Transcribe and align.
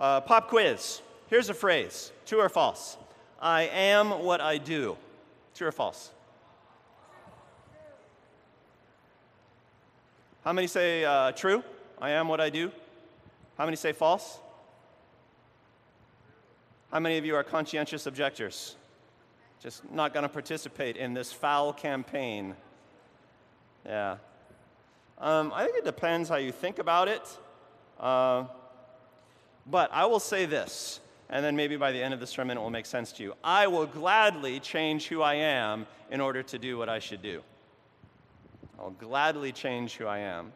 Uh, 0.00 0.18
pop 0.20 0.48
quiz. 0.48 1.02
Here's 1.28 1.50
a 1.50 1.54
phrase 1.54 2.10
true 2.24 2.40
or 2.40 2.48
false? 2.48 2.96
I 3.40 3.62
am 3.64 4.22
what 4.22 4.40
I 4.40 4.56
do. 4.56 4.96
True 5.54 5.68
or 5.68 5.72
false? 5.72 6.10
How 10.42 10.54
many 10.54 10.66
say 10.66 11.04
uh, 11.04 11.32
true? 11.32 11.62
I 12.00 12.10
am 12.10 12.28
what 12.28 12.40
I 12.40 12.48
do. 12.48 12.72
How 13.58 13.66
many 13.66 13.76
say 13.76 13.92
false? 13.92 14.38
How 16.90 16.98
many 16.98 17.18
of 17.18 17.26
you 17.26 17.36
are 17.36 17.44
conscientious 17.44 18.06
objectors? 18.06 18.76
Just 19.62 19.88
not 19.92 20.14
going 20.14 20.22
to 20.22 20.30
participate 20.30 20.96
in 20.96 21.12
this 21.12 21.30
foul 21.30 21.74
campaign. 21.74 22.56
Yeah. 23.84 24.16
Um, 25.18 25.52
I 25.54 25.64
think 25.64 25.76
it 25.76 25.84
depends 25.84 26.30
how 26.30 26.36
you 26.36 26.52
think 26.52 26.78
about 26.78 27.08
it. 27.08 27.38
Uh, 27.98 28.44
but 29.66 29.90
I 29.92 30.06
will 30.06 30.20
say 30.20 30.46
this, 30.46 31.00
and 31.28 31.44
then 31.44 31.56
maybe 31.56 31.76
by 31.76 31.92
the 31.92 32.02
end 32.02 32.14
of 32.14 32.20
the 32.20 32.26
sermon 32.26 32.56
it 32.56 32.60
will 32.60 32.70
make 32.70 32.86
sense 32.86 33.12
to 33.12 33.22
you. 33.22 33.34
I 33.44 33.66
will 33.66 33.86
gladly 33.86 34.60
change 34.60 35.08
who 35.08 35.22
I 35.22 35.34
am 35.34 35.86
in 36.10 36.20
order 36.20 36.42
to 36.42 36.58
do 36.58 36.78
what 36.78 36.88
I 36.88 36.98
should 36.98 37.22
do. 37.22 37.42
I'll 38.78 38.90
gladly 38.90 39.52
change 39.52 39.96
who 39.96 40.06
I 40.06 40.18
am 40.18 40.52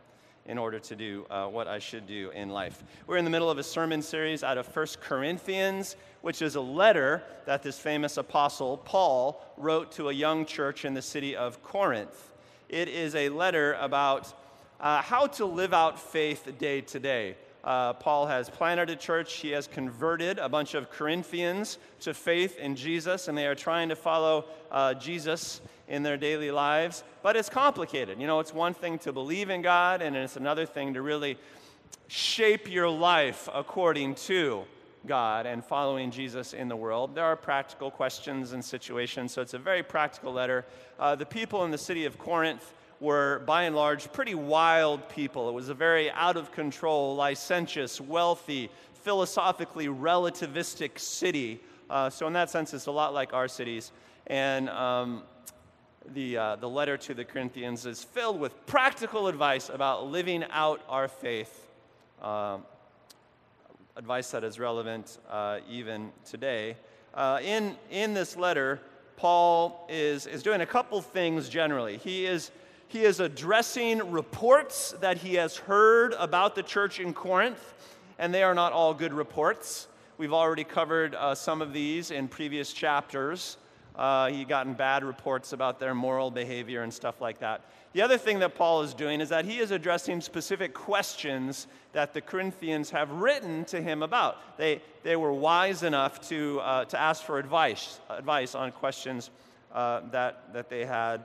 in 0.47 0.59
order 0.59 0.79
to 0.79 0.97
do 0.97 1.27
uh, 1.31 1.47
what 1.47 1.69
I 1.69 1.79
should 1.79 2.07
do 2.07 2.31
in 2.31 2.51
life. 2.51 2.83
We're 3.07 3.17
in 3.17 3.25
the 3.25 3.31
middle 3.31 3.51
of 3.51 3.59
a 3.59 3.63
sermon 3.63 4.03
series 4.03 4.43
out 4.43 4.59
of 4.59 4.75
1 4.75 4.87
Corinthians, 5.01 5.97
which 6.21 6.43
is 6.43 6.55
a 6.55 6.61
letter 6.61 7.23
that 7.47 7.63
this 7.63 7.79
famous 7.79 8.17
apostle 8.17 8.79
Paul 8.79 9.43
wrote 9.57 9.93
to 9.93 10.09
a 10.09 10.13
young 10.13 10.45
church 10.45 10.85
in 10.85 10.95
the 10.95 11.03
city 11.03 11.37
of 11.37 11.63
Corinth. 11.63 12.33
It 12.69 12.89
is 12.89 13.15
a 13.15 13.29
letter 13.29 13.75
about 13.75 14.33
uh, 14.81 15.01
how 15.01 15.27
to 15.29 15.47
live 15.47 15.73
out 15.73 15.99
faith 15.99 16.51
day 16.59 16.81
to 16.83 16.99
day. 16.99 17.37
Uh, 17.65 17.95
Paul 17.95 18.27
has 18.27 18.51
planted 18.51 18.91
a 18.91 18.97
church. 18.97 19.33
He 19.37 19.51
has 19.53 19.67
converted 19.67 20.39
a 20.39 20.51
bunch 20.51 20.75
of 20.75 20.91
Corinthians 20.91 21.79
to 22.01 22.13
faith 22.13 22.59
in 22.59 22.77
Jesus, 22.77 23.27
and 23.27 23.37
they 23.37 23.47
are 23.47 23.55
trying 23.55 23.89
to 23.89 23.97
follow 23.97 24.45
uh, 24.71 24.93
Jesus 24.95 25.63
in 25.89 26.03
their 26.03 26.19
daily 26.19 26.51
lives. 26.51 27.05
But 27.23 27.37
it's 27.37 27.49
complicated. 27.49 28.21
You 28.21 28.27
know, 28.27 28.41
it's 28.41 28.53
one 28.53 28.75
thing 28.75 28.99
to 29.01 29.13
believe 29.13 29.49
in 29.49 29.63
God, 29.63 30.03
and 30.03 30.15
it's 30.15 30.37
another 30.37 30.67
thing 30.67 30.93
to 30.95 31.01
really 31.01 31.39
shape 32.07 32.71
your 32.71 32.89
life 32.89 33.49
according 33.53 34.17
to 34.17 34.65
God 35.07 35.47
and 35.47 35.65
following 35.65 36.11
Jesus 36.11 36.53
in 36.53 36.69
the 36.69 36.77
world. 36.77 37.15
There 37.15 37.25
are 37.25 37.37
practical 37.37 37.91
questions 37.91 38.53
and 38.53 38.63
situations, 38.63 39.33
so 39.33 39.41
it's 39.41 39.55
a 39.55 39.59
very 39.59 39.83
practical 39.83 40.33
letter. 40.33 40.67
Uh, 40.99 41.15
the 41.15 41.27
people 41.27 41.65
in 41.65 41.71
the 41.71 41.79
city 41.79 42.05
of 42.05 42.19
Corinth 42.19 42.75
were, 43.05 43.43
by 43.47 43.65
and 43.65 43.77
large, 43.77 44.11
pretty 44.13 44.35
wild 44.35 45.09
people. 45.09 45.49
It 45.49 45.53
was 45.53 45.69
a 45.69 45.75
very 45.75 46.11
out 46.11 46.37
of 46.37 46.51
control, 46.51 47.15
licentious, 47.15 48.01
wealthy, 48.01 48.71
philosophically 49.03 49.87
relativistic 49.87 50.99
city. 50.99 51.61
Uh, 51.91 52.09
so, 52.09 52.27
in 52.27 52.33
that 52.33 52.51
sense, 52.51 52.73
it's 52.73 52.87
a 52.87 52.91
lot 52.91 53.13
like 53.13 53.35
our 53.35 53.47
cities. 53.47 53.93
And 54.27 54.71
um, 54.71 55.23
the, 56.15 56.37
uh, 56.37 56.57
the 56.57 56.69
letter 56.69 56.97
to 56.97 57.15
the 57.15 57.25
Corinthians 57.25 57.85
is 57.85 58.03
filled 58.03 58.41
with 58.41 58.67
practical 58.67 59.29
advice 59.29 59.69
about 59.69 60.11
living 60.11 60.43
out 60.51 60.81
our 60.89 61.07
faith, 61.07 61.69
uh, 62.23 62.57
advice 63.97 64.31
that 64.31 64.45
is 64.45 64.59
relevant 64.59 65.19
uh, 65.31 65.59
even 65.71 66.11
today. 66.29 66.77
Uh, 67.13 67.39
in, 67.45 67.77
in 67.91 68.15
this 68.15 68.37
letter, 68.37 68.81
Paul 69.17 69.87
is, 69.89 70.27
is 70.27 70.43
doing 70.43 70.63
a 70.63 70.67
couple 70.67 71.01
things 71.01 71.49
generally. 71.49 71.99
He 71.99 72.27
is, 72.27 72.51
he 72.89 73.03
is 73.03 73.21
addressing 73.21 74.11
reports 74.11 74.95
that 75.01 75.19
he 75.19 75.35
has 75.35 75.57
heard 75.57 76.15
about 76.19 76.55
the 76.55 76.63
church 76.63 77.01
in 77.01 77.13
Corinth, 77.13 77.75
and 78.19 78.33
they 78.33 78.43
are 78.43 78.55
not 78.55 78.73
all 78.73 78.95
good 78.95 79.13
reports. 79.13 79.89
We've 80.17 80.33
already 80.33 80.65
covered 80.65 81.15
uh, 81.15 81.35
some 81.35 81.61
of 81.61 81.73
these 81.73 82.11
in 82.11 82.29
previous 82.29 82.73
chapters. 82.73 83.57
Uh, 83.97 84.29
gotten 84.49 84.75
bad 84.75 85.05
reports 85.05 85.53
about 85.53 85.79
their 85.79 85.95
moral 85.95 86.31
behavior 86.31 86.83
and 86.83 86.93
stuff 86.93 87.21
like 87.21 87.39
that. 87.39 87.63
The 87.93 88.03
other 88.03 88.19
thing 88.19 88.41
that 88.41 88.57
Paul 88.57 88.83
is 88.83 88.93
doing 88.93 89.21
is 89.21 89.29
that 89.29 89.45
he 89.45 89.59
is 89.59 89.71
addressing 89.71 90.21
specific 90.21 90.75
questions 90.75 91.69
that 91.93 92.13
the 92.13 92.21
Corinthians 92.21 92.91
have 92.91 93.09
written 93.13 93.65
to 93.67 93.81
him 93.81 94.03
about. 94.03 94.59
They, 94.59 94.83
they 95.05 95.15
were 95.15 95.33
wise 95.33 95.85
enough 95.85 96.29
to, 96.29 96.61
uh, 96.61 96.85
to 96.87 97.01
ask 97.01 97.23
for 97.23 97.39
advice, 97.39 98.01
advice 98.11 98.57
on 98.57 98.73
questions 98.73 99.31
uh, 99.73 100.01
that, 100.11 100.53
that 100.53 100.69
they 100.69 100.85
had. 100.85 101.25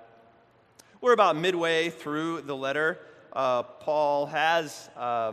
We're 1.02 1.14
about 1.14 1.38
midway 1.38 1.90
through 1.92 2.42
the 2.42 2.58
letter. 2.58 3.00
Uh, 3.32 3.64
Paul 3.64 4.26
has, 4.26 4.90
uh, 4.98 5.32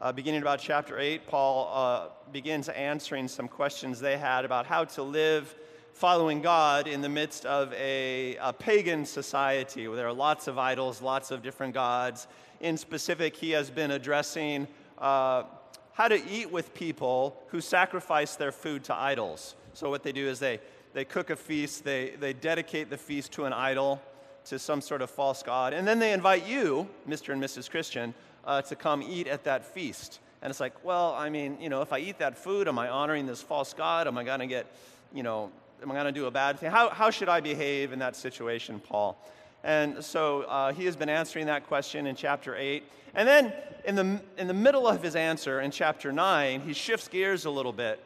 uh, 0.00 0.10
beginning 0.10 0.42
about 0.42 0.58
chapter 0.58 0.98
8, 0.98 1.24
Paul 1.28 2.10
begins 2.32 2.68
answering 2.68 3.28
some 3.28 3.46
questions 3.46 4.00
they 4.00 4.18
had 4.18 4.44
about 4.44 4.66
how 4.66 4.82
to 4.86 5.04
live 5.04 5.54
following 5.92 6.42
God 6.42 6.88
in 6.88 7.00
the 7.00 7.08
midst 7.08 7.46
of 7.46 7.72
a, 7.74 8.38
a, 8.40 8.52
pagan 8.52 9.06
society 9.06 9.86
where 9.86 9.96
there 9.96 10.08
are 10.08 10.12
lots 10.12 10.48
of 10.48 10.58
idols, 10.58 11.00
lots 11.00 11.30
of 11.30 11.44
different 11.44 11.74
gods. 11.74 12.26
In 12.58 12.76
specific, 12.76 13.36
he 13.36 13.52
has 13.52 13.70
been 13.70 13.92
addressing 13.92 14.66
uh, 14.98 15.44
how 15.92 16.08
to 16.08 16.20
eat 16.28 16.50
with 16.50 16.74
people 16.74 17.40
who 17.50 17.60
sacrifice 17.60 18.34
their 18.34 18.50
food 18.50 18.82
to 18.84 18.96
idols. 18.96 19.54
So, 19.74 19.90
what 19.90 20.02
they 20.02 20.10
do 20.10 20.26
is 20.26 20.40
they, 20.40 20.58
they 20.92 21.04
cook 21.04 21.30
a 21.30 21.36
feast, 21.36 21.84
they, 21.84 22.14
they 22.18 22.32
dedicate 22.32 22.90
the 22.90 22.98
feast 22.98 23.30
to 23.34 23.44
an 23.44 23.52
idol, 23.52 24.02
to 24.48 24.58
some 24.58 24.80
sort 24.80 25.02
of 25.02 25.10
false 25.10 25.42
god, 25.42 25.72
and 25.72 25.86
then 25.86 25.98
they 25.98 26.12
invite 26.12 26.46
you, 26.46 26.88
Mr. 27.08 27.32
and 27.32 27.42
Mrs. 27.42 27.70
Christian, 27.70 28.14
uh, 28.44 28.62
to 28.62 28.76
come 28.76 29.02
eat 29.02 29.26
at 29.26 29.44
that 29.44 29.64
feast. 29.64 30.20
And 30.40 30.50
it's 30.50 30.60
like, 30.60 30.84
well, 30.84 31.14
I 31.14 31.30
mean, 31.30 31.58
you 31.60 31.68
know, 31.68 31.82
if 31.82 31.92
I 31.92 31.98
eat 31.98 32.18
that 32.18 32.38
food, 32.38 32.68
am 32.68 32.78
I 32.78 32.88
honoring 32.88 33.26
this 33.26 33.42
false 33.42 33.72
god? 33.74 34.06
Am 34.06 34.16
I 34.16 34.24
going 34.24 34.40
to 34.40 34.46
get, 34.46 34.66
you 35.12 35.22
know, 35.22 35.50
am 35.82 35.90
I 35.90 35.94
going 35.94 36.06
to 36.06 36.12
do 36.12 36.26
a 36.26 36.30
bad 36.30 36.58
thing? 36.58 36.70
How, 36.70 36.90
how 36.90 37.10
should 37.10 37.28
I 37.28 37.40
behave 37.40 37.92
in 37.92 37.98
that 37.98 38.16
situation, 38.16 38.80
Paul? 38.80 39.18
And 39.64 40.04
so 40.04 40.42
uh, 40.42 40.72
he 40.72 40.84
has 40.84 40.96
been 40.96 41.08
answering 41.08 41.46
that 41.46 41.66
question 41.66 42.06
in 42.06 42.14
chapter 42.14 42.54
8. 42.56 42.84
And 43.14 43.28
then 43.28 43.52
in 43.84 43.96
the, 43.96 44.20
in 44.36 44.46
the 44.46 44.54
middle 44.54 44.86
of 44.86 45.02
his 45.02 45.16
answer 45.16 45.60
in 45.60 45.70
chapter 45.70 46.12
9, 46.12 46.60
he 46.60 46.72
shifts 46.72 47.08
gears 47.08 47.44
a 47.44 47.50
little 47.50 47.72
bit 47.72 48.00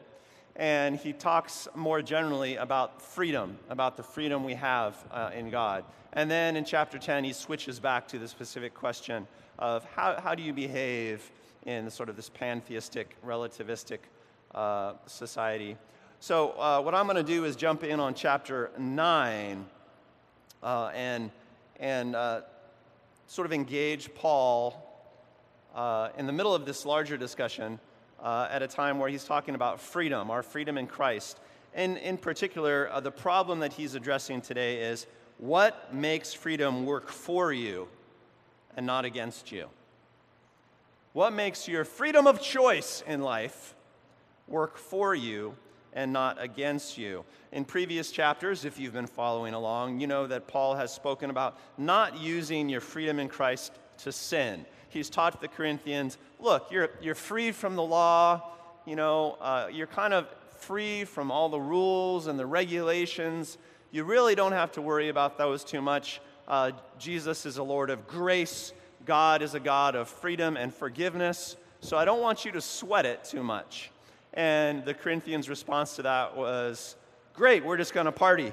and 0.57 0.97
he 0.97 1.13
talks 1.13 1.69
more 1.75 2.03
generally 2.03 2.57
about 2.57 3.01
freedom, 3.01 3.59
about 3.71 3.97
the 3.97 4.03
freedom 4.03 4.45
we 4.45 4.55
have 4.55 4.97
uh, 5.11 5.31
in 5.35 5.51
God. 5.51 5.85
And 6.13 6.31
then 6.31 6.57
in 6.57 6.65
chapter 6.65 6.99
10, 6.99 7.25
he 7.25 7.33
switches 7.33 7.81
back 7.81 8.07
to 8.09 8.19
the 8.19 8.29
specific 8.29 8.75
question 8.75 9.27
of 9.59 9.85
how, 9.97 10.21
how 10.21 10.35
do 10.35 10.43
you 10.43 10.53
behave 10.53 11.31
in 11.65 11.91
sort 11.91 12.09
of 12.09 12.17
this 12.17 12.29
pantheistic, 12.29 13.17
relativistic 13.25 13.99
uh, 14.55 14.95
society. 15.07 15.77
So, 16.21 16.51
uh, 16.51 16.81
what 16.83 16.95
I'm 16.95 17.07
going 17.07 17.17
to 17.17 17.23
do 17.23 17.45
is 17.45 17.57
jump 17.57 17.83
in 17.83 17.99
on 17.99 18.15
chapter 18.15 18.71
9 18.79 19.67
uh, 20.63 20.91
and, 20.95 21.31
and 21.81 22.15
uh, 22.15 22.43
sort 23.27 23.47
of 23.47 23.53
engage 23.53 24.15
Paul 24.15 24.89
uh, 25.75 26.11
in 26.19 26.27
the 26.27 26.33
middle 26.33 26.55
of 26.55 26.65
this 26.67 26.85
larger 26.85 27.17
discussion 27.17 27.81
uh, 28.23 28.49
at 28.51 28.63
a 28.63 28.69
time 28.69 28.99
where 28.99 29.09
he's 29.09 29.25
talking 29.25 29.55
about 29.55 29.81
freedom, 29.81 30.31
our 30.31 30.43
freedom 30.43 30.79
in 30.79 30.87
Christ. 30.87 31.41
And 31.75 31.99
in 31.99 32.17
particular, 32.17 32.89
uh, 32.91 33.01
the 33.01 33.11
problem 33.11 33.61
that 33.61 33.73
he's 33.73 33.95
addressing 33.95 34.41
today 34.41 34.83
is 34.83 35.07
what 35.39 35.93
makes 35.93 36.33
freedom 36.33 36.87
work 36.87 37.09
for 37.09 37.53
you 37.53 37.89
and 38.77 38.87
not 38.87 39.05
against 39.05 39.51
you? 39.51 39.69
What 41.13 41.33
makes 41.33 41.69
your 41.69 41.85
freedom 41.85 42.27
of 42.27 42.41
choice 42.41 43.03
in 43.07 43.21
life 43.21 43.75
work 44.47 44.77
for 44.77 45.15
you 45.15 45.57
and 45.93 46.13
not 46.13 46.41
against 46.41 46.97
you. 46.97 47.25
In 47.53 47.65
previous 47.65 48.11
chapters, 48.11 48.65
if 48.65 48.79
you've 48.79 48.93
been 48.93 49.07
following 49.07 49.55
along, 49.55 50.01
you 50.01 50.07
know 50.07 50.27
that 50.27 50.49
Paul 50.49 50.75
has 50.75 50.93
spoken 50.93 51.31
about 51.31 51.59
not 51.77 52.19
using 52.19 52.69
your 52.69 52.81
freedom 52.81 53.19
in 53.19 53.29
Christ 53.29 53.73
to 53.99 54.13
sin. 54.13 54.65
He's 54.93 55.09
taught 55.09 55.41
the 55.41 55.49
Corinthians 55.49 56.19
look, 56.39 56.71
you're, 56.71 56.91
you're 57.01 57.15
free 57.15 57.53
from 57.53 57.77
the 57.77 57.83
law, 57.83 58.43
you 58.85 58.97
know, 58.97 59.39
uh, 59.41 59.69
you're 59.73 59.87
kind 59.87 60.13
of 60.13 60.27
free 60.59 61.05
from 61.05 61.31
all 61.31 61.49
the 61.49 61.61
rules 61.61 62.27
and 62.27 62.39
the 62.39 62.47
regulations. 62.47 63.59
You 63.91 64.05
really 64.05 64.35
don't 64.35 64.53
have 64.53 64.73
to 64.73 64.83
worry 64.83 65.09
about 65.09 65.39
those 65.39 65.65
too 65.65 65.81
much. 65.81 66.21
Uh, 66.47 66.73
Jesus 66.99 67.47
is 67.47 67.59
a 67.59 67.63
Lord 67.63 67.91
of 67.91 68.07
grace, 68.07 68.73
God 69.07 69.43
is 69.43 69.55
a 69.55 69.61
God 69.61 69.95
of 69.95 70.09
freedom 70.09 70.57
and 70.57 70.75
forgiveness. 70.75 71.57
So 71.81 71.97
I 71.97 72.05
don't 72.05 72.21
want 72.21 72.45
you 72.45 72.53
to 72.53 72.61
sweat 72.61 73.07
it 73.07 73.25
too 73.25 73.43
much. 73.43 73.91
And 74.35 74.85
the 74.85 74.95
Corinthians' 74.95 75.49
response 75.49 75.97
to 75.97 76.03
that 76.03 76.37
was, 76.37 76.97
Great, 77.35 77.65
we're 77.65 77.77
just 77.77 77.95
going 77.95 78.07
to 78.07 78.13
party. 78.13 78.53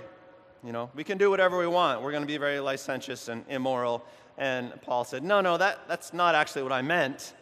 You 0.64 0.72
know, 0.72 0.90
we 0.96 1.04
can 1.04 1.18
do 1.18 1.30
whatever 1.30 1.58
we 1.58 1.68
want. 1.68 2.02
We're 2.02 2.12
going 2.12 2.24
to 2.24 2.28
be 2.28 2.38
very 2.38 2.60
licentious 2.60 3.30
and 3.30 3.46
immoral. 3.50 4.04
And 4.40 4.82
Paul 4.82 5.04
said, 5.04 5.24
No, 5.24 5.42
no, 5.42 5.58
that, 5.58 5.88
that's 5.88 6.14
not 6.14 6.34
actually 6.34 6.64
what 6.64 6.72
I 6.72 6.82
meant. 6.82 7.34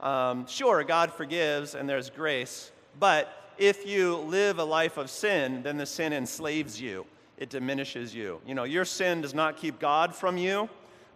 Um, 0.00 0.46
sure, 0.46 0.82
God 0.82 1.12
forgives 1.12 1.74
and 1.74 1.88
there's 1.88 2.10
grace, 2.10 2.72
but 2.98 3.52
if 3.58 3.86
you 3.86 4.16
live 4.16 4.58
a 4.58 4.64
life 4.64 4.96
of 4.96 5.08
sin, 5.08 5.62
then 5.62 5.76
the 5.78 5.86
sin 5.86 6.12
enslaves 6.12 6.80
you, 6.80 7.06
it 7.38 7.48
diminishes 7.48 8.14
you. 8.14 8.40
You 8.46 8.54
know, 8.54 8.64
your 8.64 8.84
sin 8.84 9.22
does 9.22 9.32
not 9.32 9.56
keep 9.56 9.78
God 9.78 10.14
from 10.14 10.36
you, 10.36 10.68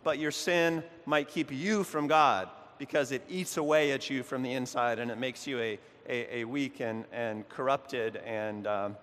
but 0.04 0.18
your 0.18 0.30
sin 0.30 0.82
might 1.04 1.28
keep 1.28 1.50
you 1.52 1.84
from 1.84 2.06
God. 2.06 2.48
because 2.80 3.12
it 3.12 3.22
eats 3.28 3.58
away 3.58 3.92
at 3.92 4.08
you 4.08 4.22
from 4.22 4.42
the 4.42 4.50
inside 4.54 4.98
and 4.98 5.10
it 5.10 5.18
makes 5.18 5.46
you 5.46 5.58
a, 5.60 5.78
a, 6.08 6.38
a 6.38 6.44
weak 6.44 6.80
and, 6.80 7.04
and 7.12 7.46
corrupted 7.50 8.16
and 8.24 8.66
um, 8.66 8.96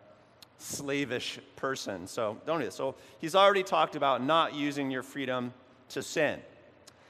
slavish 0.57 1.39
person. 1.55 2.07
So 2.07 2.37
don't 2.47 2.57
do 2.57 2.65
this. 2.65 2.73
So 2.73 2.95
he's 3.19 3.35
already 3.35 3.61
talked 3.61 3.95
about 3.95 4.23
not 4.23 4.55
using 4.55 4.89
your 4.89 5.03
freedom 5.03 5.53
to 5.89 6.03
sin. 6.03 6.39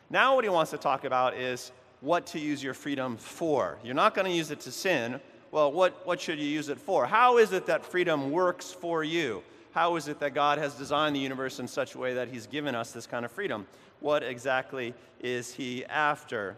Now, 0.10 0.36
what 0.36 0.44
he 0.44 0.50
wants 0.50 0.72
to 0.72 0.78
talk 0.78 1.04
about 1.04 1.36
is 1.36 1.72
what 2.02 2.28
to 2.28 2.40
use 2.40 2.64
your 2.64 2.74
freedom 2.74 3.18
for. 3.18 3.78
You're 3.84 3.96
not 3.96 4.16
going 4.16 4.26
to 4.26 4.34
use 4.34 4.52
it 4.52 4.60
to 4.62 4.72
sin. 4.72 5.20
Well, 5.52 5.72
what, 5.72 6.06
what 6.06 6.22
should 6.22 6.40
you 6.40 6.46
use 6.46 6.70
it 6.70 6.80
for? 6.80 7.06
How 7.06 7.38
is 7.38 7.52
it 7.52 7.66
that 7.66 7.86
freedom 7.86 8.32
works 8.32 8.72
for 8.72 9.04
you? 9.04 9.44
How 9.72 9.96
is 9.96 10.08
it 10.08 10.20
that 10.20 10.34
God 10.34 10.58
has 10.58 10.74
designed 10.76 11.16
the 11.16 11.20
universe 11.20 11.60
in 11.60 11.68
such 11.68 11.96
a 11.96 11.98
way 11.98 12.14
that 12.16 12.30
He's 12.30 12.48
given 12.48 12.76
us 12.76 12.92
this 12.92 13.06
kind 13.08 13.26
of 13.26 13.32
freedom? 13.32 13.68
What 14.00 14.24
exactly 14.24 14.94
is 15.20 15.54
He 15.54 15.86
after? 15.86 16.56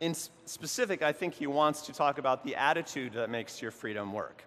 In 0.00 0.14
specific, 0.14 1.02
I 1.02 1.12
think 1.12 1.34
He 1.34 1.46
wants 1.46 1.82
to 1.82 1.92
talk 1.92 2.18
about 2.18 2.44
the 2.44 2.56
attitude 2.56 3.12
that 3.14 3.30
makes 3.30 3.62
your 3.62 3.70
freedom 3.70 4.12
work. 4.12 4.44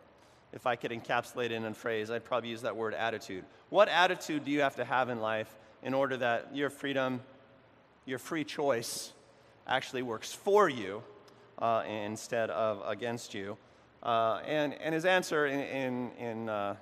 If 0.54 0.66
I 0.66 0.76
could 0.76 0.92
encapsulate 0.92 1.46
it 1.46 1.52
in 1.54 1.66
a 1.66 1.74
phrase, 1.74 2.10
I'd 2.10 2.26
probably 2.26 2.50
use 2.50 2.62
that 2.62 2.76
word 2.76 2.94
attitude. 2.94 3.44
What 3.70 3.90
attitude 3.90 4.46
do 4.46 4.52
you 4.52 4.62
have 4.62 4.76
to 4.78 4.86
have 4.86 5.10
in 5.10 5.20
life 5.20 5.56
in 5.84 5.94
order 5.94 6.18
that 6.18 6.56
your 6.56 6.70
freedom, 6.70 7.22
your 8.06 8.20
free 8.20 8.44
choice, 8.44 9.14
actually 9.68 10.02
works 10.02 10.32
for 10.32 10.70
you 10.70 11.04
uh, 11.60 11.84
instead 11.88 12.50
of 12.50 12.82
against 12.86 13.34
you? 13.34 13.58
Uh, 14.04 14.40
and, 14.46 14.74
and 14.76 14.94
his 14.94 15.06
answer 15.06 15.48
in, 15.48 15.60
in, 15.60 16.12
in 16.18 16.50
uh, 16.50 16.76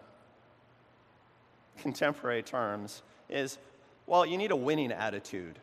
contemporary 1.77 2.43
terms 2.43 3.01
is 3.29 3.57
well, 4.07 4.25
you 4.25 4.37
need 4.37 4.51
a 4.51 4.55
winning 4.55 4.91
attitude. 4.91 5.57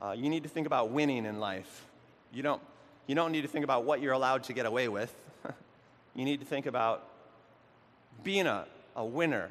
Uh, 0.00 0.12
you 0.12 0.28
need 0.28 0.42
to 0.42 0.48
think 0.48 0.66
about 0.66 0.90
winning 0.90 1.24
in 1.24 1.40
life. 1.40 1.86
You 2.32 2.42
don't, 2.42 2.60
you 3.06 3.14
don't 3.14 3.32
need 3.32 3.42
to 3.42 3.48
think 3.48 3.64
about 3.64 3.84
what 3.84 4.02
you're 4.02 4.12
allowed 4.12 4.44
to 4.44 4.52
get 4.52 4.66
away 4.66 4.88
with. 4.88 5.14
you 6.14 6.24
need 6.24 6.40
to 6.40 6.46
think 6.46 6.66
about 6.66 7.08
being 8.22 8.46
a, 8.46 8.66
a 8.96 9.04
winner, 9.04 9.50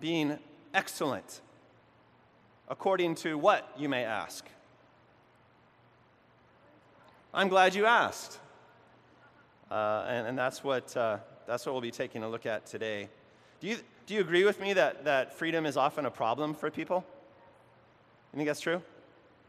being 0.00 0.38
excellent, 0.74 1.40
according 2.72 3.14
to 3.14 3.36
what 3.36 3.70
you 3.76 3.86
may 3.86 4.02
ask. 4.02 4.46
I'm 7.34 7.48
glad 7.48 7.74
you 7.74 7.84
asked. 7.84 8.40
Uh, 9.70 10.06
and, 10.08 10.28
and, 10.28 10.38
that's, 10.38 10.64
what, 10.64 10.96
uh, 10.96 11.18
that's 11.46 11.66
what 11.66 11.72
we'll 11.72 11.82
be 11.82 11.90
taking 11.90 12.22
a 12.22 12.28
look 12.30 12.46
at 12.46 12.64
today. 12.64 13.10
Do 13.60 13.66
you, 13.66 13.76
do 14.06 14.14
you 14.14 14.22
agree 14.22 14.44
with 14.44 14.58
me 14.58 14.72
that, 14.72 15.04
that 15.04 15.34
freedom 15.34 15.66
is 15.66 15.76
often 15.76 16.06
a 16.06 16.10
problem 16.10 16.54
for 16.54 16.70
people? 16.70 17.04
You 18.32 18.38
think 18.38 18.46
that's 18.46 18.60
true? 18.60 18.80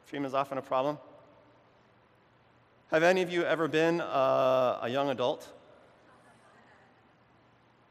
Freedom 0.04 0.26
is 0.26 0.34
often 0.34 0.58
a 0.58 0.62
problem? 0.62 0.98
Have 2.92 3.04
any 3.04 3.22
of 3.22 3.32
you 3.32 3.46
ever 3.46 3.70
been 3.70 4.02
uh, 4.02 4.80
a 4.82 4.90
young 4.90 5.10
adult? 5.10 5.50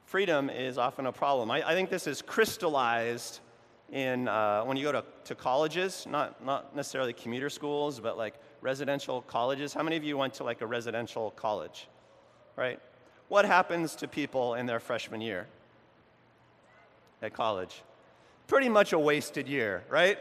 Freedom 0.04 0.50
is 0.50 0.76
often 0.76 1.06
a 1.06 1.12
problem. 1.12 1.50
I, 1.50 1.70
I 1.70 1.72
think 1.72 1.88
this 1.88 2.06
is 2.06 2.20
crystallized 2.20 3.40
in 3.92 4.26
uh, 4.26 4.62
when 4.64 4.76
you 4.76 4.84
go 4.84 4.92
to, 4.92 5.04
to 5.24 5.34
colleges, 5.34 6.06
not, 6.08 6.44
not 6.44 6.74
necessarily 6.74 7.12
commuter 7.12 7.50
schools, 7.50 8.00
but 8.00 8.18
like 8.18 8.34
residential 8.60 9.22
colleges. 9.22 9.72
How 9.72 9.82
many 9.82 9.96
of 9.96 10.04
you 10.04 10.16
went 10.16 10.34
to 10.34 10.44
like 10.44 10.60
a 10.60 10.66
residential 10.66 11.30
college? 11.32 11.88
Right? 12.56 12.80
What 13.28 13.44
happens 13.44 13.94
to 13.96 14.08
people 14.08 14.54
in 14.54 14.66
their 14.66 14.80
freshman 14.80 15.20
year? 15.20 15.46
at 17.22 17.32
college. 17.32 17.82
Pretty 18.48 18.68
much 18.68 18.92
a 18.92 18.98
wasted 18.98 19.48
year, 19.48 19.84
right? 19.88 20.18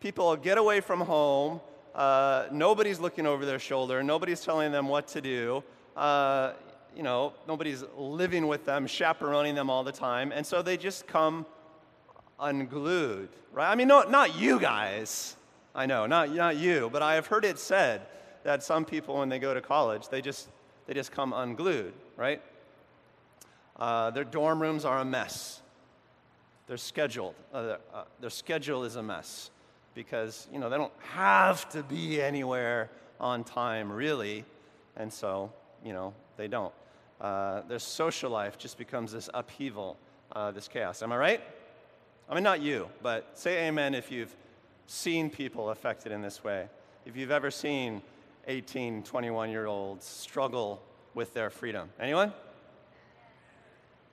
People 0.00 0.36
get 0.36 0.58
away 0.58 0.80
from 0.80 1.00
home. 1.00 1.60
Uh, 1.94 2.46
nobody's 2.50 2.98
looking 2.98 3.26
over 3.26 3.46
their 3.46 3.60
shoulder. 3.60 4.02
Nobody's 4.02 4.40
telling 4.40 4.72
them 4.72 4.88
what 4.88 5.06
to 5.08 5.20
do. 5.20 5.62
Uh, 5.96 6.52
you 6.96 7.02
know, 7.02 7.32
nobody's 7.46 7.84
living 7.96 8.48
with 8.48 8.66
them, 8.66 8.86
chaperoning 8.86 9.54
them 9.54 9.70
all 9.70 9.84
the 9.84 9.92
time. 9.92 10.32
And 10.32 10.44
so 10.44 10.60
they 10.60 10.76
just 10.76 11.06
come 11.06 11.46
unglued, 12.38 13.28
right? 13.52 13.70
I 13.70 13.74
mean, 13.74 13.88
no, 13.88 14.02
not 14.02 14.36
you 14.36 14.58
guys. 14.60 15.36
I 15.74 15.86
know, 15.86 16.06
not, 16.06 16.34
not 16.34 16.56
you, 16.56 16.90
but 16.92 17.02
I 17.02 17.14
have 17.14 17.26
heard 17.26 17.44
it 17.44 17.58
said 17.58 18.02
that 18.44 18.62
some 18.62 18.84
people, 18.84 19.18
when 19.18 19.28
they 19.28 19.38
go 19.38 19.54
to 19.54 19.60
college, 19.60 20.08
they 20.08 20.20
just, 20.20 20.48
they 20.86 20.94
just 20.94 21.12
come 21.12 21.32
unglued, 21.32 21.94
right? 22.16 22.42
Uh, 23.76 24.10
their 24.10 24.24
dorm 24.24 24.60
rooms 24.60 24.84
are 24.84 24.98
a 24.98 25.04
mess. 25.04 25.62
Uh, 26.68 26.74
uh, 27.54 27.76
their 28.20 28.30
schedule 28.30 28.84
is 28.84 28.96
a 28.96 29.02
mess 29.02 29.50
because 29.94 30.48
you 30.50 30.58
know 30.58 30.70
they 30.70 30.76
don't 30.76 30.92
have 31.00 31.68
to 31.68 31.82
be 31.82 32.22
anywhere 32.22 32.88
on 33.20 33.44
time 33.44 33.92
really, 33.92 34.44
and 34.96 35.12
so 35.12 35.52
you 35.84 35.92
know 35.92 36.14
they 36.36 36.48
don't. 36.48 36.72
Uh, 37.20 37.62
their 37.68 37.78
social 37.78 38.30
life 38.30 38.56
just 38.56 38.78
becomes 38.78 39.12
this 39.12 39.28
upheaval, 39.34 39.96
uh, 40.34 40.50
this 40.50 40.66
chaos. 40.66 41.02
Am 41.02 41.12
I 41.12 41.16
right? 41.16 41.40
I 42.28 42.34
mean, 42.34 42.44
not 42.44 42.60
you, 42.60 42.88
but 43.02 43.38
say 43.38 43.66
amen 43.68 43.94
if 43.94 44.10
you've 44.10 44.34
seen 44.86 45.30
people 45.30 45.70
affected 45.70 46.12
in 46.12 46.22
this 46.22 46.42
way. 46.42 46.68
If 47.04 47.16
you've 47.16 47.30
ever 47.30 47.50
seen 47.50 48.02
18, 48.46 49.02
21 49.02 49.50
year 49.50 49.66
olds 49.66 50.06
struggle 50.06 50.82
with 51.14 51.34
their 51.34 51.50
freedom. 51.50 51.90
Anyone? 52.00 52.32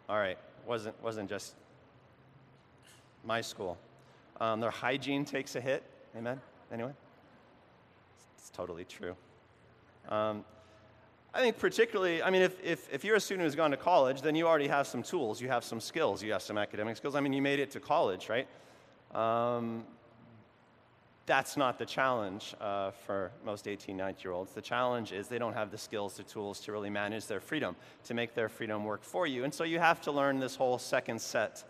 All 0.08 0.18
right, 0.18 0.38
wasn't, 0.66 1.02
wasn't 1.04 1.30
just 1.30 1.54
my 3.24 3.42
school. 3.42 3.78
Um, 4.40 4.60
their 4.60 4.72
hygiene 4.72 5.26
takes 5.26 5.56
a 5.56 5.62
hit. 5.62 5.84
Amen? 6.18 6.40
Anyone? 6.72 6.96
It's, 8.16 8.26
it's 8.38 8.50
totally 8.50 8.86
true. 8.86 9.16
Um, 10.08 10.44
I 11.34 11.42
think, 11.42 11.60
particularly, 11.60 12.24
I 12.24 12.32
mean, 12.32 12.42
if, 12.42 12.64
if, 12.64 12.92
if 12.92 13.04
you're 13.04 13.16
a 13.16 13.20
student 13.20 13.46
who's 13.46 13.56
gone 13.56 13.72
to 13.72 13.78
college, 13.78 14.22
then 14.22 14.36
you 14.36 14.48
already 14.48 14.68
have 14.68 14.88
some 14.88 15.04
tools, 15.04 15.40
you 15.40 15.48
have 15.48 15.64
some 15.64 15.80
skills, 15.80 16.24
you 16.24 16.32
have 16.32 16.42
some 16.42 16.58
academic 16.58 16.98
skills. 16.98 17.16
I 17.16 17.20
mean, 17.20 17.34
you 17.34 17.42
made 17.42 17.60
it 17.60 17.70
to 17.72 17.80
college, 17.80 18.30
right? 18.30 18.48
Um, 19.14 19.86
that's 21.28 21.56
not 21.56 21.78
the 21.78 21.86
challenge 21.86 22.56
uh, 22.60 22.90
for 22.90 23.32
most 23.46 23.68
18, 23.68 23.96
19 23.96 24.24
year 24.24 24.32
olds. 24.32 24.54
The 24.54 24.62
challenge 24.62 25.12
is 25.12 25.28
they 25.28 25.38
don't 25.38 25.54
have 25.54 25.70
the 25.70 25.78
skills, 25.78 26.18
the 26.18 26.24
tools 26.24 26.60
to 26.62 26.72
really 26.72 26.90
manage 26.90 27.28
their 27.28 27.40
freedom, 27.40 27.76
to 28.06 28.16
make 28.16 28.34
their 28.34 28.50
freedom 28.50 28.84
work 28.84 29.04
for 29.04 29.28
you. 29.28 29.44
And 29.44 29.54
so 29.54 29.64
you 29.64 29.78
have 29.78 30.02
to 30.02 30.12
learn 30.12 30.40
this 30.40 30.56
whole 30.56 30.80
second 30.80 31.22
set 31.22 31.64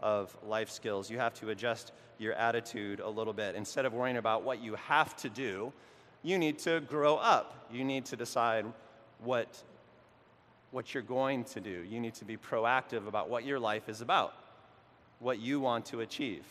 of 0.00 0.36
life 0.44 0.68
skills. 0.68 1.10
You 1.10 1.16
have 1.16 1.32
to 1.40 1.48
adjust 1.48 1.92
your 2.18 2.34
attitude 2.34 3.00
a 3.00 3.08
little 3.08 3.32
bit. 3.32 3.54
Instead 3.54 3.86
of 3.86 3.94
worrying 3.94 4.18
about 4.18 4.42
what 4.42 4.60
you 4.60 4.74
have 4.74 5.16
to 5.16 5.30
do, 5.30 5.72
you 6.22 6.36
need 6.36 6.58
to 6.58 6.80
grow 6.80 7.16
up. 7.16 7.66
You 7.72 7.84
need 7.84 8.04
to 8.06 8.16
decide 8.16 8.66
what, 9.20 9.62
what 10.70 10.94
you're 10.94 11.02
going 11.02 11.44
to 11.44 11.60
do. 11.60 11.84
You 11.88 12.00
need 12.00 12.14
to 12.14 12.24
be 12.24 12.36
proactive 12.36 13.06
about 13.08 13.28
what 13.28 13.44
your 13.44 13.58
life 13.58 13.88
is 13.88 14.00
about, 14.00 14.34
what 15.20 15.38
you 15.38 15.60
want 15.60 15.86
to 15.86 16.00
achieve. 16.00 16.44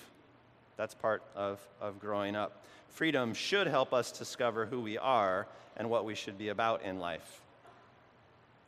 That's 0.78 0.94
part 0.94 1.24
of, 1.36 1.60
of 1.80 2.00
growing 2.00 2.36
up. 2.36 2.64
Freedom 2.90 3.34
should 3.34 3.68
help 3.68 3.94
us 3.94 4.12
discover 4.12 4.66
who 4.66 4.82
we 4.82 4.98
are 4.98 5.48
and 5.78 5.90
what 5.90 6.06
we 6.06 6.16
should 6.16 6.38
be 6.38 6.50
about 6.50 6.84
in 6.84 7.00
life. 7.00 7.42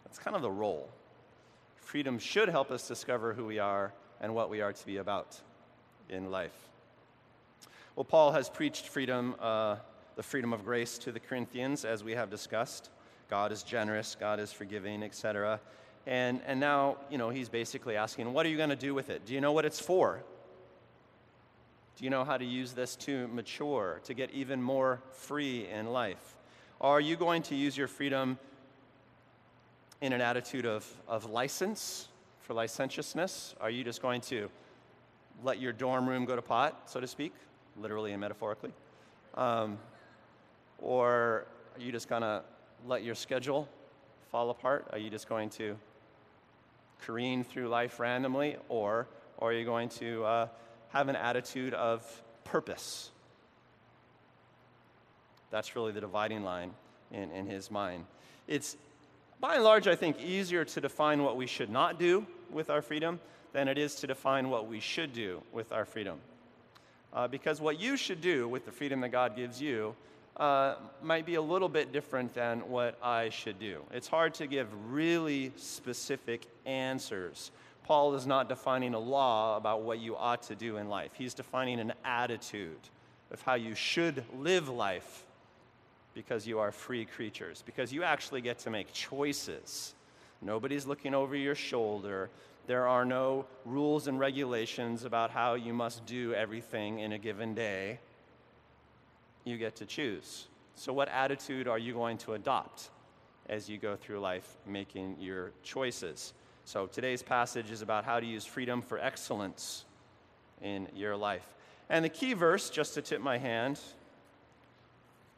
That's 0.03 0.19
kind 0.19 0.35
of 0.35 0.41
the 0.41 0.51
role. 0.51 0.89
Freedom 1.77 2.19
should 2.19 2.49
help 2.49 2.71
us 2.71 2.87
discover 2.87 3.33
who 3.33 3.45
we 3.45 3.59
are 3.59 3.93
and 4.19 4.35
what 4.35 4.49
we 4.49 4.61
are 4.61 4.73
to 4.73 4.85
be 4.85 4.97
about 4.97 5.39
in 6.09 6.31
life. 6.31 6.67
Well, 7.95 8.03
Paul 8.03 8.31
has 8.33 8.49
preached 8.49 8.87
freedom, 8.87 9.35
uh, 9.39 9.77
the 10.15 10.23
freedom 10.23 10.53
of 10.53 10.63
grace 10.63 10.97
to 10.99 11.11
the 11.11 11.19
Corinthians, 11.19 11.85
as 11.85 12.03
we 12.03 12.13
have 12.13 12.29
discussed. 12.29 12.89
God 13.29 13.51
is 13.51 13.63
generous, 13.63 14.15
God 14.19 14.39
is 14.39 14.51
forgiving, 14.51 15.03
etc. 15.03 15.59
And, 16.05 16.41
and 16.45 16.59
now, 16.59 16.97
you 17.09 17.17
know, 17.17 17.29
he's 17.29 17.49
basically 17.49 17.97
asking, 17.97 18.31
what 18.31 18.45
are 18.45 18.49
you 18.49 18.57
going 18.57 18.69
to 18.69 18.75
do 18.75 18.93
with 18.93 19.09
it? 19.09 19.25
Do 19.25 19.33
you 19.33 19.41
know 19.41 19.51
what 19.51 19.65
it's 19.65 19.79
for? 19.79 20.23
Do 21.97 22.03
you 22.03 22.09
know 22.09 22.23
how 22.23 22.37
to 22.37 22.45
use 22.45 22.73
this 22.73 22.95
to 22.97 23.27
mature, 23.27 23.99
to 24.05 24.13
get 24.13 24.31
even 24.31 24.61
more 24.61 25.01
free 25.11 25.67
in 25.67 25.87
life? 25.87 26.35
Are 26.79 27.01
you 27.01 27.15
going 27.15 27.41
to 27.43 27.55
use 27.55 27.75
your 27.75 27.87
freedom 27.87 28.37
in 29.99 30.13
an 30.13 30.21
attitude 30.21 30.65
of, 30.65 30.85
of 31.07 31.25
license, 31.25 32.07
for 32.41 32.53
licentiousness? 32.53 33.55
Are 33.59 33.69
you 33.69 33.83
just 33.83 34.01
going 34.01 34.21
to 34.21 34.49
let 35.43 35.59
your 35.59 35.73
dorm 35.73 36.07
room 36.07 36.23
go 36.23 36.35
to 36.35 36.41
pot, 36.41 36.83
so 36.85 37.01
to 37.01 37.07
speak, 37.07 37.33
literally 37.81 38.11
and 38.13 38.21
metaphorically? 38.21 38.71
Um, 39.35 39.77
or 40.79 41.45
are 41.75 41.81
you 41.81 41.91
just 41.91 42.07
going 42.07 42.21
to 42.21 42.43
let 42.85 43.03
your 43.03 43.15
schedule 43.15 43.67
fall 44.31 44.49
apart? 44.49 44.87
Are 44.91 44.97
you 44.97 45.09
just 45.09 45.29
going 45.29 45.49
to 45.51 45.77
careen 47.05 47.43
through 47.43 47.69
life 47.69 47.99
randomly? 47.99 48.57
Or, 48.69 49.07
or 49.37 49.49
are 49.49 49.53
you 49.53 49.65
going 49.65 49.89
to 49.89 50.23
uh, 50.25 50.47
have 50.89 51.09
an 51.09 51.15
attitude 51.15 51.73
of 51.73 52.03
purpose. 52.43 53.11
That's 55.51 55.75
really 55.75 55.91
the 55.91 56.01
dividing 56.01 56.43
line 56.43 56.71
in, 57.11 57.31
in 57.31 57.45
his 57.45 57.69
mind. 57.71 58.05
It's, 58.47 58.75
by 59.39 59.55
and 59.55 59.63
large, 59.63 59.87
I 59.87 59.95
think, 59.95 60.21
easier 60.21 60.65
to 60.65 60.81
define 60.81 61.23
what 61.23 61.37
we 61.37 61.45
should 61.45 61.69
not 61.69 61.99
do 61.99 62.25
with 62.51 62.69
our 62.69 62.81
freedom 62.81 63.19
than 63.53 63.67
it 63.67 63.77
is 63.77 63.95
to 63.95 64.07
define 64.07 64.49
what 64.49 64.67
we 64.67 64.79
should 64.79 65.13
do 65.13 65.41
with 65.51 65.71
our 65.71 65.85
freedom. 65.85 66.19
Uh, 67.13 67.27
because 67.27 67.61
what 67.61 67.79
you 67.79 67.97
should 67.97 68.21
do 68.21 68.47
with 68.47 68.65
the 68.65 68.71
freedom 68.71 69.01
that 69.01 69.09
God 69.09 69.35
gives 69.35 69.61
you 69.61 69.95
uh, 70.37 70.75
might 71.01 71.25
be 71.25 71.35
a 71.35 71.41
little 71.41 71.69
bit 71.69 71.91
different 71.91 72.33
than 72.33 72.59
what 72.69 72.97
I 73.01 73.29
should 73.29 73.59
do. 73.59 73.81
It's 73.91 74.07
hard 74.07 74.33
to 74.35 74.47
give 74.47 74.67
really 74.89 75.51
specific 75.55 76.45
answers. 76.65 77.51
Paul 77.83 78.15
is 78.15 78.27
not 78.27 78.49
defining 78.49 78.93
a 78.93 78.99
law 78.99 79.57
about 79.57 79.81
what 79.81 79.99
you 79.99 80.15
ought 80.15 80.43
to 80.43 80.55
do 80.55 80.77
in 80.77 80.89
life, 80.89 81.11
he's 81.17 81.33
defining 81.33 81.79
an 81.79 81.93
attitude 82.05 82.79
of 83.31 83.41
how 83.41 83.55
you 83.55 83.75
should 83.75 84.23
live 84.37 84.69
life 84.69 85.25
because 86.13 86.47
you 86.47 86.59
are 86.59 86.71
free 86.71 87.05
creatures, 87.05 87.63
because 87.65 87.93
you 87.93 88.03
actually 88.03 88.41
get 88.41 88.57
to 88.59 88.69
make 88.69 88.91
choices. 88.91 89.93
Nobody's 90.41 90.85
looking 90.85 91.13
over 91.13 91.35
your 91.35 91.55
shoulder. 91.55 92.29
There 92.67 92.87
are 92.87 93.05
no 93.05 93.45
rules 93.65 94.07
and 94.07 94.19
regulations 94.19 95.03
about 95.03 95.31
how 95.31 95.55
you 95.55 95.73
must 95.73 96.05
do 96.05 96.33
everything 96.33 96.99
in 96.99 97.11
a 97.11 97.17
given 97.17 97.53
day 97.53 97.99
you 99.47 99.57
get 99.57 99.75
to 99.77 99.85
choose. 99.85 100.47
So, 100.75 100.93
what 100.93 101.09
attitude 101.09 101.67
are 101.67 101.79
you 101.79 101.93
going 101.93 102.17
to 102.19 102.33
adopt 102.33 102.89
as 103.49 103.69
you 103.69 103.77
go 103.77 103.95
through 103.95 104.19
life 104.19 104.57
making 104.65 105.17
your 105.19 105.51
choices? 105.63 106.33
So, 106.65 106.85
today's 106.85 107.23
passage 107.23 107.71
is 107.71 107.81
about 107.81 108.05
how 108.05 108.19
to 108.19 108.25
use 108.25 108.45
freedom 108.45 108.81
for 108.81 108.99
excellence 108.99 109.85
in 110.61 110.87
your 110.95 111.15
life. 111.15 111.55
And 111.89 112.03
the 112.03 112.09
key 112.09 112.33
verse, 112.33 112.69
just 112.69 112.93
to 112.95 113.01
tip 113.01 113.21
my 113.21 113.37
hand, 113.37 113.79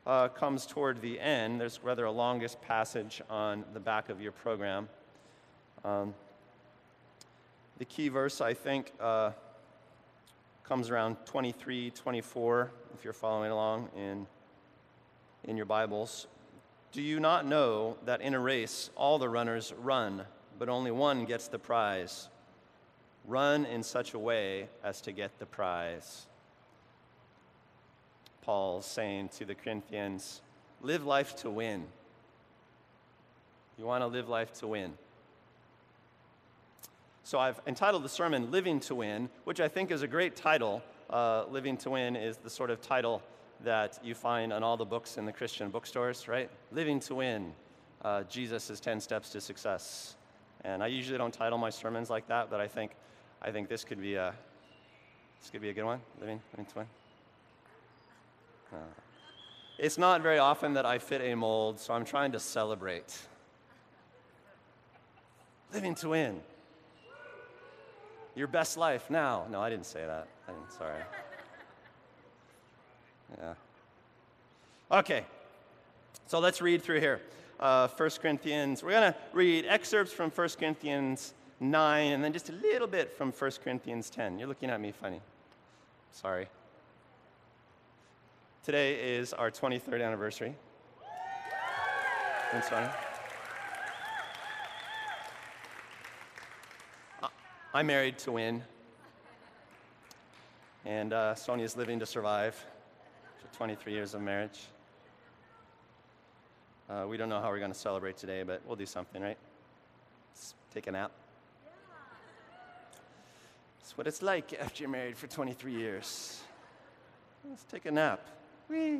uh, 0.05 0.27
comes 0.29 0.65
toward 0.65 1.01
the 1.01 1.19
end. 1.19 1.61
There's 1.61 1.79
rather 1.83 2.05
a 2.05 2.11
longest 2.11 2.61
passage 2.61 3.21
on 3.29 3.63
the 3.73 3.79
back 3.79 4.09
of 4.09 4.21
your 4.21 4.31
program. 4.31 4.89
Um, 5.85 6.15
the 7.77 7.85
key 7.85 8.09
verse, 8.09 8.41
I 8.41 8.53
think, 8.53 8.91
uh, 8.99 9.31
comes 10.63 10.89
around 10.89 11.17
23, 11.25 11.91
24, 11.91 12.71
if 12.93 13.03
you're 13.03 13.13
following 13.13 13.51
along 13.51 13.89
in, 13.95 14.25
in 15.43 15.57
your 15.57 15.65
Bibles. 15.65 16.27
Do 16.91 17.01
you 17.01 17.19
not 17.19 17.45
know 17.45 17.97
that 18.05 18.21
in 18.21 18.33
a 18.33 18.39
race 18.39 18.89
all 18.95 19.19
the 19.19 19.29
runners 19.29 19.73
run, 19.79 20.25
but 20.57 20.69
only 20.69 20.91
one 20.91 21.25
gets 21.25 21.47
the 21.47 21.59
prize? 21.59 22.29
Run 23.25 23.65
in 23.65 23.83
such 23.83 24.13
a 24.13 24.19
way 24.19 24.69
as 24.83 25.01
to 25.01 25.11
get 25.11 25.37
the 25.39 25.45
prize. 25.45 26.25
Paul's 28.41 28.85
saying 28.85 29.29
to 29.37 29.45
the 29.45 29.55
Corinthians, 29.55 30.41
live 30.81 31.05
life 31.05 31.35
to 31.37 31.49
win. 31.49 31.85
You 33.77 33.85
want 33.85 34.01
to 34.01 34.07
live 34.07 34.27
life 34.27 34.51
to 34.53 34.67
win. 34.67 34.93
So 37.23 37.37
I've 37.37 37.61
entitled 37.67 38.03
the 38.03 38.09
sermon 38.09 38.49
Living 38.49 38.79
to 38.81 38.95
Win, 38.95 39.29
which 39.43 39.59
I 39.59 39.67
think 39.67 39.91
is 39.91 40.01
a 40.01 40.07
great 40.07 40.35
title. 40.35 40.81
Uh, 41.09 41.45
Living 41.49 41.75
to 41.77 41.89
Win 41.91 42.15
is 42.15 42.37
the 42.37 42.49
sort 42.49 42.69
of 42.69 42.81
title 42.81 43.21
that 43.63 43.99
you 44.03 44.13
find 44.13 44.53
on 44.53 44.63
all 44.63 44.77
the 44.77 44.85
books 44.85 45.17
in 45.17 45.25
the 45.25 45.31
Christian 45.31 45.69
bookstores, 45.69 46.27
right? 46.27 46.49
Living 46.71 46.99
to 47.01 47.15
Win, 47.15 47.53
uh, 48.03 48.23
Jesus' 48.23 48.79
10 48.79 48.99
Steps 48.99 49.31
to 49.31 49.41
Success. 49.41 50.15
And 50.63 50.83
I 50.83 50.87
usually 50.87 51.17
don't 51.17 51.33
title 51.33 51.57
my 51.57 51.69
sermons 51.69 52.09
like 52.09 52.27
that, 52.27 52.49
but 52.49 52.59
I 52.61 52.67
think, 52.67 52.91
I 53.41 53.51
think 53.51 53.69
this 53.69 53.83
could 53.83 53.99
be 53.99 54.15
a, 54.15 54.33
this 55.41 55.49
could 55.49 55.61
be 55.61 55.69
a 55.69 55.73
good 55.73 55.85
one, 55.85 55.99
Living, 56.19 56.39
living 56.51 56.65
to 56.67 56.77
Win. 56.79 56.87
Uh, 58.71 58.77
it's 59.79 59.97
not 59.97 60.21
very 60.21 60.37
often 60.37 60.73
that 60.73 60.85
I 60.85 60.99
fit 60.99 61.21
a 61.21 61.33
mold, 61.35 61.79
so 61.79 61.93
I'm 61.93 62.05
trying 62.05 62.33
to 62.33 62.39
celebrate. 62.39 63.17
Living 65.73 65.95
to 65.95 66.09
Win 66.09 66.41
your 68.35 68.47
best 68.47 68.77
life 68.77 69.09
now. 69.09 69.45
No, 69.49 69.61
I 69.61 69.69
didn't 69.69 69.85
say 69.85 70.05
that. 70.05 70.27
Sorry. 70.77 71.01
Yeah. 73.37 73.53
Okay, 74.91 75.25
so 76.25 76.39
let's 76.39 76.61
read 76.61 76.81
through 76.81 76.99
here. 76.99 77.21
Uh, 77.59 77.87
1 77.87 78.09
Corinthians, 78.21 78.81
we're 78.81 78.91
going 78.91 79.13
to 79.13 79.15
read 79.33 79.65
excerpts 79.67 80.11
from 80.11 80.31
1 80.31 80.49
Corinthians 80.59 81.33
9 81.59 82.11
and 82.11 82.23
then 82.23 82.33
just 82.33 82.49
a 82.49 82.53
little 82.53 82.87
bit 82.87 83.11
from 83.11 83.31
1 83.31 83.51
Corinthians 83.63 84.09
10. 84.09 84.39
You're 84.39 84.47
looking 84.47 84.69
at 84.69 84.79
me 84.79 84.91
funny. 84.91 85.21
Sorry. 86.11 86.47
Today 88.63 89.17
is 89.17 89.33
our 89.33 89.51
23rd 89.51 90.03
anniversary. 90.03 90.55
I'm 92.53 92.63
sorry. 92.63 92.89
I'm 97.73 97.85
married 97.85 98.17
to 98.19 98.31
win. 98.31 98.63
And 100.85 101.13
uh, 101.13 101.35
Sonia's 101.35 101.75
living 101.75 101.99
to 101.99 102.05
survive 102.05 102.55
for 103.37 103.57
23 103.57 103.93
years 103.93 104.13
of 104.13 104.21
marriage. 104.21 104.59
Uh, 106.89 107.05
we 107.07 107.17
don't 107.17 107.29
know 107.29 107.41
how 107.41 107.49
we're 107.49 107.59
going 107.59 107.71
to 107.71 107.77
celebrate 107.77 108.17
today, 108.17 108.43
but 108.43 108.61
we'll 108.65 108.75
do 108.75 108.85
something, 108.85 109.21
right? 109.21 109.37
Let's 110.31 110.55
take 110.73 110.87
a 110.87 110.91
nap. 110.91 111.11
That's 113.79 113.97
what 113.97 114.07
it's 114.07 114.21
like 114.21 114.53
after 114.59 114.83
you're 114.83 114.89
married 114.89 115.17
for 115.17 115.27
23 115.27 115.73
years. 115.73 116.41
Let's 117.47 117.63
take 117.63 117.85
a 117.85 117.91
nap. 117.91 118.25
Whee. 118.69 118.99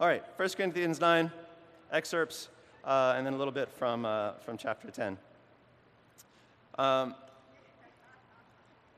All 0.00 0.06
right, 0.06 0.22
1 0.36 0.48
Corinthians 0.50 1.00
9, 1.00 1.30
excerpts, 1.92 2.48
uh, 2.84 3.14
and 3.16 3.26
then 3.26 3.34
a 3.34 3.36
little 3.36 3.52
bit 3.52 3.70
from, 3.70 4.04
uh, 4.04 4.32
from 4.44 4.56
chapter 4.56 4.90
10. 4.90 5.18
Um, 6.78 7.14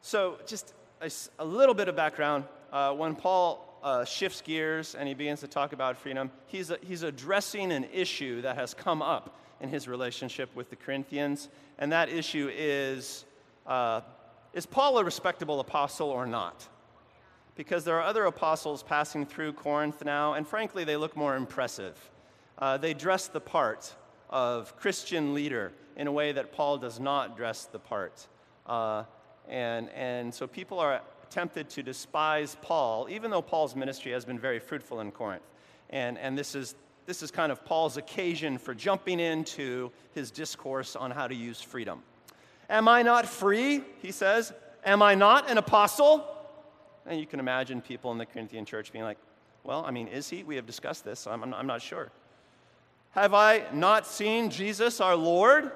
so, 0.01 0.39
just 0.47 0.73
a, 1.01 1.11
a, 1.39 1.45
little 1.45 1.75
bit 1.75 1.89
of 1.89 1.97
background. 1.97 2.45
Uh, 2.73 2.93
when 2.93 3.15
Paul 3.15 3.79
uh, 3.83 4.05
shifts 4.05 4.41
gears 4.41 4.95
and 4.95 5.09
he 5.09 5.15
begins 5.15 5.41
to 5.41 5.49
talk 5.49 5.73
about 5.73 5.97
freedom, 5.97 6.31
he's, 6.47 6.71
a, 6.71 6.79
he's 6.83 7.03
addressing 7.03 7.73
an 7.73 7.87
issue 7.93 8.43
that 8.43 8.57
has 8.57 8.75
come 8.75 9.03
up 9.03 9.39
in 9.61 9.69
his 9.69 9.89
relationship 9.89 10.55
with 10.55 10.71
the 10.71 10.77
Corinthians. 10.77 11.49
And 11.79 11.93
that 11.93 12.09
issue 12.09 12.51
is 12.53 13.25
uh, 13.67 14.01
is 14.57 14.65
Paul 14.65 14.99
a 14.99 15.05
respectable 15.05 15.61
apostle 15.61 16.09
or 16.09 16.25
not? 16.25 16.67
Because 17.57 17.85
there 17.85 17.97
are 17.97 18.03
other 18.03 18.25
apostles 18.25 18.83
passing 18.83 19.27
through 19.27 19.53
Corinth 19.53 20.03
now, 20.05 20.33
and 20.33 20.49
frankly, 20.49 20.85
they 20.85 20.97
look 20.97 21.17
more 21.17 21.37
impressive. 21.37 22.11
Uh, 22.57 22.79
they 22.79 22.95
dress 22.95 23.29
the 23.29 23.41
part 23.41 23.95
of 24.31 24.75
Christian 24.77 25.35
leader 25.35 25.73
in 25.97 26.07
a 26.07 26.13
way 26.13 26.33
that 26.33 26.53
Paul 26.53 26.79
does 26.79 26.99
not 26.99 27.37
dress 27.37 27.67
the 27.67 27.79
part. 27.79 28.27
And, 29.49 29.89
and 29.91 30.35
so 30.35 30.47
people 30.47 30.79
are 30.81 31.01
tempted 31.31 31.69
to 31.71 31.83
despise 31.83 32.57
Paul, 32.63 33.09
even 33.11 33.31
though 33.31 33.43
Paul's 33.43 33.77
ministry 33.77 34.13
has 34.13 34.25
been 34.25 34.39
very 34.39 34.59
fruitful 34.59 35.01
in 35.01 35.11
Corinth. 35.11 35.43
And, 35.91 36.19
and 36.19 36.37
this, 36.37 36.55
is, 36.55 36.75
this 37.07 37.23
is 37.23 37.31
kind 37.31 37.53
of 37.53 37.65
Paul's 37.65 37.97
occasion 37.97 38.59
for 38.59 38.75
jumping 38.75 39.21
into 39.21 39.91
his 40.15 40.31
discourse 40.31 40.97
on 40.97 41.11
how 41.11 41.27
to 41.27 41.35
use 41.35 41.61
freedom. 41.61 42.03
Am 42.69 42.89
I 42.89 43.03
not 43.03 43.27
free? 43.27 43.83
He 44.03 44.13
says. 44.13 44.53
Am 44.85 45.03
I 45.03 45.15
not 45.15 45.51
an 45.51 45.59
apostle? 45.59 46.25
And 47.07 47.21
you 47.21 47.27
can 47.27 47.41
imagine 47.41 47.81
people 47.81 48.13
in 48.13 48.19
the 48.19 48.27
Corinthian 48.27 48.65
church 48.65 48.93
being 48.93 49.05
like, 49.05 49.19
well, 49.63 49.85
I 49.85 49.91
mean, 49.91 50.09
is 50.09 50.29
he? 50.29 50.43
We 50.43 50.57
have 50.57 50.67
discussed 50.67 51.05
this, 51.05 51.21
so 51.21 51.31
I'm, 51.31 51.53
I'm 51.55 51.67
not 51.67 51.83
sure. 51.83 52.11
Have 53.11 53.35
I 53.35 53.65
not 53.73 54.07
seen 54.07 54.51
Jesus 54.51 55.01
our 55.01 55.17
Lord? 55.17 55.73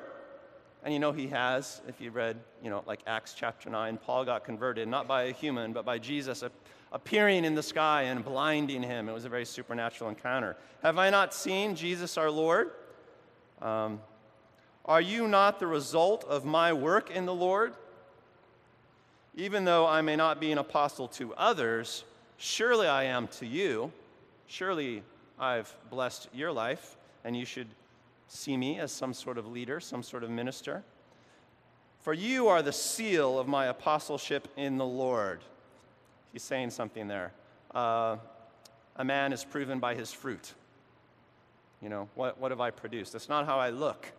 And 0.82 0.94
you 0.94 1.00
know 1.00 1.12
he 1.12 1.26
has, 1.28 1.82
if 1.86 2.00
you 2.00 2.10
read, 2.10 2.38
you 2.62 2.70
know, 2.70 2.82
like 2.86 3.00
Acts 3.06 3.34
chapter 3.34 3.68
9, 3.68 3.98
Paul 3.98 4.24
got 4.24 4.44
converted 4.44 4.88
not 4.88 5.06
by 5.06 5.24
a 5.24 5.32
human, 5.32 5.72
but 5.72 5.84
by 5.84 5.98
Jesus 5.98 6.42
appearing 6.92 7.44
in 7.44 7.54
the 7.54 7.62
sky 7.62 8.02
and 8.02 8.24
blinding 8.24 8.82
him. 8.82 9.08
It 9.08 9.12
was 9.12 9.26
a 9.26 9.28
very 9.28 9.44
supernatural 9.44 10.08
encounter. 10.08 10.56
Have 10.82 10.98
I 10.98 11.10
not 11.10 11.34
seen 11.34 11.74
Jesus 11.76 12.16
our 12.16 12.30
Lord? 12.30 12.70
Um, 13.60 14.00
are 14.86 15.00
you 15.00 15.28
not 15.28 15.60
the 15.60 15.66
result 15.66 16.24
of 16.24 16.44
my 16.44 16.72
work 16.72 17.10
in 17.10 17.26
the 17.26 17.34
Lord? 17.34 17.74
Even 19.36 19.64
though 19.64 19.86
I 19.86 20.00
may 20.00 20.16
not 20.16 20.40
be 20.40 20.50
an 20.50 20.58
apostle 20.58 21.08
to 21.08 21.34
others, 21.34 22.04
surely 22.38 22.86
I 22.86 23.04
am 23.04 23.28
to 23.28 23.46
you. 23.46 23.92
Surely 24.46 25.02
I've 25.38 25.74
blessed 25.90 26.28
your 26.34 26.50
life, 26.50 26.96
and 27.24 27.36
you 27.36 27.44
should 27.44 27.68
see 28.30 28.56
me 28.56 28.78
as 28.78 28.92
some 28.92 29.12
sort 29.12 29.38
of 29.38 29.46
leader, 29.46 29.80
some 29.80 30.02
sort 30.02 30.22
of 30.22 30.30
minister. 30.30 30.84
For 32.00 32.14
you 32.14 32.48
are 32.48 32.62
the 32.62 32.72
seal 32.72 33.38
of 33.38 33.48
my 33.48 33.66
apostleship 33.66 34.48
in 34.56 34.78
the 34.78 34.86
Lord. 34.86 35.40
He's 36.32 36.42
saying 36.42 36.70
something 36.70 37.08
there. 37.08 37.32
Uh, 37.74 38.16
a 38.96 39.04
man 39.04 39.32
is 39.32 39.44
proven 39.44 39.80
by 39.80 39.94
his 39.94 40.12
fruit. 40.12 40.54
You 41.82 41.88
know, 41.88 42.08
what, 42.14 42.38
what 42.38 42.50
have 42.50 42.60
I 42.60 42.70
produced? 42.70 43.14
It's 43.14 43.28
not 43.28 43.46
how 43.46 43.58
I 43.58 43.70
look 43.70 44.12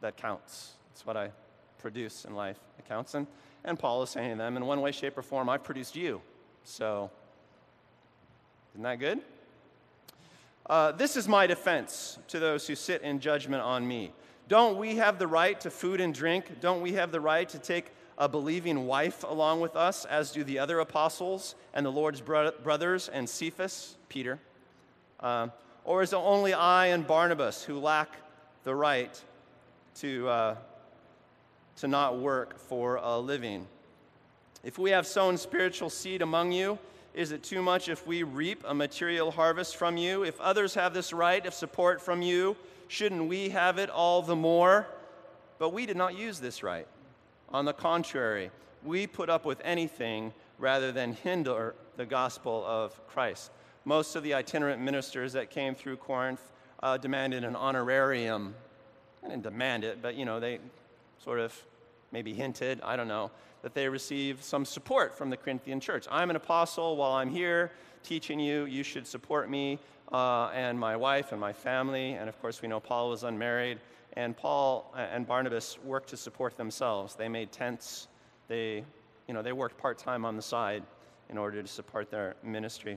that 0.00 0.16
counts. 0.16 0.72
It's 0.92 1.06
what 1.06 1.16
I 1.16 1.30
produce 1.78 2.24
in 2.24 2.34
life 2.34 2.58
that 2.76 2.88
counts. 2.88 3.14
And, 3.14 3.26
and 3.64 3.78
Paul 3.78 4.02
is 4.02 4.10
saying 4.10 4.30
to 4.30 4.36
them, 4.36 4.56
in 4.56 4.66
one 4.66 4.80
way, 4.80 4.90
shape, 4.90 5.16
or 5.16 5.22
form, 5.22 5.48
I've 5.48 5.62
produced 5.62 5.96
you. 5.96 6.20
So, 6.64 7.10
isn't 8.74 8.82
that 8.82 8.98
good? 8.98 9.20
Uh, 10.66 10.92
this 10.92 11.16
is 11.16 11.28
my 11.28 11.46
defense 11.46 12.18
to 12.28 12.38
those 12.38 12.66
who 12.66 12.74
sit 12.74 13.02
in 13.02 13.20
judgment 13.20 13.62
on 13.62 13.86
me. 13.86 14.12
Don't 14.48 14.78
we 14.78 14.96
have 14.96 15.18
the 15.18 15.26
right 15.26 15.60
to 15.60 15.70
food 15.70 16.00
and 16.00 16.14
drink? 16.14 16.60
Don't 16.60 16.80
we 16.80 16.92
have 16.92 17.12
the 17.12 17.20
right 17.20 17.48
to 17.50 17.58
take 17.58 17.90
a 18.16 18.28
believing 18.28 18.86
wife 18.86 19.24
along 19.24 19.60
with 19.60 19.76
us, 19.76 20.04
as 20.04 20.30
do 20.30 20.44
the 20.44 20.58
other 20.58 20.80
apostles 20.80 21.54
and 21.74 21.84
the 21.84 21.90
Lord's 21.90 22.20
bro- 22.20 22.52
brothers 22.62 23.08
and 23.08 23.28
Cephas, 23.28 23.96
Peter? 24.08 24.38
Uh, 25.20 25.48
or 25.84 26.02
is 26.02 26.12
it 26.12 26.16
only 26.16 26.54
I 26.54 26.86
and 26.86 27.06
Barnabas 27.06 27.64
who 27.64 27.78
lack 27.78 28.16
the 28.62 28.74
right 28.74 29.22
to, 29.96 30.28
uh, 30.28 30.56
to 31.76 31.88
not 31.88 32.18
work 32.18 32.58
for 32.58 32.96
a 32.96 33.18
living? 33.18 33.66
If 34.62 34.78
we 34.78 34.90
have 34.92 35.06
sown 35.06 35.36
spiritual 35.36 35.90
seed 35.90 36.22
among 36.22 36.52
you, 36.52 36.78
is 37.14 37.30
it 37.30 37.44
too 37.44 37.62
much 37.62 37.88
if 37.88 38.06
we 38.06 38.24
reap 38.24 38.64
a 38.66 38.74
material 38.74 39.30
harvest 39.30 39.76
from 39.76 39.96
you? 39.96 40.24
If 40.24 40.40
others 40.40 40.74
have 40.74 40.92
this 40.92 41.12
right 41.12 41.44
of 41.46 41.54
support 41.54 42.00
from 42.00 42.22
you, 42.22 42.56
shouldn't 42.88 43.28
we 43.28 43.50
have 43.50 43.78
it 43.78 43.88
all 43.88 44.20
the 44.20 44.34
more? 44.34 44.88
But 45.58 45.72
we 45.72 45.86
did 45.86 45.96
not 45.96 46.18
use 46.18 46.40
this 46.40 46.64
right. 46.64 46.88
On 47.50 47.64
the 47.64 47.72
contrary, 47.72 48.50
we 48.82 49.06
put 49.06 49.30
up 49.30 49.44
with 49.44 49.60
anything 49.64 50.32
rather 50.58 50.90
than 50.90 51.12
hinder 51.12 51.76
the 51.96 52.04
gospel 52.04 52.64
of 52.66 53.06
Christ. 53.06 53.52
Most 53.84 54.16
of 54.16 54.24
the 54.24 54.34
itinerant 54.34 54.82
ministers 54.82 55.32
that 55.34 55.50
came 55.50 55.76
through 55.76 55.98
Corinth 55.98 56.40
uh, 56.82 56.96
demanded 56.96 57.44
an 57.44 57.54
honorarium. 57.54 58.54
I 59.22 59.28
didn't 59.28 59.44
demand 59.44 59.84
it, 59.84 60.02
but 60.02 60.16
you 60.16 60.24
know, 60.24 60.40
they 60.40 60.58
sort 61.22 61.38
of 61.38 61.54
maybe 62.14 62.32
hinted, 62.32 62.80
I 62.82 62.94
don't 62.94 63.08
know, 63.08 63.32
that 63.62 63.74
they 63.74 63.88
receive 63.88 64.40
some 64.40 64.64
support 64.64 65.18
from 65.18 65.30
the 65.30 65.36
Corinthian 65.36 65.80
church. 65.80 66.06
I'm 66.10 66.30
an 66.30 66.36
apostle. 66.36 66.96
While 66.96 67.12
I'm 67.12 67.28
here 67.28 67.72
teaching 68.04 68.38
you, 68.38 68.66
you 68.66 68.84
should 68.84 69.04
support 69.04 69.50
me 69.50 69.80
uh, 70.12 70.46
and 70.54 70.78
my 70.78 70.96
wife 70.96 71.32
and 71.32 71.40
my 71.40 71.52
family. 71.52 72.12
And 72.12 72.28
of 72.28 72.40
course, 72.40 72.62
we 72.62 72.68
know 72.68 72.78
Paul 72.78 73.10
was 73.10 73.24
unmarried. 73.24 73.80
And 74.12 74.36
Paul 74.36 74.94
and 74.96 75.26
Barnabas 75.26 75.76
worked 75.82 76.08
to 76.10 76.16
support 76.16 76.56
themselves. 76.56 77.16
They 77.16 77.28
made 77.28 77.50
tents. 77.50 78.06
They, 78.46 78.84
you 79.26 79.34
know, 79.34 79.42
they 79.42 79.52
worked 79.52 79.76
part 79.76 79.98
time 79.98 80.24
on 80.24 80.36
the 80.36 80.42
side 80.42 80.84
in 81.30 81.36
order 81.36 81.60
to 81.60 81.68
support 81.68 82.12
their 82.12 82.36
ministry. 82.44 82.96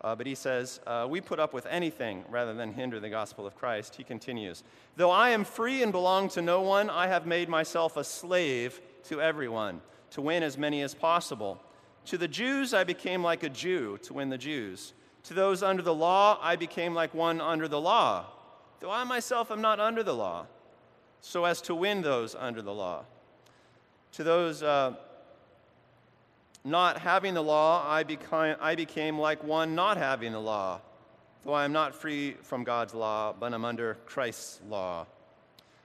Uh, 0.00 0.14
but 0.14 0.26
he 0.26 0.34
says, 0.34 0.80
uh, 0.86 1.06
We 1.08 1.20
put 1.20 1.40
up 1.40 1.52
with 1.52 1.66
anything 1.66 2.24
rather 2.28 2.54
than 2.54 2.72
hinder 2.72 3.00
the 3.00 3.10
gospel 3.10 3.46
of 3.46 3.56
Christ. 3.56 3.96
He 3.96 4.04
continues, 4.04 4.62
Though 4.96 5.10
I 5.10 5.30
am 5.30 5.44
free 5.44 5.82
and 5.82 5.90
belong 5.90 6.28
to 6.30 6.42
no 6.42 6.62
one, 6.62 6.88
I 6.88 7.08
have 7.08 7.26
made 7.26 7.48
myself 7.48 7.96
a 7.96 8.04
slave 8.04 8.80
to 9.04 9.20
everyone, 9.20 9.80
to 10.10 10.20
win 10.20 10.42
as 10.42 10.56
many 10.56 10.82
as 10.82 10.94
possible. 10.94 11.60
To 12.06 12.18
the 12.18 12.28
Jews, 12.28 12.72
I 12.72 12.84
became 12.84 13.22
like 13.22 13.42
a 13.42 13.48
Jew 13.48 13.98
to 14.02 14.14
win 14.14 14.30
the 14.30 14.38
Jews. 14.38 14.94
To 15.24 15.34
those 15.34 15.62
under 15.62 15.82
the 15.82 15.94
law, 15.94 16.38
I 16.40 16.56
became 16.56 16.94
like 16.94 17.12
one 17.12 17.40
under 17.40 17.68
the 17.68 17.80
law, 17.80 18.26
though 18.80 18.90
I 18.90 19.04
myself 19.04 19.50
am 19.50 19.60
not 19.60 19.80
under 19.80 20.02
the 20.02 20.14
law, 20.14 20.46
so 21.20 21.44
as 21.44 21.60
to 21.62 21.74
win 21.74 22.02
those 22.02 22.34
under 22.34 22.62
the 22.62 22.72
law. 22.72 23.04
To 24.12 24.24
those 24.24 24.62
uh, 24.62 24.94
not 26.68 26.98
having 26.98 27.34
the 27.34 27.42
law, 27.42 27.84
I 27.88 28.02
became, 28.02 28.56
I 28.60 28.74
became 28.74 29.18
like 29.18 29.42
one 29.42 29.74
not 29.74 29.96
having 29.96 30.32
the 30.32 30.40
law, 30.40 30.80
though 31.44 31.52
I 31.52 31.64
am 31.64 31.72
not 31.72 31.94
free 31.94 32.36
from 32.42 32.64
God's 32.64 32.94
law, 32.94 33.34
but 33.38 33.52
I'm 33.52 33.64
under 33.64 33.94
Christ's 34.06 34.60
law, 34.68 35.06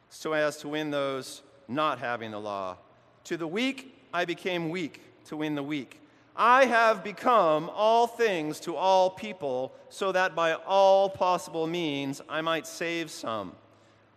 so 0.09 0.33
as 0.33 0.57
to 0.57 0.67
win 0.67 0.91
those 0.91 1.41
not 1.67 1.99
having 1.99 2.31
the 2.31 2.39
law. 2.39 2.77
To 3.25 3.37
the 3.37 3.47
weak, 3.47 3.97
I 4.13 4.25
became 4.25 4.69
weak 4.69 5.01
to 5.25 5.37
win 5.37 5.55
the 5.55 5.63
weak. 5.63 5.99
I 6.35 6.65
have 6.65 7.03
become 7.03 7.69
all 7.73 8.07
things 8.07 8.59
to 8.61 8.75
all 8.75 9.09
people, 9.09 9.73
so 9.89 10.11
that 10.11 10.35
by 10.35 10.53
all 10.53 11.09
possible 11.09 11.67
means 11.67 12.21
I 12.27 12.41
might 12.41 12.67
save 12.67 13.11
some. 13.11 13.53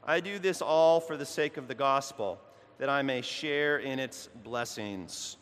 I 0.03 0.21
do 0.21 0.39
this 0.39 0.63
all 0.63 1.01
for 1.01 1.17
the 1.17 1.27
sake 1.27 1.57
of 1.57 1.69
the 1.69 1.75
gospel, 1.75 2.41
that 2.79 2.89
I 2.89 3.03
may 3.03 3.21
share 3.21 3.79
in 3.79 3.99
its 3.99 4.29
blessings. 4.43 5.37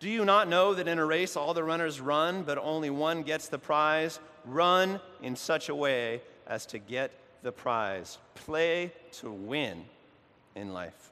Do 0.00 0.08
you 0.08 0.24
not 0.24 0.48
know 0.48 0.74
that 0.74 0.86
in 0.86 0.98
a 0.98 1.04
race 1.04 1.36
all 1.36 1.54
the 1.54 1.64
runners 1.64 2.00
run, 2.00 2.42
but 2.44 2.56
only 2.58 2.88
one 2.88 3.22
gets 3.22 3.48
the 3.48 3.58
prize? 3.58 4.20
Run 4.44 5.00
in 5.22 5.34
such 5.34 5.68
a 5.68 5.74
way 5.74 6.22
as 6.46 6.66
to 6.66 6.78
get 6.78 7.10
the 7.42 7.50
prize. 7.50 8.18
Play 8.34 8.92
to 9.12 9.30
win 9.30 9.84
in 10.54 10.72
life. 10.72 11.10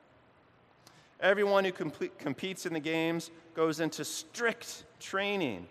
Everyone 1.21 1.65
who 1.65 1.73
competes 1.73 2.67
in 2.67 2.73
the 2.73 2.81
games 2.81 3.31
goes 3.55 3.81
into 3.81 4.05
strict 4.05 4.85
training. 5.01 5.67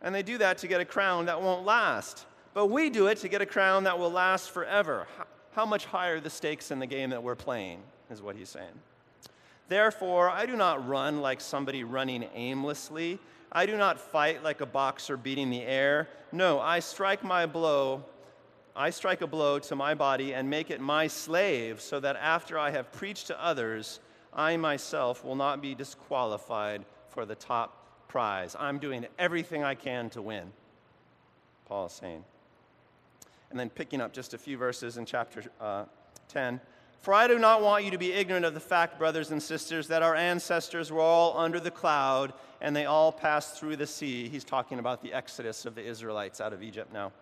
And 0.00 0.14
they 0.14 0.22
do 0.22 0.38
that 0.38 0.58
to 0.58 0.68
get 0.68 0.80
a 0.80 0.84
crown 0.84 1.26
that 1.26 1.42
won't 1.42 1.66
last. 1.66 2.26
But 2.54 2.66
we 2.66 2.88
do 2.88 3.08
it 3.08 3.18
to 3.18 3.28
get 3.28 3.42
a 3.42 3.46
crown 3.46 3.84
that 3.84 3.98
will 3.98 4.10
last 4.10 4.50
forever. 4.50 5.06
How 5.52 5.66
much 5.66 5.84
higher 5.84 6.20
the 6.20 6.30
stakes 6.30 6.70
in 6.70 6.78
the 6.78 6.86
game 6.86 7.10
that 7.10 7.22
we're 7.22 7.34
playing, 7.34 7.80
is 8.10 8.22
what 8.22 8.36
he's 8.36 8.48
saying. 8.48 8.80
Therefore, 9.68 10.30
I 10.30 10.46
do 10.46 10.56
not 10.56 10.86
run 10.86 11.20
like 11.20 11.40
somebody 11.40 11.82
running 11.84 12.28
aimlessly. 12.34 13.18
I 13.50 13.66
do 13.66 13.76
not 13.76 13.98
fight 13.98 14.42
like 14.44 14.60
a 14.60 14.66
boxer 14.66 15.16
beating 15.16 15.50
the 15.50 15.62
air. 15.62 16.08
No, 16.30 16.60
I 16.60 16.80
strike 16.80 17.24
my 17.24 17.46
blow. 17.46 18.04
I 18.76 18.90
strike 18.90 19.22
a 19.22 19.26
blow 19.26 19.58
to 19.60 19.74
my 19.74 19.94
body 19.94 20.34
and 20.34 20.50
make 20.50 20.70
it 20.70 20.80
my 20.80 21.06
slave, 21.06 21.80
so 21.80 21.98
that 22.00 22.16
after 22.16 22.58
I 22.58 22.70
have 22.70 22.92
preached 22.92 23.28
to 23.28 23.44
others, 23.44 24.00
I 24.34 24.56
myself 24.58 25.24
will 25.24 25.34
not 25.34 25.62
be 25.62 25.74
disqualified 25.74 26.84
for 27.08 27.24
the 27.24 27.34
top 27.34 28.08
prize. 28.08 28.54
I'm 28.58 28.78
doing 28.78 29.06
everything 29.18 29.64
I 29.64 29.74
can 29.74 30.10
to 30.10 30.20
win, 30.20 30.52
Paul 31.64 31.86
is 31.86 31.92
saying. 31.92 32.24
And 33.50 33.58
then 33.58 33.70
picking 33.70 34.00
up 34.00 34.12
just 34.12 34.34
a 34.34 34.38
few 34.38 34.58
verses 34.58 34.98
in 34.98 35.06
chapter 35.06 35.44
uh, 35.60 35.84
10. 36.28 36.60
For 37.00 37.14
I 37.14 37.28
do 37.28 37.38
not 37.38 37.62
want 37.62 37.84
you 37.84 37.90
to 37.92 37.98
be 37.98 38.12
ignorant 38.12 38.44
of 38.44 38.54
the 38.54 38.60
fact, 38.60 38.98
brothers 38.98 39.30
and 39.30 39.42
sisters, 39.42 39.88
that 39.88 40.02
our 40.02 40.14
ancestors 40.14 40.90
were 40.90 41.00
all 41.00 41.38
under 41.38 41.60
the 41.60 41.70
cloud 41.70 42.32
and 42.60 42.74
they 42.74 42.86
all 42.86 43.12
passed 43.12 43.58
through 43.58 43.76
the 43.76 43.86
sea. 43.86 44.28
He's 44.28 44.44
talking 44.44 44.78
about 44.78 45.02
the 45.02 45.12
exodus 45.12 45.66
of 45.66 45.74
the 45.74 45.84
Israelites 45.84 46.40
out 46.40 46.52
of 46.52 46.62
Egypt 46.62 46.92
now. 46.92 47.12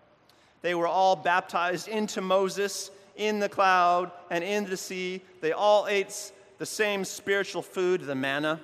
They 0.61 0.73
were 0.73 0.87
all 0.87 1.15
baptized 1.15 1.87
into 1.87 2.21
Moses 2.21 2.89
in 3.15 3.39
the 3.39 3.49
cloud 3.49 4.11
and 4.31 4.43
in 4.43 4.65
the 4.65 4.77
sea. 4.77 5.21
They 5.41 5.51
all 5.51 5.87
ate 5.87 6.31
the 6.57 6.65
same 6.65 7.05
spiritual 7.05 7.61
food, 7.61 8.01
the 8.01 8.15
manna, 8.15 8.59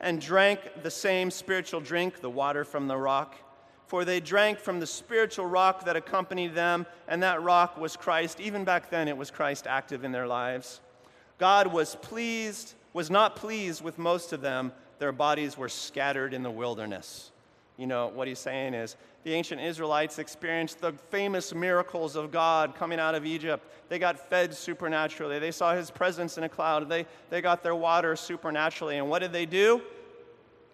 and 0.00 0.20
drank 0.20 0.60
the 0.82 0.90
same 0.90 1.30
spiritual 1.30 1.80
drink, 1.80 2.20
the 2.20 2.28
water 2.28 2.64
from 2.64 2.88
the 2.88 2.96
rock. 2.96 3.36
For 3.86 4.04
they 4.04 4.20
drank 4.20 4.58
from 4.58 4.80
the 4.80 4.86
spiritual 4.86 5.46
rock 5.46 5.84
that 5.84 5.96
accompanied 5.96 6.54
them, 6.54 6.86
and 7.06 7.22
that 7.22 7.42
rock 7.42 7.78
was 7.78 7.96
Christ. 7.96 8.40
Even 8.40 8.64
back 8.64 8.90
then, 8.90 9.06
it 9.06 9.16
was 9.16 9.30
Christ 9.30 9.66
active 9.66 10.04
in 10.04 10.12
their 10.12 10.26
lives. 10.26 10.80
God 11.38 11.68
was 11.68 11.96
pleased, 11.96 12.74
was 12.92 13.10
not 13.10 13.36
pleased 13.36 13.82
with 13.82 13.98
most 13.98 14.32
of 14.32 14.40
them. 14.40 14.72
Their 14.98 15.12
bodies 15.12 15.56
were 15.56 15.68
scattered 15.68 16.34
in 16.34 16.42
the 16.42 16.50
wilderness. 16.50 17.30
You 17.76 17.86
know, 17.86 18.08
what 18.08 18.26
he's 18.26 18.38
saying 18.38 18.74
is 18.74 18.96
the 19.22 19.34
ancient 19.34 19.60
Israelites 19.60 20.18
experienced 20.18 20.80
the 20.80 20.92
famous 21.10 21.54
miracles 21.54 22.16
of 22.16 22.32
God 22.32 22.74
coming 22.74 22.98
out 22.98 23.14
of 23.14 23.26
Egypt. 23.26 23.64
They 23.88 23.98
got 23.98 24.30
fed 24.30 24.54
supernaturally. 24.54 25.38
They 25.38 25.50
saw 25.50 25.74
his 25.74 25.90
presence 25.90 26.38
in 26.38 26.44
a 26.44 26.48
cloud. 26.48 26.88
They, 26.88 27.06
they 27.28 27.42
got 27.42 27.62
their 27.62 27.74
water 27.74 28.16
supernaturally. 28.16 28.96
And 28.96 29.10
what 29.10 29.18
did 29.18 29.32
they 29.32 29.46
do? 29.46 29.82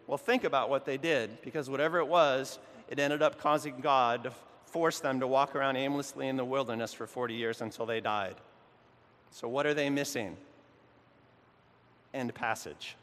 Well, 0.06 0.18
think 0.18 0.44
about 0.44 0.70
what 0.70 0.84
they 0.84 0.96
did, 0.96 1.42
because 1.42 1.68
whatever 1.68 1.98
it 1.98 2.06
was, 2.06 2.58
it 2.92 2.98
ended 2.98 3.22
up 3.22 3.40
causing 3.40 3.80
God 3.80 4.24
to 4.24 4.32
force 4.66 5.00
them 5.00 5.18
to 5.20 5.26
walk 5.26 5.56
around 5.56 5.76
aimlessly 5.76 6.28
in 6.28 6.36
the 6.36 6.44
wilderness 6.44 6.92
for 6.92 7.06
40 7.06 7.32
years 7.32 7.62
until 7.62 7.86
they 7.86 8.02
died. 8.02 8.36
So, 9.30 9.48
what 9.48 9.64
are 9.64 9.72
they 9.72 9.88
missing? 9.88 10.36
End 12.12 12.34
passage. 12.34 12.96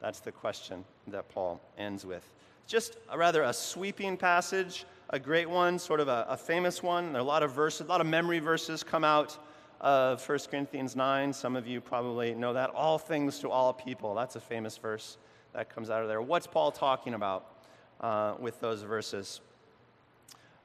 That's 0.00 0.20
the 0.20 0.30
question 0.30 0.84
that 1.08 1.28
Paul 1.28 1.60
ends 1.76 2.06
with 2.06 2.28
just 2.68 2.98
a 3.10 3.18
rather 3.18 3.42
a 3.42 3.52
sweeping 3.52 4.16
passage, 4.16 4.84
a 5.10 5.18
great 5.18 5.50
one, 5.50 5.76
sort 5.78 5.98
of 5.98 6.06
a, 6.06 6.24
a 6.28 6.36
famous 6.36 6.80
one. 6.80 7.12
There 7.12 7.20
are 7.20 7.24
a 7.24 7.26
lot 7.26 7.42
of 7.42 7.52
verses, 7.52 7.80
a 7.80 7.84
lot 7.84 8.00
of 8.00 8.06
memory 8.06 8.38
verses 8.38 8.84
come 8.84 9.02
out 9.02 9.36
of 9.80 10.26
1 10.28 10.38
Corinthians 10.48 10.94
9. 10.94 11.32
Some 11.32 11.56
of 11.56 11.66
you 11.66 11.80
probably 11.80 12.32
know 12.32 12.52
that. 12.52 12.70
All 12.70 12.96
things 12.96 13.40
to 13.40 13.50
all 13.50 13.72
people. 13.72 14.14
That's 14.14 14.36
a 14.36 14.40
famous 14.40 14.76
verse 14.76 15.18
that 15.52 15.68
comes 15.68 15.90
out 15.90 16.02
of 16.02 16.08
there. 16.08 16.22
What's 16.22 16.46
Paul 16.46 16.70
talking 16.70 17.14
about 17.14 17.55
uh, 18.00 18.34
with 18.38 18.60
those 18.60 18.82
verses? 18.82 19.40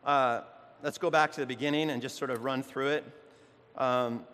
Uh, 0.03 0.41
let's 0.83 0.97
go 0.97 1.09
back 1.09 1.31
to 1.33 1.41
the 1.41 1.45
beginning 1.45 1.89
and 1.89 2.01
just 2.01 2.17
sort 2.17 2.31
of 2.31 2.43
run 2.43 2.63
through 2.63 2.89
it. 2.89 3.05
Um, 3.77 4.25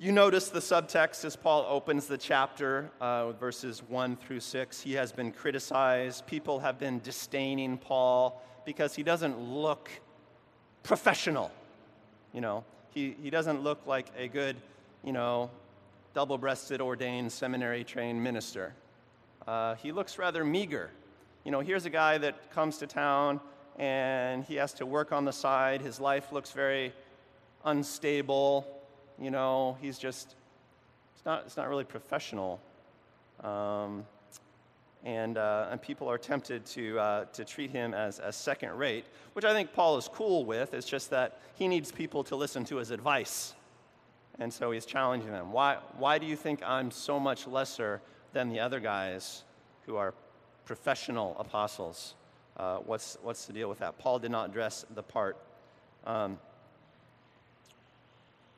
you 0.00 0.12
notice 0.12 0.48
the 0.48 0.60
subtext 0.60 1.24
as 1.24 1.34
Paul 1.34 1.66
opens 1.68 2.06
the 2.06 2.18
chapter 2.18 2.90
uh, 3.00 3.24
with 3.28 3.40
verses 3.40 3.82
1 3.88 4.16
through 4.16 4.40
6. 4.40 4.80
He 4.80 4.92
has 4.92 5.10
been 5.10 5.32
criticized. 5.32 6.26
People 6.26 6.60
have 6.60 6.78
been 6.78 7.00
disdaining 7.00 7.78
Paul 7.78 8.40
because 8.64 8.94
he 8.94 9.02
doesn't 9.02 9.40
look 9.40 9.90
professional. 10.84 11.50
You 12.32 12.40
know, 12.40 12.64
he, 12.90 13.16
he 13.20 13.30
doesn't 13.30 13.62
look 13.62 13.86
like 13.86 14.06
a 14.16 14.28
good, 14.28 14.56
you 15.04 15.12
know, 15.12 15.50
double 16.14 16.38
breasted, 16.38 16.80
ordained, 16.80 17.32
seminary 17.32 17.82
trained 17.82 18.22
minister. 18.22 18.74
Uh, 19.46 19.74
he 19.76 19.90
looks 19.90 20.18
rather 20.18 20.44
meager. 20.44 20.90
You 21.44 21.50
know, 21.50 21.60
here's 21.60 21.86
a 21.86 21.90
guy 21.90 22.18
that 22.18 22.50
comes 22.50 22.78
to 22.78 22.86
town 22.86 23.40
and 23.78 24.44
he 24.44 24.56
has 24.56 24.72
to 24.74 24.86
work 24.86 25.12
on 25.12 25.24
the 25.24 25.32
side. 25.32 25.80
His 25.80 26.00
life 26.00 26.32
looks 26.32 26.50
very 26.50 26.92
unstable 27.64 28.78
you 29.20 29.30
know, 29.30 29.76
he's 29.80 29.98
just, 29.98 30.36
it's 31.14 31.24
not, 31.24 31.42
it's 31.46 31.56
not 31.56 31.68
really 31.68 31.84
professional. 31.84 32.60
Um, 33.42 34.06
and, 35.04 35.38
uh, 35.38 35.68
and 35.70 35.80
people 35.80 36.08
are 36.08 36.18
tempted 36.18 36.64
to, 36.66 36.98
uh, 36.98 37.24
to 37.26 37.44
treat 37.44 37.70
him 37.70 37.94
as, 37.94 38.18
as 38.20 38.36
second 38.36 38.76
rate, 38.76 39.06
which 39.32 39.44
I 39.44 39.52
think 39.52 39.72
Paul 39.72 39.96
is 39.96 40.08
cool 40.12 40.44
with. 40.44 40.74
It's 40.74 40.88
just 40.88 41.10
that 41.10 41.40
he 41.54 41.68
needs 41.68 41.90
people 41.90 42.22
to 42.24 42.36
listen 42.36 42.64
to 42.66 42.76
his 42.76 42.90
advice. 42.90 43.54
And 44.38 44.52
so 44.52 44.70
he's 44.70 44.86
challenging 44.86 45.32
them. 45.32 45.52
Why, 45.52 45.78
why 45.96 46.18
do 46.18 46.26
you 46.26 46.36
think 46.36 46.62
I'm 46.64 46.90
so 46.90 47.18
much 47.18 47.46
lesser 47.46 48.00
than 48.32 48.48
the 48.48 48.60
other 48.60 48.78
guys 48.78 49.42
who 49.86 49.96
are 49.96 50.14
professional 50.68 51.34
apostles? 51.38 52.14
Uh, 52.56 52.76
what's, 52.78 53.16
what's 53.22 53.46
the 53.46 53.52
deal 53.54 53.68
with 53.68 53.78
that? 53.78 53.98
Paul 53.98 54.18
did 54.18 54.30
not 54.30 54.52
dress 54.52 54.84
the 54.94 55.02
part. 55.02 55.38
Um, 56.06 56.38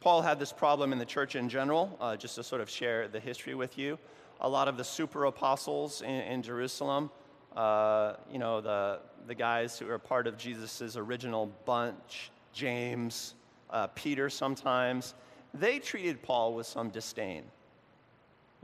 Paul 0.01 0.23
had 0.23 0.39
this 0.39 0.53
problem 0.53 0.93
in 0.93 0.99
the 0.99 1.05
church 1.05 1.35
in 1.35 1.49
general, 1.49 1.99
uh, 2.01 2.17
just 2.17 2.37
to 2.37 2.45
sort 2.45 2.61
of 2.61 2.71
share 2.71 3.09
the 3.09 3.19
history 3.19 3.57
with 3.57 3.77
you 3.77 3.99
a 4.41 4.49
lot 4.49 4.69
of 4.69 4.77
the 4.77 4.85
super 4.85 5.25
apostles 5.25 6.03
in, 6.03 6.11
in 6.11 6.43
Jerusalem, 6.43 7.11
uh, 7.57 8.15
you 8.31 8.39
know, 8.39 8.61
the, 8.61 9.01
the 9.27 9.35
guys 9.35 9.79
who 9.79 9.89
are 9.91 9.99
part 9.99 10.27
of 10.27 10.37
Jesus' 10.37 10.97
original 10.97 11.51
bunch, 11.65 12.31
James, 12.53 13.35
uh, 13.71 13.87
Peter 13.89 14.29
sometimes, 14.29 15.15
they 15.55 15.79
treated 15.79 16.23
Paul 16.23 16.55
with 16.55 16.67
some 16.67 16.91
disdain. 16.91 17.45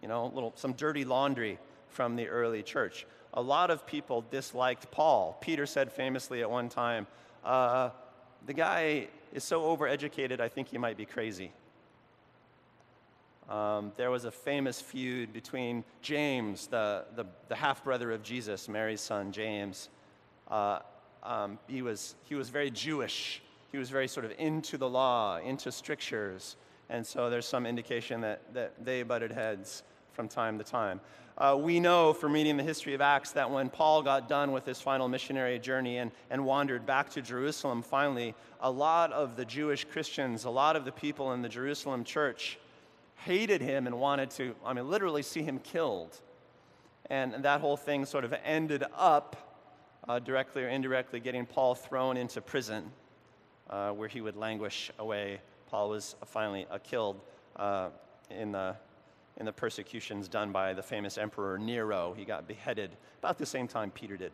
You 0.02 0.08
know, 0.08 0.30
little, 0.34 0.52
some 0.56 0.72
dirty 0.72 1.04
laundry 1.04 1.58
from 1.92 2.16
the 2.16 2.28
early 2.28 2.62
church. 2.62 3.06
A 3.34 3.42
lot 3.42 3.70
of 3.70 3.86
people 3.86 4.24
disliked 4.30 4.90
Paul. 4.90 5.38
Peter 5.40 5.66
said 5.66 5.92
famously 5.92 6.42
at 6.42 6.50
one 6.50 6.68
time, 6.68 7.06
uh, 7.44 7.90
the 8.46 8.52
guy 8.52 9.08
is 9.32 9.44
so 9.44 9.62
overeducated, 9.62 10.40
I 10.40 10.48
think 10.48 10.68
he 10.68 10.78
might 10.78 10.96
be 10.96 11.06
crazy. 11.06 11.52
Um, 13.48 13.92
there 13.96 14.10
was 14.10 14.24
a 14.24 14.30
famous 14.30 14.80
feud 14.80 15.32
between 15.32 15.84
James, 16.00 16.66
the, 16.66 17.04
the, 17.16 17.24
the 17.48 17.54
half 17.54 17.84
brother 17.84 18.12
of 18.12 18.22
Jesus, 18.22 18.68
Mary's 18.68 19.00
son, 19.00 19.32
James. 19.32 19.88
Uh, 20.48 20.80
um, 21.22 21.58
he, 21.68 21.82
was, 21.82 22.14
he 22.24 22.34
was 22.34 22.48
very 22.48 22.70
Jewish. 22.70 23.42
He 23.70 23.78
was 23.78 23.90
very 23.90 24.08
sort 24.08 24.26
of 24.26 24.32
into 24.38 24.76
the 24.78 24.88
law, 24.88 25.38
into 25.38 25.72
strictures. 25.72 26.56
And 26.88 27.06
so 27.06 27.30
there's 27.30 27.46
some 27.46 27.66
indication 27.66 28.20
that, 28.20 28.42
that 28.54 28.84
they 28.84 29.02
butted 29.02 29.32
heads 29.32 29.82
from 30.12 30.28
time 30.28 30.58
to 30.58 30.64
time. 30.64 31.00
Uh, 31.38 31.56
we 31.58 31.80
know 31.80 32.12
from 32.12 32.32
reading 32.32 32.56
the 32.56 32.62
history 32.62 32.92
of 32.94 33.00
Acts 33.00 33.32
that 33.32 33.50
when 33.50 33.70
Paul 33.70 34.02
got 34.02 34.28
done 34.28 34.52
with 34.52 34.66
his 34.66 34.80
final 34.80 35.08
missionary 35.08 35.58
journey 35.58 35.96
and, 35.98 36.10
and 36.30 36.44
wandered 36.44 36.84
back 36.84 37.08
to 37.10 37.22
Jerusalem, 37.22 37.82
finally, 37.82 38.34
a 38.60 38.70
lot 38.70 39.12
of 39.12 39.36
the 39.36 39.44
Jewish 39.44 39.84
Christians, 39.84 40.44
a 40.44 40.50
lot 40.50 40.76
of 40.76 40.84
the 40.84 40.92
people 40.92 41.32
in 41.32 41.40
the 41.40 41.48
Jerusalem 41.48 42.04
church, 42.04 42.58
hated 43.16 43.62
him 43.62 43.86
and 43.86 43.98
wanted 43.98 44.30
to, 44.32 44.54
I 44.64 44.74
mean, 44.74 44.88
literally 44.88 45.22
see 45.22 45.42
him 45.42 45.58
killed. 45.58 46.20
And 47.08 47.34
that 47.44 47.60
whole 47.60 47.76
thing 47.76 48.04
sort 48.04 48.24
of 48.24 48.34
ended 48.44 48.84
up, 48.94 49.58
uh, 50.08 50.18
directly 50.18 50.64
or 50.64 50.68
indirectly, 50.68 51.18
getting 51.20 51.46
Paul 51.46 51.74
thrown 51.74 52.16
into 52.16 52.40
prison, 52.40 52.90
uh, 53.70 53.90
where 53.90 54.08
he 54.08 54.20
would 54.20 54.36
languish 54.36 54.90
away. 54.98 55.40
Paul 55.70 55.88
was 55.88 56.14
finally 56.26 56.66
uh, 56.70 56.78
killed 56.78 57.20
uh, 57.56 57.88
in, 58.30 58.52
the, 58.52 58.76
in 59.38 59.46
the 59.46 59.52
persecutions 59.52 60.28
done 60.28 60.52
by 60.52 60.72
the 60.72 60.82
famous 60.82 61.18
Emperor 61.18 61.58
Nero. 61.58 62.14
He 62.16 62.24
got 62.24 62.46
beheaded 62.46 62.90
about 63.18 63.38
the 63.38 63.46
same 63.46 63.68
time 63.68 63.90
Peter 63.90 64.16
did. 64.16 64.32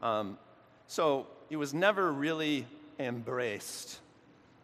Um, 0.00 0.38
so 0.86 1.26
he 1.48 1.56
was 1.56 1.72
never 1.72 2.12
really 2.12 2.66
embraced 2.98 4.00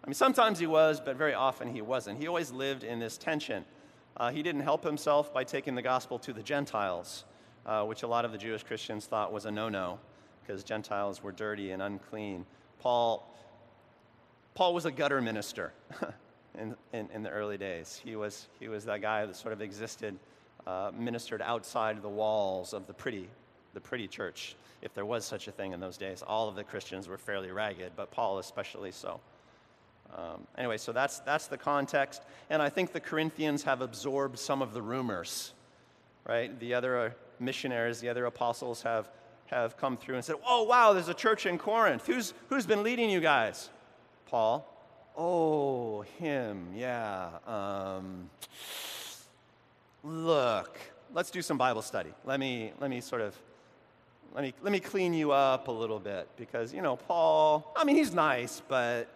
I 0.04 0.08
mean, 0.08 0.14
sometimes 0.14 0.58
he 0.58 0.66
was, 0.66 1.00
but 1.00 1.16
very 1.16 1.34
often 1.34 1.72
he 1.72 1.80
wasn't. 1.80 2.18
He 2.18 2.26
always 2.26 2.50
lived 2.50 2.82
in 2.82 2.98
this 2.98 3.16
tension. 3.16 3.64
Uh, 4.16 4.32
he 4.32 4.42
didn't 4.42 4.62
help 4.62 4.82
himself 4.82 5.32
by 5.32 5.44
taking 5.44 5.74
the 5.76 5.82
gospel 5.82 6.18
to 6.20 6.32
the 6.32 6.42
Gentiles, 6.42 7.24
uh, 7.66 7.84
which 7.84 8.02
a 8.02 8.08
lot 8.08 8.24
of 8.24 8.32
the 8.32 8.38
Jewish 8.38 8.64
Christians 8.64 9.06
thought 9.06 9.32
was 9.32 9.46
a 9.46 9.50
no 9.50 9.68
no, 9.68 10.00
because 10.42 10.64
Gentiles 10.64 11.22
were 11.22 11.30
dirty 11.30 11.70
and 11.70 11.80
unclean. 11.80 12.44
Paul, 12.80 13.32
Paul 14.54 14.74
was 14.74 14.86
a 14.86 14.90
gutter 14.90 15.20
minister 15.20 15.72
in, 16.58 16.74
in, 16.92 17.08
in, 17.14 17.22
the 17.22 17.30
early 17.30 17.56
days. 17.56 18.00
He 18.04 18.16
was, 18.16 18.48
he 18.60 18.68
was 18.68 18.84
that 18.84 19.00
guy 19.00 19.24
that 19.24 19.36
sort 19.36 19.52
of 19.52 19.62
existed, 19.62 20.18
uh, 20.66 20.90
ministered 20.96 21.42
outside 21.42 22.02
the 22.02 22.08
walls 22.08 22.72
of 22.72 22.86
the 22.86 22.92
pretty, 22.92 23.28
the 23.74 23.80
pretty 23.80 24.06
church, 24.06 24.54
if 24.82 24.94
there 24.94 25.04
was 25.04 25.24
such 25.24 25.48
a 25.48 25.52
thing 25.52 25.72
in 25.72 25.80
those 25.80 25.96
days. 25.96 26.22
All 26.26 26.48
of 26.48 26.56
the 26.56 26.64
Christians 26.64 27.08
were 27.08 27.18
fairly 27.18 27.50
ragged, 27.50 27.92
but 27.96 28.10
Paul 28.10 28.38
especially 28.38 28.92
so. 28.92 29.20
Um, 30.14 30.46
anyway, 30.58 30.76
so 30.76 30.92
that's, 30.92 31.20
that's 31.20 31.46
the 31.46 31.56
context. 31.56 32.22
And 32.50 32.60
I 32.60 32.68
think 32.68 32.92
the 32.92 33.00
Corinthians 33.00 33.62
have 33.62 33.80
absorbed 33.80 34.38
some 34.38 34.60
of 34.60 34.74
the 34.74 34.82
rumors, 34.82 35.54
right? 36.28 36.58
The 36.60 36.74
other 36.74 36.98
uh, 36.98 37.10
missionaries, 37.40 38.00
the 38.00 38.10
other 38.10 38.26
apostles 38.26 38.82
have, 38.82 39.08
have 39.46 39.78
come 39.78 39.96
through 39.96 40.16
and 40.16 40.24
said, 40.24 40.36
Oh, 40.46 40.64
wow, 40.64 40.92
there's 40.92 41.08
a 41.08 41.14
church 41.14 41.46
in 41.46 41.56
Corinth. 41.56 42.06
Who's, 42.06 42.34
who's 42.50 42.66
been 42.66 42.82
leading 42.82 43.08
you 43.08 43.20
guys? 43.20 43.70
Paul. 44.26 44.68
Oh, 45.16 46.02
him, 46.18 46.68
yeah. 46.74 47.28
Um, 47.46 48.30
look, 50.02 50.78
let's 51.12 51.30
do 51.30 51.42
some 51.42 51.58
Bible 51.58 51.82
study. 51.82 52.10
Let 52.24 52.40
me, 52.40 52.72
let 52.80 52.90
me 52.90 53.00
sort 53.00 53.22
of 53.22 53.36
let 54.34 54.44
me, 54.44 54.54
let 54.62 54.72
me 54.72 54.80
clean 54.80 55.12
you 55.12 55.32
up 55.32 55.68
a 55.68 55.72
little 55.72 55.98
bit 55.98 56.26
because, 56.38 56.72
you 56.72 56.80
know, 56.80 56.96
Paul, 56.96 57.70
I 57.76 57.84
mean, 57.84 57.96
he's 57.96 58.14
nice, 58.14 58.62
but 58.66 59.08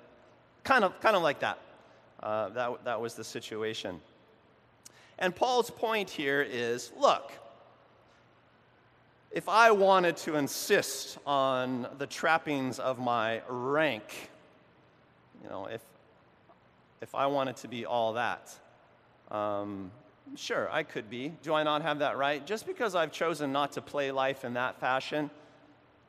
Kind 0.66 0.82
of, 0.82 1.00
kind 1.00 1.14
of 1.14 1.22
like 1.22 1.38
that. 1.38 1.60
Uh, 2.20 2.48
that. 2.48 2.84
That 2.84 3.00
was 3.00 3.14
the 3.14 3.22
situation. 3.22 4.00
And 5.16 5.34
Paul's 5.34 5.70
point 5.70 6.10
here 6.10 6.42
is 6.42 6.90
look, 6.98 7.30
if 9.30 9.48
I 9.48 9.70
wanted 9.70 10.16
to 10.18 10.34
insist 10.34 11.18
on 11.24 11.86
the 11.98 12.06
trappings 12.08 12.80
of 12.80 12.98
my 12.98 13.42
rank, 13.48 14.28
you 15.42 15.48
know, 15.48 15.66
if, 15.66 15.82
if 17.00 17.14
I 17.14 17.26
wanted 17.26 17.56
to 17.58 17.68
be 17.68 17.86
all 17.86 18.14
that, 18.14 18.52
um, 19.30 19.90
sure, 20.34 20.70
I 20.70 20.82
could 20.82 21.08
be. 21.10 21.32
Do 21.42 21.54
I 21.54 21.62
not 21.62 21.82
have 21.82 22.00
that 22.00 22.16
right? 22.16 22.44
Just 22.46 22.66
because 22.66 22.94
I've 22.94 23.12
chosen 23.12 23.52
not 23.52 23.72
to 23.72 23.82
play 23.82 24.10
life 24.10 24.44
in 24.44 24.54
that 24.54 24.80
fashion, 24.80 25.30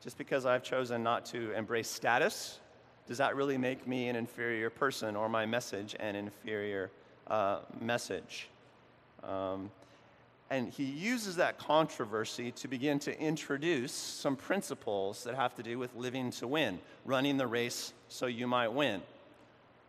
just 0.02 0.18
because 0.18 0.46
I've 0.46 0.62
chosen 0.62 1.02
not 1.02 1.24
to 1.26 1.52
embrace 1.52 1.88
status, 1.88 2.60
does 3.06 3.18
that 3.18 3.36
really 3.36 3.58
make 3.58 3.86
me 3.86 4.08
an 4.08 4.16
inferior 4.16 4.70
person 4.70 5.16
or 5.16 5.28
my 5.28 5.46
message 5.46 5.96
an 5.98 6.14
inferior 6.14 6.90
uh, 7.26 7.60
message? 7.80 8.48
Um, 9.24 9.70
and 10.50 10.72
he 10.72 10.84
uses 10.84 11.36
that 11.36 11.58
controversy 11.58 12.52
to 12.52 12.68
begin 12.68 12.98
to 13.00 13.18
introduce 13.20 13.92
some 13.92 14.34
principles 14.34 15.24
that 15.24 15.34
have 15.34 15.54
to 15.56 15.62
do 15.62 15.78
with 15.78 15.94
living 15.94 16.30
to 16.32 16.46
win, 16.46 16.78
running 17.04 17.36
the 17.36 17.46
race 17.46 17.92
so 18.08 18.26
you 18.26 18.46
might 18.46 18.68
win. 18.68 19.02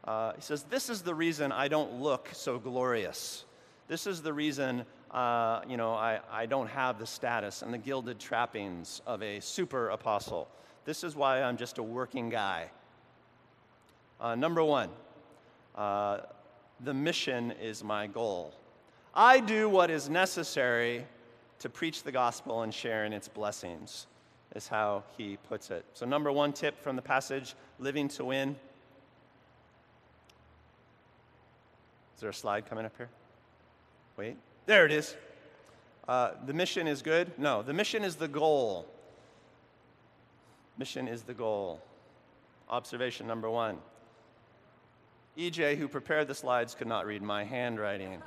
Uh, 0.10 0.34
he 0.34 0.42
says, 0.42 0.64
This 0.64 0.90
is 0.90 1.04
the 1.04 1.14
reason 1.14 1.52
I 1.52 1.68
don't 1.68 2.02
look 2.02 2.30
so 2.34 2.58
glorious. 2.58 3.46
This 3.88 4.08
is 4.08 4.24
the 4.24 4.34
reason 4.34 4.86
uh, 5.12 5.62
you 5.68 5.78
know, 5.78 5.94
I, 5.94 6.20
I 6.32 6.46
don't 6.46 6.68
have 6.68 7.00
the 7.00 7.06
status 7.06 7.62
and 7.62 7.74
the 7.74 7.78
gilded 7.78 8.20
trappings 8.20 9.02
of 9.08 9.24
a 9.24 9.40
super 9.40 9.90
apostle. 9.90 10.48
This 10.86 11.04
is 11.04 11.16
why 11.16 11.42
I'm 11.42 11.58
just 11.58 11.78
a 11.78 11.84
working 11.84 12.30
guy. 12.30 12.70
Uh, 14.22 14.36
number 14.36 14.64
one, 14.64 14.90
uh, 15.76 16.20
the 16.82 16.94
mission 16.94 17.52
is 17.62 17.84
my 17.84 18.08
goal. 18.08 18.54
I 19.16 19.40
do 19.40 19.68
what 19.68 19.90
is 19.90 20.10
necessary 20.10 21.06
to 21.60 21.70
preach 21.70 22.04
the 22.04 22.12
gospel 22.12 22.62
and 22.62 22.74
share 22.74 23.06
in 23.06 23.14
its 23.14 23.28
blessings, 23.28 24.08
is 24.56 24.68
how 24.68 25.04
he 25.18 25.38
puts 25.50 25.72
it. 25.72 25.86
So, 25.94 26.06
number 26.06 26.32
one 26.32 26.54
tip 26.54 26.82
from 26.82 26.96
the 26.96 27.02
passage 27.02 27.56
living 27.80 28.08
to 28.10 28.26
win. 28.26 28.56
Is 32.20 32.22
there 32.22 32.32
a 32.32 32.34
slide 32.34 32.66
coming 32.68 32.84
up 32.84 32.92
here? 32.98 33.08
Wait, 34.18 34.36
there 34.66 34.86
it 34.86 34.92
is. 34.92 35.16
Uh, 36.06 36.32
the 36.46 36.54
mission 36.54 36.86
is 36.86 37.02
good? 37.02 37.32
No, 37.38 37.64
the 37.64 37.72
mission 37.72 38.04
is 38.04 38.18
the 38.18 38.28
goal. 38.28 38.86
Mission 40.78 41.08
is 41.08 41.22
the 41.22 41.34
goal. 41.34 41.82
Observation 42.70 43.26
number 43.26 43.50
one 43.50 43.78
EJ, 45.38 45.78
who 45.78 45.88
prepared 45.88 46.28
the 46.28 46.36
slides, 46.36 46.76
could 46.76 46.88
not 46.88 47.06
read 47.06 47.22
my 47.22 47.46
handwriting. 47.46 48.22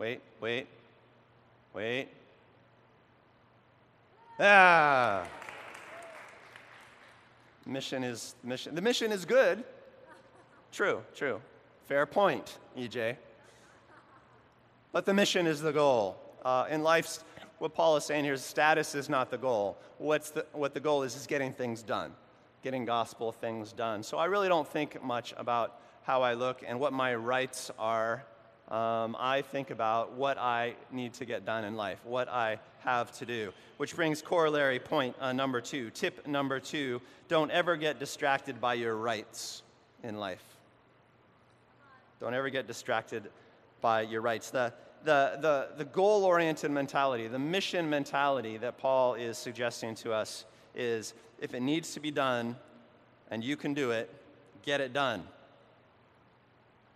Wait, 0.00 0.20
wait, 0.40 0.66
wait. 1.72 2.08
Ah. 4.40 5.28
Mission 7.64 8.02
is 8.02 8.34
mission. 8.42 8.74
The 8.74 8.82
mission 8.82 9.12
is 9.12 9.24
good. 9.24 9.62
True, 10.72 11.02
true. 11.14 11.40
Fair 11.86 12.06
point, 12.06 12.58
EJ. 12.76 13.16
But 14.92 15.06
the 15.06 15.14
mission 15.14 15.46
is 15.46 15.60
the 15.60 15.72
goal. 15.72 16.16
Uh, 16.44 16.66
in 16.70 16.82
life, 16.82 17.24
what 17.58 17.74
Paul 17.74 17.96
is 17.96 18.04
saying 18.04 18.24
here 18.24 18.34
is 18.34 18.44
status 18.44 18.94
is 18.94 19.08
not 19.08 19.30
the 19.30 19.38
goal. 19.38 19.78
What's 19.98 20.30
the, 20.30 20.46
what 20.52 20.74
the 20.74 20.80
goal 20.80 21.02
is 21.02 21.16
is 21.16 21.26
getting 21.26 21.52
things 21.52 21.82
done 21.82 22.12
getting 22.62 22.84
gospel 22.84 23.32
things 23.32 23.72
done. 23.72 24.02
So 24.02 24.18
I 24.18 24.26
really 24.26 24.48
don't 24.48 24.68
think 24.68 25.02
much 25.02 25.34
about 25.36 25.80
how 26.02 26.22
I 26.22 26.34
look 26.34 26.62
and 26.66 26.78
what 26.78 26.92
my 26.92 27.14
rights 27.14 27.70
are 27.78 28.24
um, 28.68 29.16
I 29.18 29.42
think 29.42 29.70
about 29.70 30.12
what 30.12 30.38
I 30.38 30.76
need 30.90 31.12
to 31.14 31.26
get 31.26 31.44
done 31.44 31.64
in 31.64 31.76
life, 31.76 31.98
what 32.04 32.28
I 32.28 32.58
have 32.78 33.12
to 33.18 33.26
do. 33.26 33.52
Which 33.76 33.94
brings 33.94 34.22
corollary 34.22 34.78
point 34.78 35.14
uh, 35.20 35.32
number 35.32 35.60
two. 35.60 35.90
Tip 35.90 36.26
number 36.26 36.58
two 36.58 37.02
don't 37.28 37.50
ever 37.50 37.76
get 37.76 37.98
distracted 37.98 38.62
by 38.62 38.74
your 38.74 38.96
rights 38.96 39.62
in 40.02 40.16
life. 40.18 40.51
Don't 42.22 42.34
ever 42.34 42.50
get 42.50 42.68
distracted 42.68 43.24
by 43.80 44.02
your 44.02 44.20
rights. 44.20 44.50
The, 44.50 44.72
the, 45.02 45.38
the, 45.40 45.68
the 45.76 45.84
goal 45.84 46.24
oriented 46.24 46.70
mentality, 46.70 47.26
the 47.26 47.36
mission 47.36 47.90
mentality 47.90 48.58
that 48.58 48.78
Paul 48.78 49.14
is 49.14 49.36
suggesting 49.36 49.96
to 49.96 50.12
us 50.12 50.44
is 50.72 51.14
if 51.40 51.52
it 51.52 51.62
needs 51.62 51.94
to 51.94 52.00
be 52.00 52.12
done 52.12 52.54
and 53.32 53.42
you 53.42 53.56
can 53.56 53.74
do 53.74 53.90
it, 53.90 54.08
get 54.62 54.80
it 54.80 54.92
done. 54.92 55.24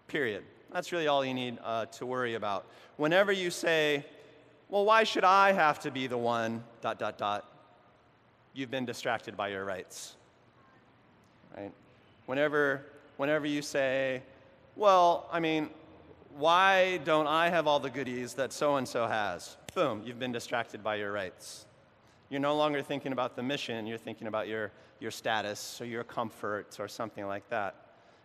Period. 0.07 0.45
That's 0.73 0.93
really 0.93 1.09
all 1.09 1.25
you 1.25 1.35
need 1.35 1.59
uh, 1.65 1.87
to 1.87 2.07
worry 2.07 2.35
about. 2.35 2.65
Whenever 2.97 3.33
you 3.33 3.51
say, 3.51 4.07
well, 4.69 4.85
why 4.85 5.03
should 5.03 5.25
I 5.25 5.51
have 5.51 5.81
to 5.81 5.91
be 5.91 6.07
the 6.07 6.17
one, 6.17 6.63
dot, 6.83 7.01
dot, 7.01 7.19
dot, 7.19 7.51
you've 8.55 8.71
been 8.71 8.87
distracted 8.87 9.37
by 9.37 9.49
your 9.49 9.65
rights. 9.65 10.15
Right? 11.57 11.73
Whenever, 12.27 12.87
whenever 13.17 13.49
you 13.49 13.61
say, 13.61 14.23
well, 14.77 15.29
I 15.33 15.41
mean, 15.41 15.71
why 16.37 16.99
don't 16.99 17.27
I 17.27 17.49
have 17.49 17.67
all 17.67 17.81
the 17.81 17.91
goodies 17.91 18.35
that 18.35 18.53
so 18.53 18.77
and 18.77 18.87
so 18.87 19.07
has? 19.07 19.57
Boom, 19.75 20.03
you've 20.05 20.19
been 20.19 20.33
distracted 20.33 20.85
by 20.85 20.97
your 20.97 21.11
rights. 21.13 21.67
You're 22.29 22.41
no 22.41 22.57
longer 22.57 22.83
thinking 22.83 23.13
about 23.13 23.37
the 23.37 23.43
mission, 23.43 23.87
you're 23.87 23.99
thinking 23.99 24.27
about 24.27 24.49
your, 24.49 24.73
your 25.01 25.11
status 25.11 25.81
or 25.81 25.87
your 25.87 26.05
comfort 26.05 26.77
or 26.79 26.89
something 26.89 27.27
like 27.27 27.49
that. 27.51 27.75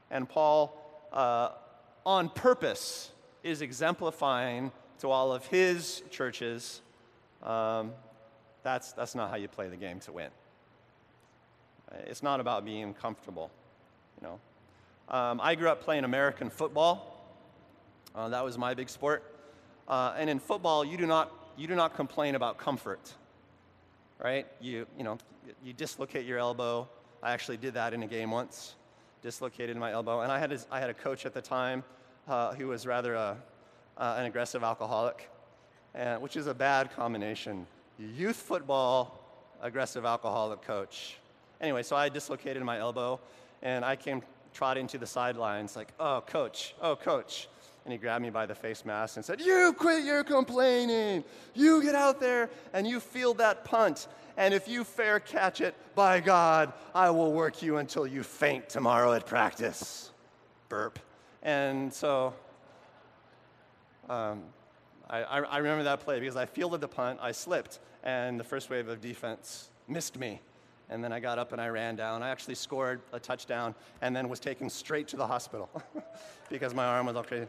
And 0.09 0.27
Paul, 0.27 0.77
uh, 1.13 1.49
on 2.05 2.29
purpose, 2.29 3.11
is 3.43 3.61
exemplifying 3.61 4.71
to 4.99 5.09
all 5.09 5.31
of 5.31 5.45
his 5.47 6.03
churches 6.11 6.81
um, 7.43 7.91
that's, 8.63 8.93
that's 8.93 9.15
not 9.15 9.29
how 9.29 9.35
you 9.35 9.47
play 9.47 9.67
the 9.69 9.75
game 9.75 9.99
to 10.01 10.11
win. 10.11 10.29
It's 12.05 12.23
not 12.23 12.39
about 12.39 12.63
being 12.63 12.93
comfortable, 12.93 13.51
you 14.19 14.27
know. 14.27 14.39
Um, 15.09 15.39
I 15.41 15.55
grew 15.55 15.69
up 15.69 15.81
playing 15.81 16.03
American 16.03 16.49
football. 16.49 17.25
Uh, 18.15 18.29
that 18.29 18.43
was 18.43 18.57
my 18.57 18.73
big 18.73 18.89
sport. 18.89 19.23
Uh, 19.87 20.13
and 20.17 20.29
in 20.29 20.39
football, 20.39 20.85
you 20.85 20.97
do 20.97 21.05
not 21.05 21.31
you 21.57 21.67
do 21.67 21.75
not 21.75 21.95
complain 21.95 22.35
about 22.35 22.57
comfort, 22.57 23.13
right? 24.19 24.47
You 24.59 24.87
you 24.97 25.03
know 25.03 25.17
you 25.63 25.73
dislocate 25.73 26.25
your 26.25 26.39
elbow. 26.39 26.87
I 27.21 27.33
actually 27.33 27.57
did 27.57 27.73
that 27.73 27.93
in 27.93 28.03
a 28.03 28.07
game 28.07 28.31
once, 28.31 28.75
dislocated 29.21 29.77
my 29.77 29.91
elbow, 29.91 30.21
and 30.21 30.31
I 30.31 30.39
had 30.39 30.51
a, 30.51 30.59
I 30.71 30.79
had 30.79 30.89
a 30.89 30.93
coach 30.93 31.25
at 31.25 31.33
the 31.33 31.41
time 31.41 31.83
uh, 32.27 32.53
who 32.53 32.67
was 32.67 32.87
rather 32.87 33.13
a, 33.13 33.37
uh, 33.97 34.15
an 34.17 34.25
aggressive 34.25 34.63
alcoholic, 34.63 35.29
and, 35.93 36.21
which 36.21 36.35
is 36.35 36.47
a 36.47 36.53
bad 36.53 36.95
combination. 36.95 37.67
Youth 37.99 38.37
football, 38.37 39.19
aggressive 39.61 40.05
alcoholic 40.05 40.61
coach. 40.63 41.17
Anyway, 41.59 41.83
so 41.83 41.95
I 41.95 42.09
dislocated 42.09 42.63
my 42.63 42.79
elbow, 42.79 43.19
and 43.61 43.85
I 43.85 43.95
came 43.95 44.23
trotting 44.53 44.87
to 44.87 44.97
the 44.97 45.07
sidelines 45.07 45.75
like, 45.75 45.93
"Oh, 45.99 46.23
coach! 46.25 46.75
Oh, 46.81 46.95
coach!" 46.95 47.47
And 47.83 47.91
he 47.91 47.97
grabbed 47.97 48.21
me 48.21 48.29
by 48.29 48.45
the 48.45 48.53
face 48.53 48.85
mask 48.85 49.15
and 49.15 49.25
said, 49.25 49.41
You 49.41 49.73
quit 49.77 50.03
your 50.03 50.23
complaining. 50.23 51.23
You 51.55 51.81
get 51.81 51.95
out 51.95 52.19
there 52.19 52.49
and 52.73 52.85
you 52.85 52.99
field 52.99 53.39
that 53.39 53.63
punt. 53.63 54.07
And 54.37 54.53
if 54.53 54.67
you 54.67 54.83
fair 54.83 55.19
catch 55.19 55.61
it, 55.61 55.75
by 55.95 56.19
God, 56.19 56.73
I 56.93 57.09
will 57.09 57.33
work 57.33 57.61
you 57.61 57.77
until 57.77 58.05
you 58.05 58.23
faint 58.23 58.69
tomorrow 58.69 59.13
at 59.13 59.25
practice. 59.25 60.11
Burp. 60.69 60.99
And 61.41 61.91
so 61.91 62.33
um, 64.09 64.43
I, 65.09 65.23
I 65.23 65.57
remember 65.57 65.83
that 65.83 66.01
play 66.01 66.19
because 66.19 66.35
I 66.35 66.45
fielded 66.45 66.81
the 66.81 66.87
punt, 66.87 67.19
I 67.21 67.31
slipped, 67.31 67.79
and 68.03 68.39
the 68.39 68.43
first 68.43 68.69
wave 68.69 68.87
of 68.87 69.01
defense 69.01 69.69
missed 69.87 70.17
me. 70.17 70.39
And 70.91 71.03
then 71.03 71.11
I 71.11 71.19
got 71.19 71.39
up 71.39 71.53
and 71.53 71.61
I 71.61 71.69
ran 71.69 71.95
down. 71.95 72.21
I 72.21 72.29
actually 72.29 72.55
scored 72.55 73.01
a 73.13 73.19
touchdown 73.19 73.73
and 74.01 74.15
then 74.15 74.29
was 74.29 74.39
taken 74.39 74.69
straight 74.69 75.07
to 75.09 75.17
the 75.17 75.25
hospital 75.25 75.69
because 76.49 76.73
my 76.73 76.85
arm 76.85 77.07
was 77.07 77.15
all 77.15 77.23
crazy 77.23 77.47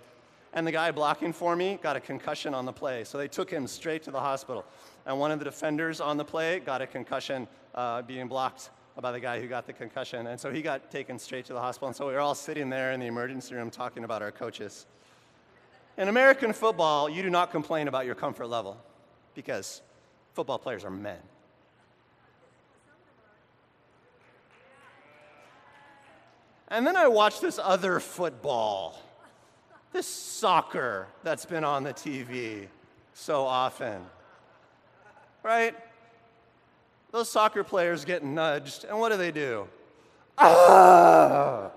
and 0.55 0.67
the 0.67 0.73
guy 0.73 0.91
blocking 0.91 1.33
for 1.33 1.57
me 1.57 1.79
got 1.83 1.97
a 1.97 2.01
concussion 2.01 2.55
on 2.55 2.67
the 2.67 2.73
play. 2.73 3.05
So 3.05 3.19
they 3.19 3.29
took 3.29 3.51
him 3.51 3.67
straight 3.67 4.03
to 4.05 4.11
the 4.11 4.21
hospital. 4.21 4.65
And 5.07 5.19
one 5.19 5.31
of 5.31 5.39
the 5.39 5.45
defenders 5.45 6.01
on 6.01 6.17
the 6.17 6.25
play 6.25 6.61
got 6.61 6.83
a 6.83 6.87
concussion 6.87 7.49
uh, 7.75 8.03
being 8.03 8.29
blocked 8.29 8.71
by 9.01 9.13
the 9.13 9.21
guy 9.21 9.41
who 9.41 9.49
got 9.49 9.67
the 9.67 9.73
concussion. 9.73 10.27
And 10.27 10.39
so 10.39 10.51
he 10.53 10.61
got 10.61 10.91
taken 10.91 11.19
straight 11.19 11.47
to 11.47 11.55
the 11.55 11.61
hospital. 11.61 11.89
And 11.89 11.97
so 11.97 12.07
we 12.07 12.13
were 12.13 12.21
all 12.21 12.35
sitting 12.35 12.69
there 12.69 12.93
in 12.93 13.01
the 13.01 13.07
emergency 13.07 13.55
room 13.55 13.71
talking 13.71 14.05
about 14.05 14.21
our 14.21 14.31
coaches. 14.31 14.87
In 15.97 16.09
American 16.09 16.53
football, 16.53 17.09
you 17.09 17.23
do 17.23 17.31
not 17.31 17.51
complain 17.51 17.89
about 17.89 18.05
your 18.05 18.15
comfort 18.15 18.47
level 18.47 18.79
because 19.35 19.81
football 20.35 20.59
players 20.59 20.85
are 20.85 20.91
men. 20.91 21.19
And 26.73 26.87
then 26.87 26.97
I 26.97 27.07
watch 27.07 27.41
this 27.41 27.61
other 27.63 28.01
football 28.01 28.99
this 29.93 30.07
soccer 30.07 31.07
that's 31.23 31.45
been 31.45 31.65
on 31.65 31.83
the 31.85 31.93
TV 31.93 32.67
so 33.13 33.45
often. 33.45 34.03
Right? 35.43 35.77
Those 37.11 37.29
soccer 37.29 37.63
players 37.63 38.07
get 38.07 38.25
nudged, 38.25 38.85
and 38.85 38.99
what 38.99 39.11
do 39.11 39.19
they 39.19 39.31
do? 39.31 39.69
Ah! 40.39 41.71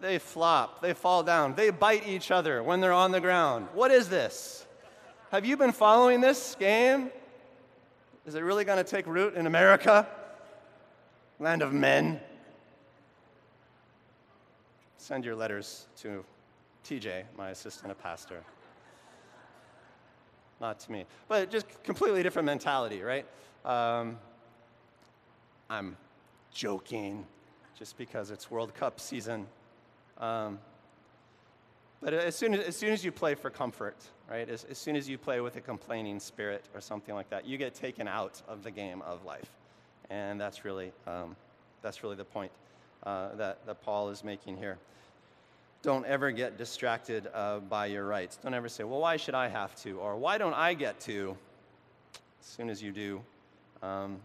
They 0.00 0.18
flop, 0.18 0.82
they 0.82 0.94
fall 0.94 1.22
down, 1.22 1.54
they 1.54 1.70
bite 1.70 2.06
each 2.06 2.32
other 2.32 2.60
when 2.62 2.80
they're 2.80 2.92
on 2.92 3.12
the 3.12 3.20
ground. 3.20 3.68
What 3.72 3.92
is 3.92 4.08
this? 4.08 4.66
Have 5.30 5.46
you 5.46 5.56
been 5.56 5.72
following 5.72 6.20
this 6.20 6.56
game? 6.58 7.10
Is 8.26 8.34
it 8.34 8.40
really 8.40 8.64
going 8.64 8.78
to 8.78 8.90
take 8.90 9.06
root 9.06 9.34
in 9.34 9.46
America? 9.46 10.08
Land 11.38 11.62
of 11.62 11.72
men? 11.72 12.20
Send 14.98 15.24
your 15.24 15.36
letters 15.36 15.86
to 16.02 16.24
TJ, 16.84 17.22
my 17.36 17.50
assistant 17.50 17.92
a 17.92 17.94
pastor. 17.94 18.42
Not 20.60 20.80
to 20.80 20.92
me. 20.92 21.06
But 21.28 21.50
just 21.50 21.66
completely 21.84 22.22
different 22.22 22.46
mentality, 22.46 23.02
right? 23.02 23.24
Um, 23.64 24.18
I'm 25.70 25.96
joking 26.52 27.24
just 27.78 27.96
because 27.96 28.32
it's 28.32 28.50
World 28.50 28.74
Cup 28.74 28.98
season. 28.98 29.46
Um, 30.18 30.58
but 32.02 32.12
as 32.12 32.34
soon 32.34 32.54
as, 32.54 32.66
as 32.66 32.76
soon 32.76 32.90
as 32.90 33.04
you 33.04 33.12
play 33.12 33.36
for 33.36 33.50
comfort, 33.50 33.96
right, 34.28 34.48
as, 34.48 34.64
as 34.64 34.78
soon 34.78 34.96
as 34.96 35.08
you 35.08 35.16
play 35.16 35.40
with 35.40 35.54
a 35.54 35.60
complaining 35.60 36.18
spirit 36.18 36.64
or 36.74 36.80
something 36.80 37.14
like 37.14 37.30
that, 37.30 37.46
you 37.46 37.56
get 37.56 37.74
taken 37.74 38.08
out 38.08 38.42
of 38.48 38.64
the 38.64 38.70
game 38.72 39.00
of 39.02 39.24
life. 39.24 39.50
And 40.10 40.40
that's 40.40 40.64
really, 40.64 40.90
um, 41.06 41.36
that's 41.82 42.02
really 42.02 42.16
the 42.16 42.24
point 42.24 42.50
uh, 43.04 43.34
that, 43.36 43.64
that 43.66 43.82
Paul 43.82 44.10
is 44.10 44.24
making 44.24 44.56
here 44.56 44.78
don't 45.82 46.06
ever 46.06 46.30
get 46.30 46.58
distracted 46.58 47.28
uh, 47.32 47.60
by 47.60 47.86
your 47.86 48.04
rights. 48.06 48.36
Don't 48.42 48.54
ever 48.54 48.68
say, 48.68 48.84
well, 48.84 49.00
why 49.00 49.16
should 49.16 49.34
I 49.34 49.48
have 49.48 49.74
to? 49.82 49.98
Or 49.98 50.16
why 50.16 50.38
don't 50.38 50.54
I 50.54 50.74
get 50.74 50.98
to? 51.00 51.36
As 52.40 52.46
soon 52.46 52.68
as 52.68 52.82
you 52.82 52.90
do, 52.92 53.20
um, 53.82 54.18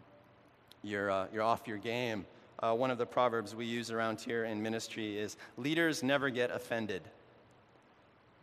you're, 0.81 1.11
uh, 1.11 1.27
you're 1.31 1.43
off 1.43 1.67
your 1.67 1.77
game. 1.77 2.25
Uh, 2.59 2.73
one 2.73 2.89
of 2.89 2.97
the 2.97 3.05
proverbs 3.05 3.55
we 3.55 3.65
use 3.65 3.91
around 3.91 4.19
here 4.19 4.45
in 4.45 4.61
ministry 4.61 5.17
is 5.17 5.37
leaders 5.57 6.01
never 6.01 6.29
get 6.29 6.49
offended. 6.49 7.03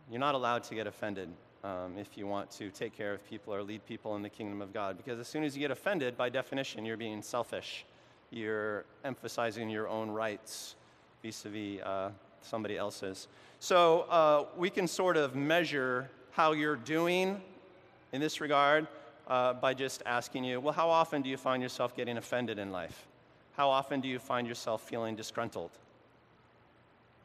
You're 0.09 0.19
not 0.19 0.35
allowed 0.35 0.63
to 0.65 0.75
get 0.75 0.87
offended 0.87 1.29
um, 1.63 1.97
if 1.97 2.17
you 2.17 2.27
want 2.27 2.49
to 2.51 2.69
take 2.69 2.95
care 2.95 3.13
of 3.13 3.27
people 3.29 3.53
or 3.53 3.61
lead 3.61 3.85
people 3.85 4.15
in 4.15 4.21
the 4.21 4.29
kingdom 4.29 4.61
of 4.61 4.73
God. 4.73 4.95
Because 4.95 5.19
as 5.19 5.27
soon 5.27 5.43
as 5.43 5.55
you 5.55 5.59
get 5.59 5.71
offended, 5.71 6.15
by 6.17 6.29
definition, 6.29 6.85
you're 6.85 6.97
being 6.97 7.21
selfish. 7.21 7.85
You're 8.31 8.85
emphasizing 9.03 9.69
your 9.69 9.87
own 9.87 10.09
rights 10.09 10.75
vis 11.21 11.45
a 11.45 11.49
vis 11.49 11.81
somebody 12.41 12.77
else's. 12.77 13.27
So 13.59 14.01
uh, 14.09 14.45
we 14.57 14.69
can 14.69 14.87
sort 14.87 15.17
of 15.17 15.35
measure 15.35 16.09
how 16.31 16.53
you're 16.53 16.75
doing 16.75 17.41
in 18.11 18.21
this 18.21 18.41
regard 18.41 18.87
uh, 19.27 19.53
by 19.53 19.73
just 19.73 20.01
asking 20.05 20.43
you, 20.43 20.59
well, 20.59 20.73
how 20.73 20.89
often 20.89 21.21
do 21.21 21.29
you 21.29 21.37
find 21.37 21.61
yourself 21.61 21.95
getting 21.95 22.17
offended 22.17 22.57
in 22.57 22.71
life? 22.71 23.05
How 23.55 23.69
often 23.69 24.01
do 24.01 24.07
you 24.07 24.19
find 24.19 24.47
yourself 24.47 24.81
feeling 24.81 25.15
disgruntled? 25.15 25.71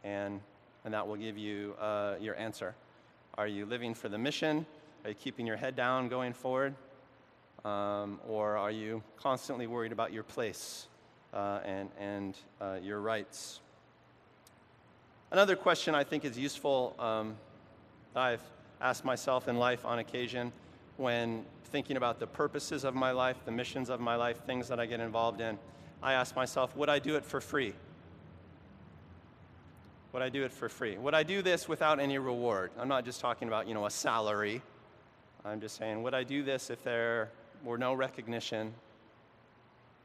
And, 0.04 0.40
and 0.84 0.92
that 0.92 1.06
will 1.06 1.16
give 1.16 1.38
you 1.38 1.74
uh, 1.80 2.14
your 2.20 2.36
answer. 2.36 2.74
Are 3.38 3.46
you 3.46 3.66
living 3.66 3.94
for 3.94 4.08
the 4.08 4.18
mission? 4.18 4.66
Are 5.04 5.10
you 5.10 5.16
keeping 5.16 5.46
your 5.46 5.56
head 5.56 5.76
down 5.76 6.08
going 6.08 6.32
forward? 6.32 6.74
Um, 7.64 8.20
or 8.28 8.56
are 8.56 8.70
you 8.70 9.02
constantly 9.16 9.66
worried 9.66 9.92
about 9.92 10.12
your 10.12 10.22
place 10.22 10.86
uh, 11.36 11.60
and, 11.64 11.90
and 12.00 12.38
uh, 12.60 12.78
your 12.82 13.00
rights? 13.00 13.60
Another 15.30 15.54
question 15.54 15.94
I 15.94 16.02
think 16.02 16.24
is 16.24 16.38
useful, 16.38 16.96
um, 16.98 17.36
I've 18.14 18.42
asked 18.80 19.04
myself 19.04 19.46
in 19.46 19.58
life 19.58 19.84
on 19.84 19.98
occasion 19.98 20.50
when 20.96 21.44
thinking 21.64 21.98
about 21.98 22.18
the 22.18 22.26
purposes 22.26 22.84
of 22.84 22.94
my 22.94 23.10
life, 23.10 23.36
the 23.44 23.50
missions 23.50 23.90
of 23.90 24.00
my 24.00 24.16
life, 24.16 24.44
things 24.46 24.66
that 24.68 24.80
I 24.80 24.86
get 24.86 25.00
involved 25.00 25.40
in. 25.40 25.58
I 26.02 26.14
ask 26.14 26.34
myself, 26.34 26.74
would 26.76 26.88
I 26.88 26.98
do 26.98 27.16
it 27.16 27.24
for 27.24 27.40
free? 27.40 27.74
Would 30.12 30.22
I 30.22 30.30
do 30.30 30.44
it 30.44 30.52
for 30.52 30.70
free? 30.70 30.96
Would 30.96 31.14
I 31.14 31.22
do 31.22 31.42
this 31.42 31.68
without 31.68 32.00
any 32.00 32.16
reward? 32.16 32.70
I'm 32.78 32.88
not 32.88 33.04
just 33.04 33.20
talking 33.20 33.48
about, 33.48 33.68
you 33.68 33.74
know, 33.74 33.84
a 33.84 33.90
salary. 33.90 34.62
I'm 35.44 35.60
just 35.60 35.76
saying, 35.76 36.02
would 36.02 36.14
I 36.14 36.22
do 36.22 36.42
this 36.42 36.70
if 36.70 36.82
there 36.82 37.30
were 37.62 37.76
no 37.76 37.92
recognition, 37.92 38.72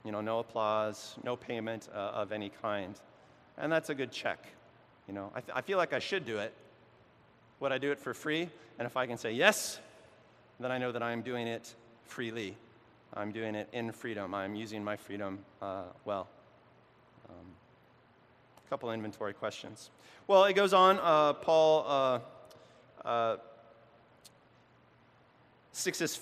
you 0.03 0.11
know, 0.11 0.21
no 0.21 0.39
applause, 0.39 1.15
no 1.23 1.35
payment 1.35 1.89
uh, 1.93 1.97
of 1.97 2.31
any 2.31 2.49
kind? 2.61 2.95
And 3.57 3.71
that's 3.71 3.89
a 3.89 3.95
good 3.95 4.11
check. 4.11 4.45
You 5.07 5.13
know, 5.13 5.31
I, 5.35 5.41
th- 5.41 5.51
I 5.55 5.61
feel 5.61 5.77
like 5.77 5.93
I 5.93 5.99
should 5.99 6.25
do 6.25 6.37
it. 6.37 6.53
Would 7.59 7.71
I 7.71 7.77
do 7.77 7.91
it 7.91 7.99
for 7.99 8.13
free? 8.13 8.49
And 8.79 8.85
if 8.85 8.97
I 8.97 9.05
can 9.05 9.17
say 9.17 9.31
yes, 9.31 9.79
then 10.59 10.71
I 10.71 10.77
know 10.77 10.91
that 10.91 11.03
I'm 11.03 11.21
doing 11.21 11.47
it 11.47 11.75
freely. 12.05 12.57
I'm 13.13 13.31
doing 13.31 13.55
it 13.55 13.67
in 13.73 13.91
freedom. 13.91 14.33
I'm 14.33 14.55
using 14.55 14.83
my 14.83 14.95
freedom 14.95 15.39
uh, 15.61 15.83
well. 16.05 16.27
Um, 17.29 17.45
a 18.65 18.69
couple 18.69 18.91
inventory 18.91 19.33
questions. 19.33 19.89
Well, 20.27 20.45
it 20.45 20.53
goes 20.53 20.73
on. 20.73 20.99
Uh, 21.01 21.33
Paul 21.33 21.85
uh, 21.87 23.07
uh 23.07 23.37
six 25.71 26.01
is 26.01 26.19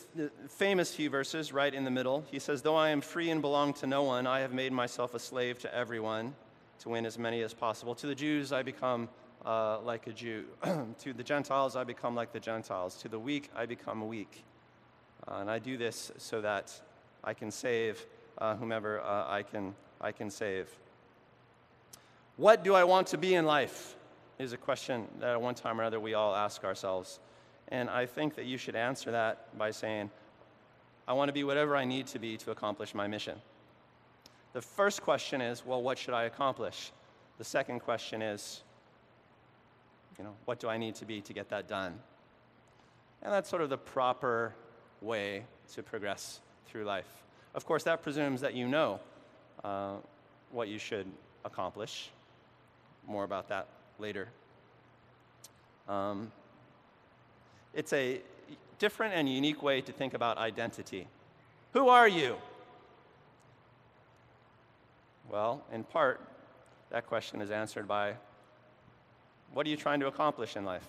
famous 0.50 0.94
few 0.94 1.10
verses 1.10 1.52
right 1.52 1.74
in 1.74 1.84
the 1.84 1.92
middle. 1.92 2.24
He 2.32 2.40
says, 2.40 2.62
Though 2.62 2.76
I 2.76 2.90
am 2.90 3.02
free 3.02 3.30
and 3.30 3.42
belong 3.42 3.74
to 3.76 3.88
no 3.88 4.04
one, 4.04 4.28
I 4.28 4.40
have 4.40 4.54
made 4.54 4.72
myself 4.72 5.14
a 5.14 5.20
slave 5.20 5.60
to 5.60 5.74
everyone 5.74 6.36
to 6.80 6.90
win 6.90 7.06
as 7.06 7.18
many 7.18 7.42
as 7.42 7.54
possible. 7.54 7.96
To 7.96 8.08
the 8.08 8.16
Jews, 8.16 8.52
I 8.52 8.64
become 8.64 9.10
uh, 9.46 9.80
like 9.82 10.08
a 10.08 10.14
Jew. 10.14 10.46
to 11.00 11.14
the 11.14 11.24
Gentiles, 11.24 11.76
I 11.76 11.84
become 11.84 12.16
like 12.16 12.32
the 12.32 12.40
Gentiles. 12.40 12.96
To 12.98 13.10
the 13.10 13.20
weak, 13.20 13.50
I 13.56 13.66
become 13.66 14.08
weak. 14.08 14.44
Uh, 15.28 15.36
and 15.36 15.52
I 15.52 15.60
do 15.60 15.78
this 15.78 16.12
so 16.18 16.42
that 16.42 16.80
I 17.24 17.34
can 17.34 17.52
save 17.52 18.06
uh, 18.38 18.56
whomever 18.56 19.02
uh, 19.02 19.26
I, 19.28 19.44
can, 19.44 19.76
I 20.00 20.12
can 20.12 20.30
save. 20.30 20.70
What 22.38 22.64
do 22.64 22.74
I 22.74 22.86
want 22.86 23.08
to 23.08 23.18
be 23.18 23.36
in 23.36 23.46
life? 23.46 23.96
Is 24.38 24.54
a 24.54 24.58
question 24.58 25.06
that 25.20 25.32
at 25.32 25.42
one 25.42 25.56
time 25.56 25.78
or 25.78 25.84
another 25.84 26.00
we 26.00 26.14
all 26.14 26.34
ask 26.34 26.64
ourselves. 26.64 27.20
And 27.70 27.90
I 27.90 28.06
think 28.06 28.36
that 28.36 28.46
you 28.46 28.58
should 28.58 28.76
answer 28.76 29.12
that 29.12 29.58
by 29.58 29.72
saying, 29.72 30.10
I 31.08 31.14
want 31.14 31.30
to 31.30 31.34
be 31.34 31.44
whatever 31.44 31.76
I 31.76 31.86
need 31.86 32.08
to 32.08 32.20
be 32.20 32.38
to 32.38 32.52
accomplish 32.52 32.94
my 32.94 33.08
mission. 33.08 33.38
The 34.54 34.62
first 34.62 35.02
question 35.02 35.42
is, 35.42 35.66
well, 35.66 35.82
what 35.82 35.98
should 35.98 36.14
I 36.14 36.24
accomplish? 36.24 36.92
The 37.38 37.44
second 37.44 37.80
question 37.80 38.22
is, 38.22 38.62
you 40.18 40.24
know, 40.24 40.34
what 40.46 40.60
do 40.60 40.68
I 40.68 40.78
need 40.78 40.96
to 40.96 41.06
be 41.06 41.22
to 41.22 41.34
get 41.34 41.50
that 41.50 41.68
done? 41.68 41.98
And 43.22 43.32
that's 43.32 43.50
sort 43.50 43.62
of 43.62 43.70
the 43.70 43.78
proper 43.78 44.54
way 45.02 45.44
to 45.74 45.84
progress 45.84 46.40
through 46.68 46.84
life. 46.84 47.08
Of 47.54 47.66
course, 47.66 47.84
that 47.84 48.02
presumes 48.02 48.42
that 48.42 48.54
you 48.54 48.68
know 48.68 49.00
uh, 49.64 49.96
what 50.52 50.68
you 50.68 50.80
should 50.80 51.08
accomplish. 51.46 52.10
More 53.08 53.24
about 53.24 53.50
that 53.50 53.68
later. 53.98 54.28
Um, 55.88 56.32
it's 57.74 57.94
a 57.94 58.22
different 58.80 59.14
and 59.14 59.30
unique 59.30 59.62
way 59.62 59.82
to 59.82 59.92
think 59.92 60.14
about 60.14 60.38
identity. 60.38 61.08
Who 61.74 61.90
are 61.90 62.08
you? 62.08 62.38
Well, 65.30 65.64
in 65.72 65.84
part, 65.84 66.22
that 66.90 67.06
question 67.06 67.42
is 67.42 67.52
answered 67.52 67.88
by 67.88 68.16
what 69.54 69.66
are 69.66 69.70
you 69.70 69.78
trying 69.78 70.00
to 70.00 70.08
accomplish 70.08 70.56
in 70.56 70.66
life? 70.66 70.88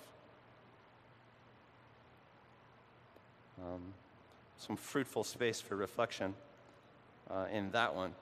Um, 3.63 3.81
some 4.57 4.77
fruitful 4.77 5.25
space 5.25 5.61
for 5.61 5.77
reflection 5.77 6.35
uh, 7.31 7.47
in 7.53 7.71
that 7.73 7.95
one. 7.95 8.15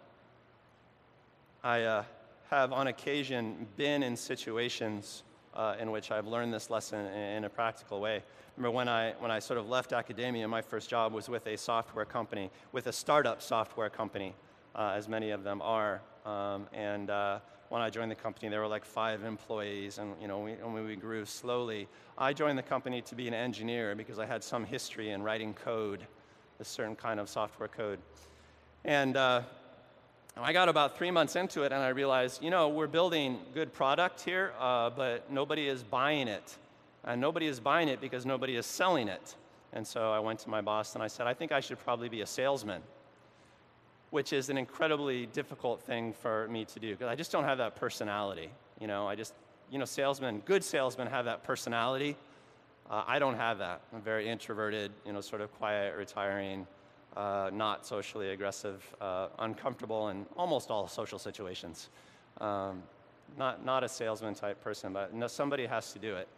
I 1.63 1.83
uh, 1.83 2.05
have 2.51 2.73
on 2.73 2.87
occasion 2.87 3.67
been 3.77 4.03
in 4.03 4.17
situations 4.17 5.23
uh, 5.55 5.77
in 5.81 5.91
which 5.91 6.11
I've 6.11 6.27
learned 6.27 6.53
this 6.53 6.71
lesson 6.71 7.07
in, 7.07 7.45
a 7.45 7.49
practical 7.49 8.01
way. 8.01 8.23
Remember 8.57 8.77
when 8.77 8.89
I, 8.89 9.13
when 9.19 9.31
I 9.31 9.39
sort 9.39 9.59
of 9.59 9.69
left 9.69 9.93
academia, 9.93 10.47
my 10.49 10.63
first 10.63 10.89
job 10.89 11.13
was 11.13 11.29
with 11.29 11.47
a 11.47 11.57
software 11.57 12.05
company, 12.05 12.51
with 12.73 12.87
a 12.87 12.93
startup 12.93 13.43
software 13.43 13.91
company, 13.91 14.35
uh, 14.75 14.95
as 14.97 15.09
many 15.09 15.31
of 15.31 15.45
them 15.45 15.61
are. 15.63 16.01
Um, 16.25 16.67
and 16.73 17.11
uh, 17.11 17.39
when 17.69 17.83
I 17.83 17.91
joined 17.91 18.11
the 18.11 18.17
company, 18.17 18.49
there 18.49 18.61
were 18.61 18.69
like 18.69 18.85
five 18.85 19.25
employees, 19.25 19.99
and 19.99 20.15
you 20.21 20.29
know, 20.29 20.41
we, 20.41 20.53
when 20.53 20.85
we 20.85 20.97
grew 20.97 21.25
slowly, 21.25 21.89
I 22.17 22.33
joined 22.33 22.59
the 22.59 22.63
company 22.63 23.03
to 23.03 23.15
be 23.15 23.29
an 23.29 23.35
engineer 23.35 23.95
because 23.95 24.19
I 24.19 24.27
had 24.27 24.43
some 24.43 24.65
history 24.65 25.11
in 25.11 25.23
writing 25.23 25.55
code, 25.55 26.07
a 26.61 26.65
certain 26.65 26.97
kind 26.97 27.21
of 27.21 27.29
software 27.29 27.69
code. 27.69 27.99
And 28.85 29.17
I 30.41 30.53
got 30.53 30.69
about 30.69 30.97
three 30.97 31.11
months 31.11 31.37
into 31.37 31.63
it, 31.63 31.73
and 31.73 31.83
I 31.83 31.89
realized, 31.89 32.43
you 32.43 32.51
know, 32.51 32.69
we're 32.69 32.87
building 32.87 33.41
good 33.55 33.73
product 33.73 34.21
here, 34.21 34.53
uh, 34.59 34.91
but 34.91 35.31
nobody 35.31 35.69
is 35.69 35.83
buying 35.83 36.29
it, 36.29 36.57
and 37.05 37.21
nobody 37.21 37.47
is 37.47 37.61
buying 37.61 37.89
it 37.89 38.01
because 38.01 38.25
nobody 38.25 38.57
is 38.57 38.67
selling 38.67 39.09
it. 39.09 39.35
And 39.73 39.87
so 39.87 40.13
I 40.13 40.19
went 40.19 40.39
to 40.41 40.49
my 40.49 40.61
boss 40.61 40.95
and 40.95 41.03
I 41.03 41.09
said, 41.09 41.27
I 41.27 41.35
think 41.35 41.53
I 41.53 41.61
should 41.61 41.79
probably 41.79 42.09
be 42.09 42.23
a 42.23 42.27
salesman 42.27 42.83
which 44.11 44.33
is 44.33 44.49
an 44.49 44.57
incredibly 44.57 45.27
difficult 45.27 45.83
thing 45.83 46.13
for 46.13 46.49
me 46.49 46.65
to 46.65 46.81
do 46.81 46.93
because 46.93 47.09
I 47.09 47.15
just 47.15 47.31
don't 47.31 47.45
have 47.45 47.59
that 47.59 47.77
personality. 47.77 48.51
You 48.81 48.87
know, 48.87 49.07
I 49.07 49.15
just, 49.15 49.35
you 49.71 49.79
know, 49.79 49.85
salesmen, 49.85 50.43
good 50.47 50.65
salesmen 50.65 51.09
have 51.09 51.27
that 51.27 51.45
personality. 51.45 52.17
Uh, 52.91 53.05
I 53.07 53.19
don't 53.19 53.37
have 53.37 53.59
that. 53.59 53.83
I'm 53.93 54.01
very 54.01 54.29
introverted, 54.29 54.93
you 55.05 55.13
know, 55.13 55.21
sort 55.21 55.43
of 55.43 55.53
quiet, 55.59 55.95
retiring, 55.97 56.67
uh, 57.19 57.51
not 57.53 57.85
socially 57.85 58.31
aggressive, 58.31 58.83
uh, 59.01 59.27
uncomfortable 59.41 60.09
in 60.09 60.25
almost 60.37 60.71
all 60.71 60.87
social 60.87 61.19
situations. 61.19 61.89
Um, 62.41 62.83
not, 63.37 63.65
not 63.65 63.83
a 63.83 63.89
salesman 63.89 64.35
type 64.35 64.63
person, 64.63 64.93
but 64.93 65.13
no, 65.13 65.27
somebody 65.27 65.67
has 65.67 65.93
to 65.93 65.99
do 65.99 66.15
it. 66.15 66.29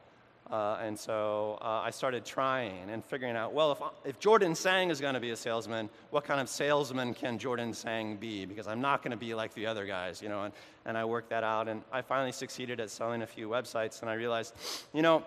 Uh, 0.50 0.78
and 0.82 0.98
so 0.98 1.58
uh, 1.60 1.82
I 1.84 1.90
started 1.90 2.24
trying 2.24 2.90
and 2.90 3.04
figuring 3.04 3.36
out, 3.36 3.52
well, 3.52 3.72
if, 3.72 3.78
if 4.04 4.18
Jordan 4.18 4.54
Sang 4.54 4.90
is 4.90 5.00
going 5.00 5.14
to 5.14 5.20
be 5.20 5.30
a 5.30 5.36
salesman, 5.36 5.88
what 6.10 6.24
kind 6.24 6.40
of 6.40 6.48
salesman 6.48 7.14
can 7.14 7.38
Jordan 7.38 7.72
Sang 7.72 8.16
be? 8.16 8.46
Because 8.46 8.66
I'm 8.66 8.80
not 8.80 9.02
going 9.02 9.12
to 9.12 9.16
be 9.16 9.34
like 9.34 9.54
the 9.54 9.66
other 9.66 9.86
guys, 9.86 10.20
you 10.20 10.28
know. 10.28 10.44
And, 10.44 10.54
and 10.86 10.98
I 10.98 11.04
worked 11.04 11.30
that 11.30 11.44
out, 11.44 11.68
and 11.68 11.82
I 11.92 12.00
finally 12.02 12.32
succeeded 12.32 12.80
at 12.80 12.90
selling 12.90 13.22
a 13.22 13.26
few 13.26 13.48
websites, 13.48 14.00
and 14.00 14.10
I 14.10 14.14
realized, 14.14 14.54
you 14.92 15.02
know, 15.02 15.22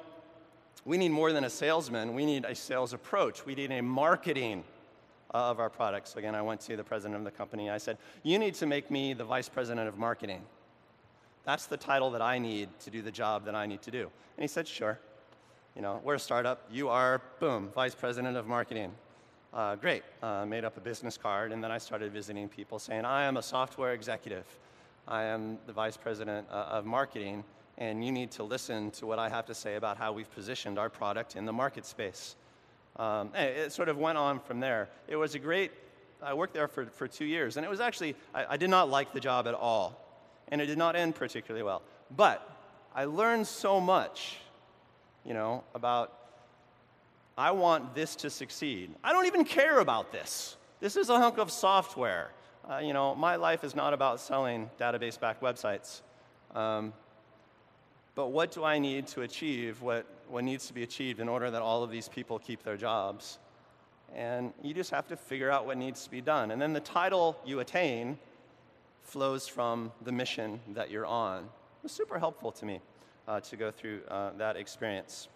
we 0.84 0.98
need 0.98 1.10
more 1.10 1.32
than 1.32 1.46
a 1.46 1.50
salesman. 1.50 2.13
We 2.13 2.26
need 2.26 2.44
a 2.44 2.56
sales 2.56 2.92
approach. 2.92 3.46
We 3.46 3.56
need 3.56 3.72
a 3.72 3.82
marketing 3.82 4.66
uh, 5.34 5.50
of 5.52 5.60
our 5.60 5.69
products. 5.69 6.13
So 6.13 6.19
again, 6.19 6.36
I 6.36 6.41
went 6.41 6.62
to 6.62 6.78
the 6.78 6.84
president 6.84 7.17
of 7.17 7.24
the 7.24 7.32
company. 7.32 7.69
I 7.69 7.78
said, 7.78 7.98
you 8.24 8.38
need 8.39 8.54
to 8.56 8.65
make 8.65 8.91
me 8.91 9.13
the 9.13 9.26
vice 9.26 9.50
president 9.50 9.88
of 9.88 9.98
marketing. 9.98 10.41
That's 11.43 11.65
the 11.65 11.78
title 11.78 12.12
that 12.12 12.22
I 12.22 12.39
need 12.39 12.69
to 12.82 12.89
do 12.89 13.02
the 13.02 13.12
job 13.12 13.46
that 13.46 13.56
I 13.56 13.65
need 13.65 13.82
to 13.82 13.91
do. 13.91 14.02
And 14.38 14.43
he 14.43 14.48
said, 14.48 14.67
sure. 14.67 15.00
You 15.76 15.82
know, 15.82 16.00
we're 16.04 16.15
a 16.15 16.19
startup. 16.19 16.67
You 16.72 16.89
are, 16.89 17.22
boom, 17.39 17.69
vice 17.74 17.96
president 17.96 18.38
of 18.38 18.48
marketing. 18.48 18.91
Uh, 19.54 19.76
great. 19.76 20.04
Uh, 20.22 20.46
made 20.46 20.63
up 20.63 20.78
a 20.78 20.80
business 20.80 21.17
card, 21.17 21.52
and 21.52 21.63
then 21.63 21.72
I 21.72 21.78
started 21.78 22.12
visiting 22.12 22.48
people 22.48 22.80
saying, 22.80 23.06
I 23.06 23.24
am 23.24 23.38
a 23.38 23.43
software 23.43 23.93
executive. 23.93 24.46
I 25.08 25.24
am 25.24 25.58
the 25.67 25.74
vice 25.74 25.98
president 25.98 26.48
uh, 26.50 26.65
of 26.69 26.86
marketing, 26.86 27.43
and 27.78 28.06
you 28.06 28.12
need 28.12 28.32
to 28.32 28.43
listen 28.43 28.91
to 28.91 29.06
what 29.06 29.19
I 29.19 29.30
have 29.30 29.46
to 29.48 29.54
say 29.54 29.76
about 29.76 29.98
how 29.98 30.13
we've 30.13 30.32
positioned 30.32 30.80
our 30.80 30.89
product 30.89 31.36
in 31.36 31.46
the 31.46 31.54
market 31.54 31.86
space. 31.86 32.36
Um, 32.95 33.32
it 33.36 33.71
sort 33.71 33.89
of 33.89 33.97
went 33.97 34.17
on 34.17 34.39
from 34.39 34.60
there. 34.60 34.89
It 35.08 35.15
was 35.15 35.36
a 35.36 35.39
great, 35.39 35.71
I 36.21 36.34
worked 36.34 36.53
there 36.53 36.67
for, 36.67 36.86
for 36.86 37.08
two 37.08 37.25
years, 37.25 37.58
and 37.58 37.65
it 37.65 37.69
was 37.69 37.79
actually, 37.79 38.15
I, 38.34 38.53
I 38.53 38.58
did 38.58 38.69
not 38.69 38.89
like 38.89 39.13
the 39.13 39.19
job 39.19 39.47
at 39.47 39.56
all, 39.56 39.99
and 40.49 40.62
it 40.62 40.67
did 40.67 40.77
not 40.77 40.95
end 40.95 41.15
particularly 41.15 41.63
well. 41.63 41.82
But 42.15 42.47
I 42.93 43.06
learned 43.06 43.47
so 43.47 43.82
much 43.82 44.38
you 45.25 45.34
know, 45.34 45.63
about 45.73 46.13
I 47.38 47.51
want 47.51 47.95
this 47.95 48.15
to 48.17 48.29
succeed. 48.29 48.93
I 49.03 49.12
don't 49.12 49.25
even 49.25 49.45
care 49.45 49.79
about 49.79 50.12
this. 50.12 50.56
This 50.79 50.95
is 50.95 51.10
a 51.10 51.17
hunk 51.17 51.38
of 51.38 51.49
software. 51.51 52.32
Uh, 52.69 52.77
you 52.77 52.93
know, 52.93 53.15
my 53.15 53.38
life 53.38 53.63
is 53.63 53.75
not 53.75 53.93
about 53.93 54.19
selling 54.19 54.69
database 54.79 55.19
backed 55.19 55.41
websites. 55.41 56.01
Um, 56.53 56.93
but 58.15 58.27
what 58.27 58.51
do 58.51 58.63
I 58.63 58.77
need 58.77 59.08
to 59.08 59.21
achieve 59.21 59.82
what, 59.82 60.06
what 60.34 60.43
needs 60.43 60.65
to 60.65 60.74
be 60.74 60.82
achieved 60.82 61.19
in 61.19 61.30
order 61.30 61.52
that 61.52 61.62
all 61.62 61.84
of 61.84 61.91
these 61.91 62.10
people 62.10 62.39
keep 62.39 62.63
their 62.63 62.76
jobs? 62.76 63.38
And 64.15 64.52
you 64.63 64.74
just 64.74 64.90
have 64.90 65.08
to 65.10 65.15
figure 65.15 65.52
out 65.52 65.67
what 65.67 65.77
needs 65.77 66.04
to 66.06 66.10
be 66.10 66.21
done. 66.21 66.50
And 66.50 66.60
then 66.60 66.73
the 66.73 66.79
title 66.79 67.38
you 67.46 67.60
attain 67.60 68.17
flows 69.04 69.48
from 69.48 69.92
the 70.04 70.12
mission 70.12 70.60
that 70.73 70.90
you're 70.90 71.06
on. 71.06 71.44
It 71.44 71.84
was 71.84 71.92
super 71.92 72.17
helpful 72.17 72.52
to 72.54 72.65
me 72.65 72.81
uh, 73.27 73.42
to 73.42 73.56
go 73.56 73.69
through 73.69 74.02
uh, 74.10 74.31
that 74.38 74.56
experience. 74.56 75.27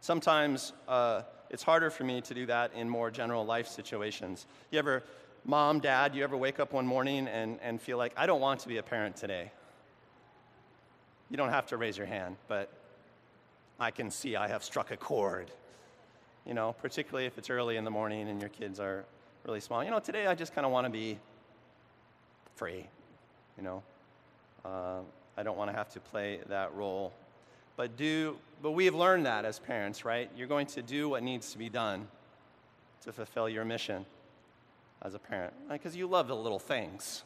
Sometimes 0.00 0.72
uh, 0.86 1.22
it's 1.50 1.64
harder 1.64 1.90
for 1.90 2.04
me 2.04 2.20
to 2.20 2.34
do 2.34 2.46
that 2.46 2.72
in 2.74 2.88
more 2.88 3.10
general 3.10 3.44
life 3.44 3.66
situations. 3.66 4.46
You 4.70 4.78
ever, 4.78 5.02
mom, 5.44 5.80
dad, 5.80 6.14
you 6.14 6.22
ever 6.22 6.36
wake 6.36 6.60
up 6.60 6.72
one 6.72 6.86
morning 6.86 7.26
and, 7.26 7.58
and 7.60 7.82
feel 7.82 7.98
like, 7.98 8.12
I 8.16 8.26
don't 8.26 8.40
want 8.40 8.60
to 8.60 8.68
be 8.68 8.76
a 8.76 8.84
parent 8.84 9.16
today? 9.16 9.50
You 11.28 11.36
don't 11.36 11.50
have 11.50 11.66
to 11.66 11.76
raise 11.76 11.98
your 11.98 12.06
hand, 12.06 12.36
but 12.46 12.70
I 13.78 13.90
can 13.90 14.10
see 14.10 14.36
I 14.36 14.48
have 14.48 14.64
struck 14.64 14.90
a 14.90 14.96
chord. 14.96 15.50
You 16.46 16.54
know, 16.54 16.74
particularly 16.80 17.26
if 17.26 17.38
it's 17.38 17.50
early 17.50 17.76
in 17.76 17.84
the 17.84 17.90
morning 17.90 18.28
and 18.28 18.40
your 18.40 18.50
kids 18.50 18.78
are 18.78 19.04
really 19.44 19.60
small. 19.60 19.82
You 19.82 19.90
know, 19.90 19.98
today 19.98 20.26
I 20.26 20.34
just 20.34 20.54
kind 20.54 20.64
of 20.64 20.72
want 20.72 20.86
to 20.86 20.90
be 20.90 21.18
free, 22.54 22.86
you 23.56 23.64
know. 23.64 23.82
Uh, 24.64 25.00
I 25.36 25.42
don't 25.42 25.56
want 25.56 25.70
to 25.70 25.76
have 25.76 25.88
to 25.90 26.00
play 26.00 26.40
that 26.48 26.74
role. 26.74 27.12
But 27.76 27.96
do 27.96 28.36
but 28.62 28.70
we 28.70 28.86
have 28.86 28.94
learned 28.94 29.26
that 29.26 29.44
as 29.44 29.58
parents, 29.58 30.04
right? 30.04 30.30
You're 30.36 30.46
going 30.46 30.66
to 30.68 30.82
do 30.82 31.08
what 31.08 31.22
needs 31.22 31.52
to 31.52 31.58
be 31.58 31.68
done 31.68 32.08
to 33.02 33.12
fulfill 33.12 33.48
your 33.48 33.64
mission 33.64 34.06
as 35.02 35.14
a 35.14 35.18
parent. 35.18 35.52
Because 35.70 35.92
right? 35.92 35.98
you 35.98 36.06
love 36.06 36.28
the 36.28 36.36
little 36.36 36.58
things. 36.58 37.22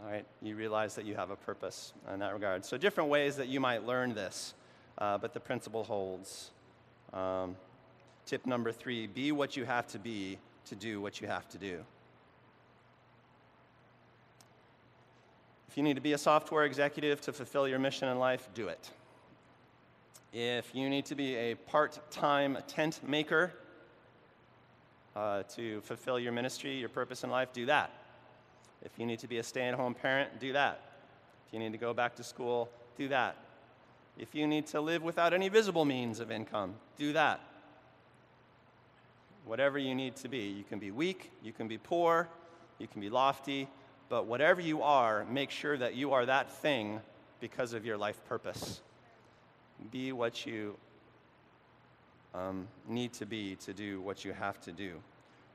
All 0.00 0.10
right, 0.10 0.24
you 0.42 0.54
realize 0.54 0.94
that 0.94 1.04
you 1.04 1.16
have 1.16 1.30
a 1.30 1.36
purpose 1.36 1.92
in 2.12 2.20
that 2.20 2.32
regard. 2.32 2.64
So, 2.64 2.76
different 2.76 3.10
ways 3.10 3.36
that 3.36 3.48
you 3.48 3.58
might 3.58 3.84
learn 3.84 4.14
this, 4.14 4.54
uh, 4.98 5.18
but 5.18 5.32
the 5.32 5.40
principle 5.40 5.84
holds. 5.84 6.50
Um, 7.12 7.56
tip 8.26 8.46
number 8.46 8.72
three 8.72 9.06
be 9.06 9.32
what 9.32 9.56
you 9.56 9.64
have 9.64 9.86
to 9.88 9.98
be 9.98 10.38
to 10.66 10.74
do 10.74 11.00
what 11.00 11.20
you 11.20 11.26
have 11.26 11.48
to 11.48 11.58
do. 11.58 11.78
If 15.68 15.76
you 15.76 15.82
need 15.82 15.94
to 15.94 16.02
be 16.02 16.12
a 16.12 16.18
software 16.18 16.64
executive 16.64 17.20
to 17.22 17.32
fulfill 17.32 17.68
your 17.68 17.78
mission 17.78 18.08
in 18.08 18.18
life, 18.18 18.48
do 18.54 18.68
it. 18.68 18.90
If 20.32 20.74
you 20.74 20.90
need 20.90 21.06
to 21.06 21.14
be 21.14 21.36
a 21.36 21.54
part 21.54 21.98
time 22.10 22.58
tent 22.66 23.00
maker 23.06 23.52
uh, 25.16 25.42
to 25.54 25.80
fulfill 25.82 26.18
your 26.18 26.32
ministry, 26.32 26.76
your 26.76 26.88
purpose 26.88 27.24
in 27.24 27.30
life, 27.30 27.52
do 27.52 27.66
that. 27.66 27.90
If 28.82 28.92
you 28.98 29.06
need 29.06 29.18
to 29.20 29.26
be 29.26 29.38
a 29.38 29.42
stay 29.42 29.68
at 29.68 29.74
home 29.74 29.94
parent, 29.94 30.38
do 30.38 30.52
that. 30.52 30.80
If 31.46 31.54
you 31.54 31.58
need 31.58 31.72
to 31.72 31.78
go 31.78 31.94
back 31.94 32.14
to 32.16 32.22
school, 32.22 32.68
do 32.96 33.08
that. 33.08 33.36
If 34.18 34.34
you 34.34 34.46
need 34.46 34.66
to 34.68 34.80
live 34.80 35.02
without 35.02 35.32
any 35.32 35.48
visible 35.48 35.84
means 35.84 36.18
of 36.18 36.30
income, 36.30 36.74
do 36.98 37.12
that. 37.12 37.40
Whatever 39.44 39.78
you 39.78 39.94
need 39.94 40.16
to 40.16 40.28
be. 40.28 40.48
You 40.48 40.64
can 40.64 40.78
be 40.78 40.90
weak, 40.90 41.30
you 41.42 41.52
can 41.52 41.68
be 41.68 41.78
poor, 41.78 42.28
you 42.78 42.86
can 42.86 43.00
be 43.00 43.10
lofty, 43.10 43.68
but 44.08 44.26
whatever 44.26 44.60
you 44.60 44.82
are, 44.82 45.24
make 45.26 45.50
sure 45.50 45.76
that 45.76 45.94
you 45.94 46.12
are 46.12 46.26
that 46.26 46.50
thing 46.50 47.00
because 47.40 47.72
of 47.72 47.86
your 47.86 47.96
life 47.96 48.18
purpose. 48.28 48.80
Be 49.92 50.12
what 50.12 50.44
you 50.44 50.76
um, 52.34 52.66
need 52.88 53.12
to 53.14 53.26
be 53.26 53.56
to 53.56 53.72
do 53.72 54.00
what 54.00 54.24
you 54.24 54.32
have 54.32 54.60
to 54.62 54.72
do. 54.72 54.94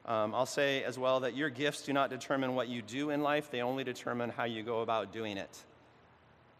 Um, 0.06 0.36
I'll 0.36 0.46
say 0.46 0.84
as 0.84 0.98
well 1.00 1.22
that 1.22 1.36
your 1.36 1.50
gifts 1.50 1.82
do 1.84 1.94
not 1.94 2.10
determine 2.10 2.56
what 2.56 2.68
you 2.68 2.82
do 2.82 3.10
in 3.10 3.22
life, 3.22 3.52
they 3.52 3.62
only 3.62 3.84
determine 3.84 4.30
how 4.30 4.44
you 4.44 4.64
go 4.64 4.82
about 4.82 5.14
doing 5.14 5.38
it. 5.38 5.58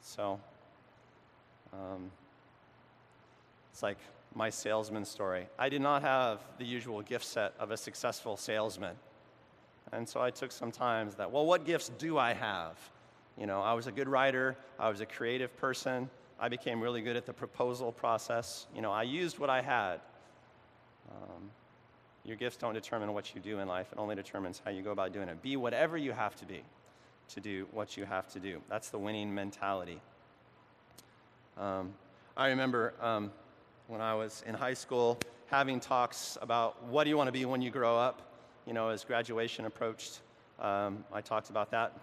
So, 0.02 0.40
um, 1.74 2.12
it's 3.72 3.84
like 3.84 3.98
my 4.36 4.50
salesman 4.50 5.06
story. 5.06 5.48
I 5.58 5.70
did 5.70 5.82
not 5.82 6.02
have 6.02 6.40
the 6.58 6.66
usual 6.66 7.02
gift 7.02 7.26
set 7.26 7.54
of 7.60 7.72
a 7.72 7.78
successful 7.78 8.38
salesman. 8.38 8.96
And 9.92 10.08
so 10.08 10.22
I 10.22 10.32
took 10.32 10.52
some 10.52 10.72
time 10.72 11.12
that, 11.18 11.32
well, 11.32 11.46
what 11.46 11.66
gifts 11.66 11.90
do 11.98 12.18
I 12.18 12.34
have? 12.34 12.78
You 13.38 13.46
know, 13.46 13.62
I 13.62 13.74
was 13.74 13.88
a 13.88 13.92
good 13.92 14.08
writer, 14.08 14.56
I 14.80 14.90
was 14.90 15.02
a 15.02 15.06
creative 15.06 15.56
person, 15.58 16.10
I 16.40 16.50
became 16.50 16.82
really 16.82 17.02
good 17.02 17.16
at 17.16 17.26
the 17.26 17.34
proposal 17.34 17.92
process. 17.92 18.68
You 18.76 18.82
know, 18.82 18.92
I 18.92 19.04
used 19.04 19.40
what 19.40 19.50
I 19.50 19.62
had. 19.62 20.02
Um, 21.10 21.50
your 22.26 22.38
gifts 22.38 22.58
don't 22.58 22.74
determine 22.74 23.14
what 23.14 23.34
you 23.36 23.42
do 23.42 23.60
in 23.60 23.68
life, 23.68 23.88
it 23.92 23.98
only 23.98 24.16
determines 24.16 24.62
how 24.64 24.72
you 24.72 24.82
go 24.82 24.92
about 24.92 25.14
doing 25.14 25.30
it. 25.30 25.42
Be 25.42 25.58
whatever 25.58 25.98
you 25.98 26.12
have 26.12 26.36
to 26.38 26.46
be 26.46 26.62
to 27.30 27.40
do 27.40 27.68
what 27.72 27.98
you 27.98 28.06
have 28.06 28.28
to 28.34 28.40
do. 28.40 28.62
That's 28.70 28.90
the 28.90 29.00
winning 29.00 29.34
mentality. 29.34 30.00
Um, 31.58 31.94
I 32.36 32.48
remember 32.48 32.94
um, 33.02 33.32
when 33.88 34.02
I 34.02 34.16
was 34.16 34.44
in 34.48 34.54
high 34.54 34.74
school 34.74 35.20
having 35.48 35.80
talks 35.80 36.38
about 36.42 36.84
what 36.86 37.04
do 37.04 37.10
you 37.10 37.18
want 37.18 37.28
to 37.28 37.32
be 37.32 37.46
when 37.46 37.62
you 37.62 37.70
grow 37.70 37.98
up. 37.98 38.22
You 38.66 38.74
know, 38.74 38.90
as 38.90 39.04
graduation 39.04 39.66
approached, 39.66 40.22
um, 40.60 41.04
I 41.14 41.22
talked 41.22 41.50
about 41.50 41.72
that 41.72 41.94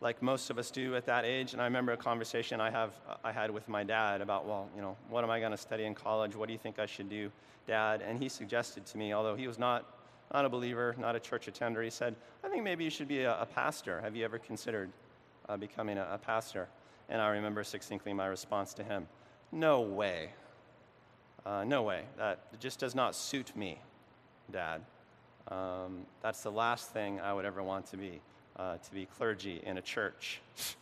like 0.00 0.22
most 0.22 0.50
of 0.50 0.58
us 0.58 0.70
do 0.70 0.96
at 0.96 1.06
that 1.06 1.24
age. 1.24 1.52
And 1.52 1.60
I 1.60 1.64
remember 1.64 1.92
a 1.92 1.96
conversation 1.96 2.60
I, 2.60 2.70
have, 2.70 2.92
I 3.22 3.32
had 3.32 3.50
with 3.50 3.68
my 3.68 3.84
dad 3.84 4.20
about, 4.20 4.46
well, 4.46 4.68
you 4.74 4.82
know, 4.82 4.96
what 5.08 5.24
am 5.24 5.30
I 5.30 5.40
going 5.40 5.52
to 5.52 5.58
study 5.58 5.84
in 5.84 5.94
college? 5.94 6.34
What 6.34 6.46
do 6.46 6.52
you 6.52 6.58
think 6.58 6.78
I 6.78 6.86
should 6.86 7.10
do, 7.10 7.30
Dad? 7.66 8.02
And 8.02 8.20
he 8.20 8.28
suggested 8.28 8.86
to 8.86 8.98
me, 8.98 9.12
although 9.12 9.36
he 9.36 9.46
was 9.46 9.58
not, 9.58 9.84
not 10.32 10.44
a 10.44 10.48
believer, 10.48 10.94
not 10.98 11.16
a 11.16 11.20
church 11.20 11.48
attender, 11.48 11.82
he 11.82 11.90
said, 11.90 12.16
I 12.42 12.48
think 12.48 12.64
maybe 12.64 12.84
you 12.84 12.90
should 12.90 13.08
be 13.08 13.22
a, 13.22 13.40
a 13.40 13.46
pastor. 13.46 14.00
Have 14.00 14.16
you 14.16 14.24
ever 14.24 14.38
considered 14.38 14.90
uh, 15.48 15.56
becoming 15.56 15.98
a, 15.98 16.08
a 16.12 16.18
pastor? 16.18 16.68
And 17.10 17.20
I 17.20 17.28
remember 17.28 17.64
succinctly 17.64 18.14
my 18.14 18.26
response 18.26 18.72
to 18.74 18.82
him 18.82 19.06
No 19.52 19.82
way. 19.82 20.30
Uh, 21.44 21.64
no 21.64 21.82
way. 21.82 22.04
That 22.16 22.58
just 22.60 22.78
does 22.78 22.94
not 22.94 23.14
suit 23.14 23.54
me, 23.56 23.80
Dad. 24.50 24.82
Um, 25.48 26.06
that's 26.22 26.42
the 26.42 26.52
last 26.52 26.90
thing 26.90 27.20
I 27.20 27.32
would 27.32 27.44
ever 27.44 27.62
want 27.62 27.86
to 27.86 27.96
be 27.96 28.20
uh, 28.56 28.76
to 28.76 28.92
be 28.92 29.06
clergy 29.06 29.60
in 29.64 29.78
a 29.78 29.82
church. 29.82 30.40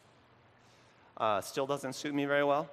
Uh, 1.21 1.41
still 1.41 1.67
doesn't 1.67 1.95
suit 1.95 2.15
me 2.15 2.27
very 2.27 2.45
well. 2.45 2.71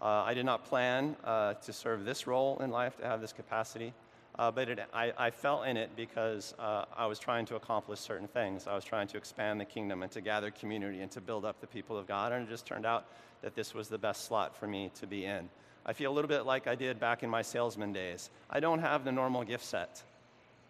Uh, 0.00 0.22
I 0.24 0.32
did 0.32 0.46
not 0.46 0.64
plan 0.64 1.14
uh, 1.22 1.52
to 1.52 1.70
serve 1.70 2.06
this 2.06 2.26
role 2.26 2.58
in 2.60 2.70
life, 2.70 2.96
to 2.96 3.04
have 3.04 3.20
this 3.20 3.34
capacity, 3.34 3.92
uh, 4.38 4.50
but 4.50 4.68
it, 4.68 4.78
I, 4.94 5.12
I, 5.18 5.30
fell 5.30 5.62
in 5.64 5.76
it 5.76 5.90
because 5.94 6.54
uh, 6.58 6.86
I 6.96 7.06
was 7.06 7.18
trying 7.18 7.44
to 7.46 7.56
accomplish 7.56 8.00
certain 8.00 8.28
things. 8.28 8.66
I 8.66 8.74
was 8.74 8.84
trying 8.84 9.08
to 9.08 9.18
expand 9.18 9.60
the 9.60 9.64
kingdom 9.64 10.02
and 10.02 10.10
to 10.12 10.22
gather 10.22 10.50
community 10.50 11.00
and 11.00 11.10
to 11.10 11.20
build 11.20 11.44
up 11.44 11.60
the 11.60 11.66
people 11.66 11.98
of 11.98 12.06
God, 12.06 12.32
and 12.32 12.46
it 12.46 12.50
just 12.50 12.64
turned 12.64 12.86
out 12.86 13.06
that 13.42 13.54
this 13.54 13.74
was 13.74 13.88
the 13.88 13.98
best 13.98 14.24
slot 14.24 14.56
for 14.56 14.66
me 14.66 14.90
to 15.00 15.06
be 15.06 15.26
in. 15.26 15.50
I 15.84 15.92
feel 15.92 16.12
a 16.12 16.14
little 16.14 16.28
bit 16.28 16.46
like 16.46 16.66
I 16.66 16.74
did 16.74 16.98
back 16.98 17.22
in 17.22 17.28
my 17.28 17.42
salesman 17.42 17.92
days. 17.92 18.30
I 18.48 18.60
don't 18.60 18.78
have 18.78 19.04
the 19.04 19.12
normal 19.12 19.44
gift 19.44 19.64
set. 19.64 20.02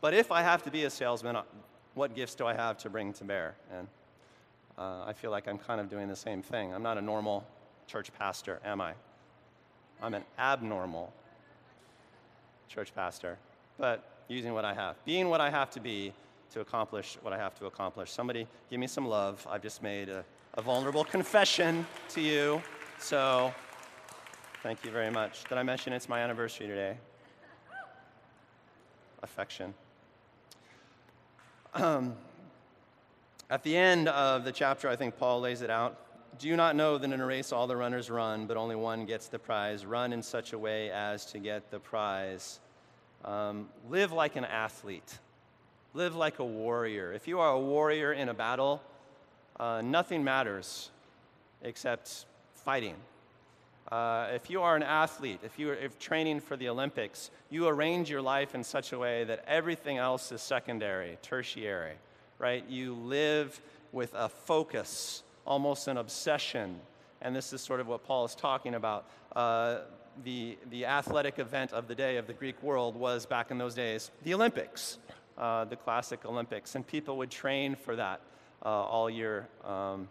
But 0.01 0.15
if 0.15 0.33
I 0.33 0.43
have 0.43 0.65
to 0.65 0.71
be 0.71 0.85
a 0.85 0.91
salesman, 0.91 1.37
what 1.95 2.15
gifts 2.15 2.35
do 2.35 2.47
I 2.47 2.55
have 2.55 2.79
to 2.79 2.91
bring 2.91 3.13
to 3.15 3.25
bear? 3.25 3.55
And 3.73 3.87
uh, 4.79 5.05
I 5.07 5.13
feel 5.13 5.31
like 5.31 5.47
I'm 5.47 5.59
kind 5.59 5.81
of 5.81 5.89
doing 5.89 6.09
the 6.09 6.17
same 6.17 6.43
thing. 6.43 6.73
I'm 6.75 6.83
not 6.83 6.99
a 6.99 7.03
normal 7.03 7.47
church 7.87 8.11
pastor, 8.19 8.59
am 8.65 8.81
I? 8.81 8.95
I'm 10.03 10.15
an 10.15 10.25
abnormal 10.39 11.13
church 12.69 12.95
pastor, 12.95 13.39
but 13.83 14.05
using 14.29 14.55
what 14.55 14.65
I 14.65 14.75
have, 14.75 14.95
being 15.05 15.29
what 15.29 15.41
I 15.41 15.51
have 15.51 15.69
to 15.71 15.81
be 15.81 16.13
to 16.53 16.61
accomplish 16.61 17.19
what 17.23 17.33
I 17.33 17.37
have 17.37 17.59
to 17.59 17.67
accomplish. 17.67 18.13
Somebody 18.13 18.47
give 18.71 18.79
me 18.79 18.87
some 18.87 19.09
love. 19.09 19.45
I've 19.51 19.61
just 19.61 19.83
made 19.83 20.09
a, 20.09 20.25
a 20.55 20.63
vulnerable 20.63 21.03
confession 21.03 21.85
to 22.11 22.21
you. 22.21 22.63
So, 23.01 23.53
thank 24.63 24.85
you 24.85 24.93
very 24.93 25.11
much. 25.11 25.43
Did 25.49 25.59
I 25.59 25.65
mention 25.65 25.93
it's 25.93 26.09
my 26.09 26.21
anniversary 26.21 26.69
today? 26.69 26.97
Affection. 29.21 29.75
Um, 31.75 32.15
at 33.51 33.65
the 33.65 33.77
end 33.77 34.07
of 34.07 34.45
the 34.45 34.53
chapter, 34.53 34.89
I 34.89 34.95
think 34.95 35.19
Paul 35.19 35.41
lays 35.41 35.61
it 35.61 35.71
out. 35.71 35.99
Do 36.39 36.47
you 36.47 36.55
not 36.55 36.77
know 36.77 36.99
that 36.99 37.13
in 37.13 37.21
a 37.21 37.27
race 37.27 37.51
all 37.51 37.67
the 37.67 37.77
runners 37.77 38.11
run, 38.11 38.47
but 38.47 38.57
only 38.57 38.77
one 38.77 39.07
gets 39.07 39.27
the 39.27 39.41
prize? 39.41 39.85
Run 39.85 40.13
in 40.13 40.23
such 40.23 40.53
a 40.53 40.59
way 40.59 40.93
as 40.93 41.27
to 41.27 41.41
get 41.41 41.73
the 41.73 41.81
prize. 41.81 42.61
Um, 43.25 43.69
live 43.89 44.13
like 44.13 44.37
an 44.37 44.45
athlete. 44.45 45.19
Live 45.95 46.17
like 46.17 46.39
a 46.39 46.45
warrior. 46.45 47.13
If 47.13 47.29
you 47.29 47.41
are 47.41 47.53
a 47.53 47.61
warrior 47.61 48.13
in 48.13 48.29
a 48.29 48.35
battle, 48.35 48.83
uh, 49.61 49.83
nothing 49.85 50.25
matters 50.25 50.91
except 51.63 52.27
fighting. 52.55 52.97
Uh, 53.91 54.29
if 54.33 54.49
you 54.49 54.63
are 54.63 54.75
an 54.75 54.83
athlete, 54.83 55.39
if 55.45 55.59
you 55.59 55.71
are 55.71 55.77
training 56.01 56.41
for 56.41 56.57
the 56.57 56.69
Olympics, 56.69 57.31
you 57.51 57.69
arrange 57.69 58.09
your 58.09 58.23
life 58.23 58.55
in 58.55 58.65
such 58.65 58.93
a 58.93 58.99
way 58.99 59.25
that 59.25 59.45
everything 59.47 59.99
else 59.99 60.33
is 60.33 60.41
secondary, 60.41 61.19
tertiary, 61.21 61.93
right? 62.39 62.65
You 62.69 62.95
live 62.95 63.61
with 63.93 64.15
a 64.15 64.31
focus, 64.31 65.23
almost 65.47 65.89
an 65.89 65.99
obsession. 65.99 66.81
And 67.21 67.37
this 67.37 67.53
is 67.53 67.61
sort 67.61 67.81
of 67.81 67.87
what 67.87 68.03
Paul 68.05 68.25
is 68.25 68.35
talking 68.35 68.75
about. 68.75 69.05
Uh, 69.37 69.81
the, 70.25 70.59
the 70.71 70.87
athletic 70.87 71.39
event 71.39 71.73
of 71.73 71.89
the 71.89 71.95
day 71.95 72.17
of 72.17 72.27
the 72.27 72.33
Greek 72.33 72.63
world 72.63 72.95
was 72.97 73.27
back 73.27 73.51
in 73.51 73.59
those 73.59 73.75
days 73.75 74.11
the 74.23 74.35
Olympics, 74.35 74.99
uh, 75.39 75.65
the 75.65 75.77
classic 75.77 76.25
Olympics. 76.25 76.75
And 76.75 76.87
people 76.87 77.17
would 77.19 77.31
train 77.31 77.75
for 77.75 77.97
that 77.97 78.21
uh, 78.65 78.69
all 78.69 79.09
year. 79.09 79.49
Um, 79.65 80.09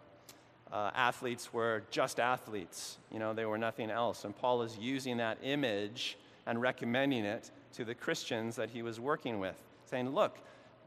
uh, 0.72 0.90
athletes 0.94 1.52
were 1.52 1.82
just 1.90 2.18
athletes. 2.18 2.98
You 3.12 3.18
know, 3.18 3.34
they 3.34 3.44
were 3.44 3.58
nothing 3.58 3.90
else. 3.90 4.24
And 4.24 4.36
Paul 4.36 4.62
is 4.62 4.78
using 4.78 5.18
that 5.18 5.38
image 5.42 6.16
and 6.46 6.60
recommending 6.60 7.24
it 7.24 7.50
to 7.74 7.84
the 7.84 7.94
Christians 7.94 8.56
that 8.56 8.70
he 8.70 8.82
was 8.82 8.98
working 8.98 9.38
with, 9.38 9.56
saying, 9.84 10.08
look, 10.10 10.38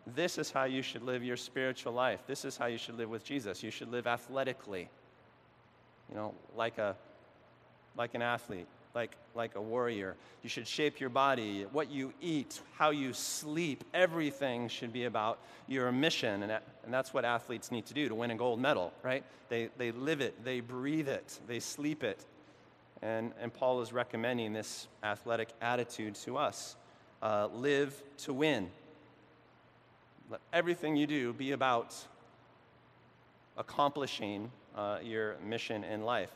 this 0.07 0.37
is 0.37 0.51
how 0.51 0.65
you 0.65 0.81
should 0.81 1.03
live 1.03 1.23
your 1.23 1.37
spiritual 1.37 1.93
life. 1.93 2.21
This 2.27 2.45
is 2.45 2.57
how 2.57 2.65
you 2.65 2.77
should 2.77 2.97
live 2.97 3.09
with 3.09 3.23
Jesus. 3.23 3.63
You 3.63 3.71
should 3.71 3.91
live 3.91 4.07
athletically, 4.07 4.89
you 6.09 6.15
know, 6.15 6.33
like, 6.55 6.77
a, 6.77 6.95
like 7.95 8.13
an 8.15 8.21
athlete 8.21 8.67
like, 8.95 9.11
like 9.35 9.55
a 9.55 9.61
warrior. 9.61 10.15
You 10.41 10.49
should 10.49 10.67
shape 10.67 10.99
your 10.99 11.09
body, 11.09 11.65
what 11.71 11.91
you 11.91 12.13
eat, 12.21 12.61
how 12.77 12.91
you 12.91 13.13
sleep. 13.13 13.83
Everything 13.93 14.69
should 14.69 14.93
be 14.93 15.03
about 15.03 15.39
your 15.67 15.91
mission. 15.91 16.43
And, 16.43 16.51
and 16.51 16.93
that's 16.93 17.13
what 17.13 17.25
athletes 17.25 17.71
need 17.71 17.85
to 17.87 17.93
do 17.93 18.07
to 18.07 18.15
win 18.15 18.31
a 18.31 18.35
gold 18.35 18.59
medal, 18.59 18.93
right? 19.03 19.23
They, 19.49 19.69
they 19.77 19.91
live 19.91 20.21
it, 20.21 20.43
they 20.43 20.61
breathe 20.61 21.09
it, 21.09 21.39
they 21.47 21.59
sleep 21.59 22.03
it. 22.03 22.25
And, 23.01 23.33
and 23.39 23.53
Paul 23.53 23.81
is 23.81 23.91
recommending 23.91 24.53
this 24.53 24.87
athletic 25.03 25.49
attitude 25.61 26.15
to 26.15 26.37
us 26.37 26.75
uh, 27.21 27.49
live 27.53 28.01
to 28.19 28.33
win. 28.33 28.69
Let 30.29 30.39
everything 30.53 30.95
you 30.95 31.05
do 31.05 31.33
be 31.33 31.51
about 31.51 31.93
accomplishing 33.57 34.51
uh, 34.75 34.99
your 35.03 35.35
mission 35.45 35.83
in 35.83 36.03
life. 36.03 36.31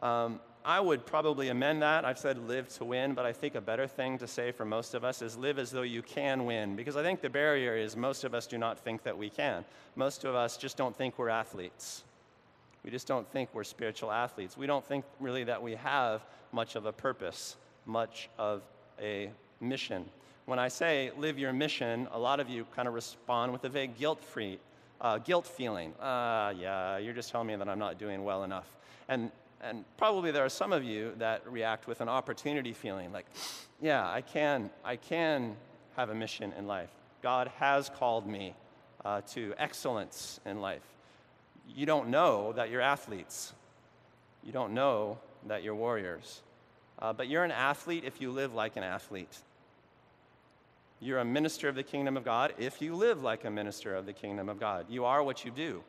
Um, 0.00 0.40
I 0.66 0.80
would 0.80 1.04
probably 1.04 1.50
amend 1.50 1.82
that. 1.82 2.06
I've 2.06 2.18
said 2.18 2.48
live 2.48 2.68
to 2.76 2.86
win, 2.86 3.12
but 3.12 3.26
I 3.26 3.34
think 3.34 3.54
a 3.54 3.60
better 3.60 3.86
thing 3.86 4.16
to 4.18 4.26
say 4.26 4.50
for 4.50 4.64
most 4.64 4.94
of 4.94 5.04
us 5.04 5.20
is 5.20 5.36
live 5.36 5.58
as 5.58 5.70
though 5.70 5.82
you 5.82 6.00
can 6.00 6.46
win. 6.46 6.74
Because 6.74 6.96
I 6.96 7.02
think 7.02 7.20
the 7.20 7.28
barrier 7.28 7.76
is 7.76 7.96
most 7.96 8.24
of 8.24 8.32
us 8.32 8.46
do 8.46 8.56
not 8.56 8.78
think 8.78 9.02
that 9.02 9.16
we 9.16 9.28
can. 9.28 9.66
Most 9.94 10.24
of 10.24 10.34
us 10.34 10.56
just 10.56 10.78
don't 10.78 10.96
think 10.96 11.18
we're 11.18 11.28
athletes. 11.28 12.02
We 12.82 12.90
just 12.90 13.06
don't 13.06 13.30
think 13.30 13.50
we're 13.52 13.64
spiritual 13.64 14.10
athletes. 14.10 14.56
We 14.56 14.66
don't 14.66 14.84
think 14.84 15.04
really 15.20 15.44
that 15.44 15.62
we 15.62 15.74
have 15.74 16.24
much 16.52 16.76
of 16.76 16.86
a 16.86 16.92
purpose, 16.92 17.56
much 17.84 18.30
of 18.38 18.62
a 18.98 19.30
mission. 19.60 20.06
When 20.46 20.58
I 20.58 20.68
say 20.68 21.10
live 21.18 21.38
your 21.38 21.52
mission, 21.52 22.08
a 22.10 22.18
lot 22.18 22.40
of 22.40 22.48
you 22.48 22.66
kind 22.74 22.88
of 22.88 22.94
respond 22.94 23.52
with 23.52 23.64
a 23.64 23.68
vague 23.68 23.98
guilt 23.98 24.22
free, 24.22 24.58
uh, 25.00 25.18
guilt 25.18 25.46
feeling. 25.46 25.92
Uh, 26.00 26.54
yeah, 26.58 26.96
you're 26.96 27.14
just 27.14 27.30
telling 27.30 27.48
me 27.48 27.56
that 27.56 27.68
I'm 27.68 27.78
not 27.78 27.98
doing 27.98 28.24
well 28.24 28.44
enough. 28.44 28.78
And 29.08 29.30
and 29.64 29.84
probably 29.96 30.30
there 30.30 30.44
are 30.44 30.50
some 30.50 30.72
of 30.72 30.84
you 30.84 31.12
that 31.18 31.50
react 31.50 31.86
with 31.86 32.00
an 32.00 32.08
opportunity 32.08 32.72
feeling 32.72 33.12
like, 33.12 33.26
yeah, 33.80 34.08
I 34.08 34.20
can, 34.20 34.70
I 34.84 34.96
can 34.96 35.56
have 35.96 36.10
a 36.10 36.14
mission 36.14 36.52
in 36.58 36.66
life. 36.66 36.90
God 37.22 37.50
has 37.58 37.88
called 37.88 38.26
me 38.26 38.54
uh, 39.04 39.22
to 39.32 39.54
excellence 39.58 40.40
in 40.44 40.60
life. 40.60 40.82
You 41.74 41.86
don't 41.86 42.08
know 42.08 42.52
that 42.52 42.70
you're 42.70 42.82
athletes. 42.82 43.52
You 44.42 44.52
don't 44.52 44.74
know 44.74 45.18
that 45.46 45.62
you're 45.62 45.74
warriors. 45.74 46.42
Uh, 46.98 47.12
but 47.12 47.28
you're 47.28 47.44
an 47.44 47.50
athlete 47.50 48.04
if 48.04 48.20
you 48.20 48.30
live 48.30 48.54
like 48.54 48.76
an 48.76 48.82
athlete. 48.82 49.38
You're 51.00 51.18
a 51.18 51.24
minister 51.24 51.68
of 51.68 51.74
the 51.74 51.82
kingdom 51.82 52.16
of 52.16 52.24
God 52.24 52.54
if 52.58 52.80
you 52.80 52.94
live 52.94 53.22
like 53.22 53.44
a 53.44 53.50
minister 53.50 53.94
of 53.94 54.06
the 54.06 54.12
kingdom 54.12 54.48
of 54.48 54.60
God. 54.60 54.86
You 54.88 55.04
are 55.04 55.22
what 55.22 55.44
you 55.44 55.50
do 55.50 55.82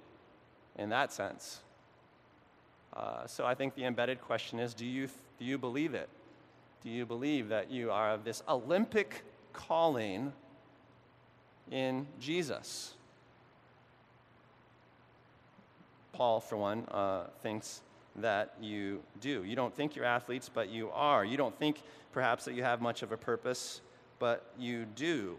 in 0.78 0.89
that 0.89 1.11
sense. 1.11 1.59
Uh, 2.95 3.27
so 3.27 3.45
I 3.45 3.55
think 3.55 3.75
the 3.75 3.83
embedded 3.83 4.21
question 4.21 4.59
is 4.59 4.73
do 4.73 4.85
you, 4.85 5.07
do 5.39 5.45
you 5.45 5.57
believe 5.57 5.93
it? 5.93 6.09
Do 6.83 6.89
you 6.89 7.05
believe 7.05 7.49
that 7.49 7.71
you 7.71 7.91
are 7.91 8.11
of 8.11 8.23
this 8.23 8.43
Olympic 8.47 9.23
calling 9.53 10.31
in 11.71 12.07
Jesus? 12.19 12.93
Paul, 16.13 16.39
for 16.39 16.55
one, 16.57 16.85
uh, 16.91 17.25
thinks 17.41 17.81
that 18.17 18.53
you 18.61 19.01
do. 19.19 19.43
You 19.43 19.55
don't 19.55 19.75
think 19.75 19.95
you're 19.95 20.05
athletes, 20.05 20.49
but 20.53 20.69
you 20.69 20.89
are. 20.91 21.25
You 21.25 21.35
don't 21.35 21.57
think 21.57 21.81
perhaps 22.13 22.45
that 22.45 22.53
you 22.53 22.63
have 22.63 22.81
much 22.81 23.03
of 23.03 23.11
a 23.11 23.17
purpose, 23.17 23.81
but 24.19 24.45
you 24.57 24.85
do. 24.95 25.37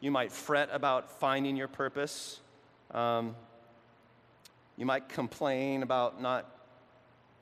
You 0.00 0.10
might 0.10 0.30
fret 0.30 0.68
about 0.72 1.10
finding 1.18 1.56
your 1.56 1.68
purpose. 1.68 2.40
Um, 2.92 3.34
you 4.76 4.86
might 4.86 5.08
complain 5.08 5.82
about 5.82 6.20
not 6.20 6.51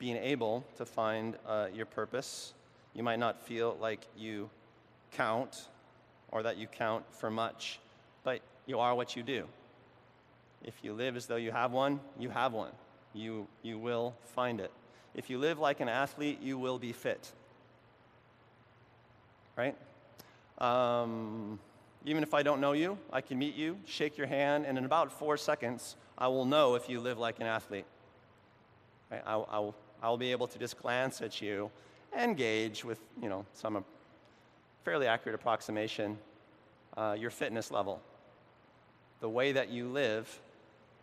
being 0.01 0.17
able 0.17 0.65
to 0.77 0.83
find 0.83 1.35
uh, 1.47 1.67
your 1.71 1.85
purpose. 1.85 2.53
You 2.95 3.03
might 3.03 3.19
not 3.19 3.39
feel 3.39 3.77
like 3.79 4.07
you 4.17 4.49
count 5.11 5.67
or 6.31 6.41
that 6.41 6.57
you 6.57 6.65
count 6.65 7.03
for 7.11 7.29
much, 7.29 7.79
but 8.23 8.41
you 8.65 8.79
are 8.79 8.95
what 8.95 9.15
you 9.15 9.21
do. 9.21 9.45
If 10.63 10.73
you 10.81 10.93
live 10.93 11.15
as 11.15 11.27
though 11.27 11.35
you 11.35 11.51
have 11.51 11.71
one, 11.71 11.99
you 12.17 12.31
have 12.31 12.51
one. 12.51 12.71
You, 13.13 13.45
you 13.61 13.77
will 13.77 14.15
find 14.33 14.59
it. 14.59 14.71
If 15.13 15.29
you 15.29 15.37
live 15.37 15.59
like 15.59 15.81
an 15.81 15.89
athlete, 15.89 16.39
you 16.41 16.57
will 16.57 16.79
be 16.79 16.93
fit. 16.93 17.31
Right? 19.55 19.75
Um, 20.57 21.59
even 22.07 22.23
if 22.23 22.33
I 22.33 22.41
don't 22.41 22.59
know 22.59 22.71
you, 22.71 22.97
I 23.13 23.21
can 23.21 23.37
meet 23.37 23.53
you, 23.53 23.77
shake 23.85 24.17
your 24.17 24.25
hand, 24.25 24.65
and 24.65 24.79
in 24.79 24.85
about 24.85 25.11
four 25.11 25.37
seconds, 25.37 25.95
I 26.17 26.27
will 26.27 26.45
know 26.45 26.73
if 26.73 26.89
you 26.89 26.99
live 26.99 27.19
like 27.19 27.39
an 27.39 27.45
athlete. 27.45 27.85
I, 29.11 29.33
I, 29.33 29.59
will, 29.59 29.75
I'll 30.01 30.17
be 30.17 30.31
able 30.31 30.47
to 30.47 30.59
just 30.59 30.81
glance 30.81 31.21
at 31.21 31.41
you 31.41 31.69
and 32.13 32.35
gauge 32.35 32.83
with, 32.83 32.99
you 33.21 33.29
know, 33.29 33.45
some 33.53 33.83
fairly 34.83 35.07
accurate 35.07 35.35
approximation 35.35 36.17
uh, 36.97 37.15
your 37.17 37.29
fitness 37.29 37.71
level. 37.71 38.01
The 39.19 39.29
way 39.29 39.51
that 39.51 39.69
you 39.69 39.87
live 39.87 40.41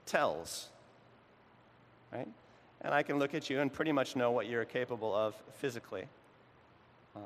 tells, 0.06 0.68
right? 2.12 2.28
And 2.80 2.94
I 2.94 3.02
can 3.02 3.18
look 3.18 3.34
at 3.34 3.48
you 3.48 3.60
and 3.60 3.72
pretty 3.72 3.92
much 3.92 4.16
know 4.16 4.30
what 4.30 4.46
you're 4.48 4.64
capable 4.64 5.14
of 5.14 5.34
physically 5.54 6.04
um, 7.16 7.22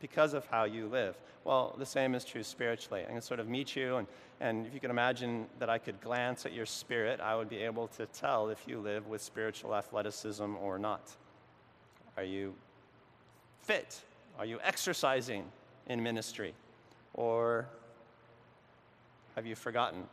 because 0.00 0.34
of 0.34 0.46
how 0.46 0.64
you 0.64 0.86
live. 0.86 1.16
Well, 1.44 1.74
the 1.78 1.86
same 1.86 2.14
is 2.14 2.24
true 2.24 2.42
spiritually. 2.42 3.04
I 3.08 3.12
can 3.12 3.20
sort 3.20 3.40
of 3.40 3.48
meet 3.48 3.76
you, 3.76 3.96
and, 3.96 4.06
and 4.40 4.66
if 4.66 4.74
you 4.74 4.80
can 4.80 4.90
imagine 4.90 5.46
that 5.58 5.70
I 5.70 5.78
could 5.78 6.00
glance 6.00 6.44
at 6.46 6.52
your 6.52 6.66
spirit, 6.66 7.20
I 7.20 7.36
would 7.36 7.48
be 7.48 7.58
able 7.58 7.88
to 7.88 8.06
tell 8.06 8.48
if 8.48 8.66
you 8.66 8.78
live 8.78 9.06
with 9.06 9.22
spiritual 9.22 9.74
athleticism 9.74 10.56
or 10.56 10.78
not. 10.78 11.14
Are 12.16 12.24
you 12.24 12.54
fit? 13.62 14.00
Are 14.38 14.46
you 14.46 14.58
exercising 14.62 15.44
in 15.88 16.02
ministry? 16.02 16.54
Or 17.14 17.66
have 19.34 19.46
you 19.46 19.54
forgotten 19.54 20.04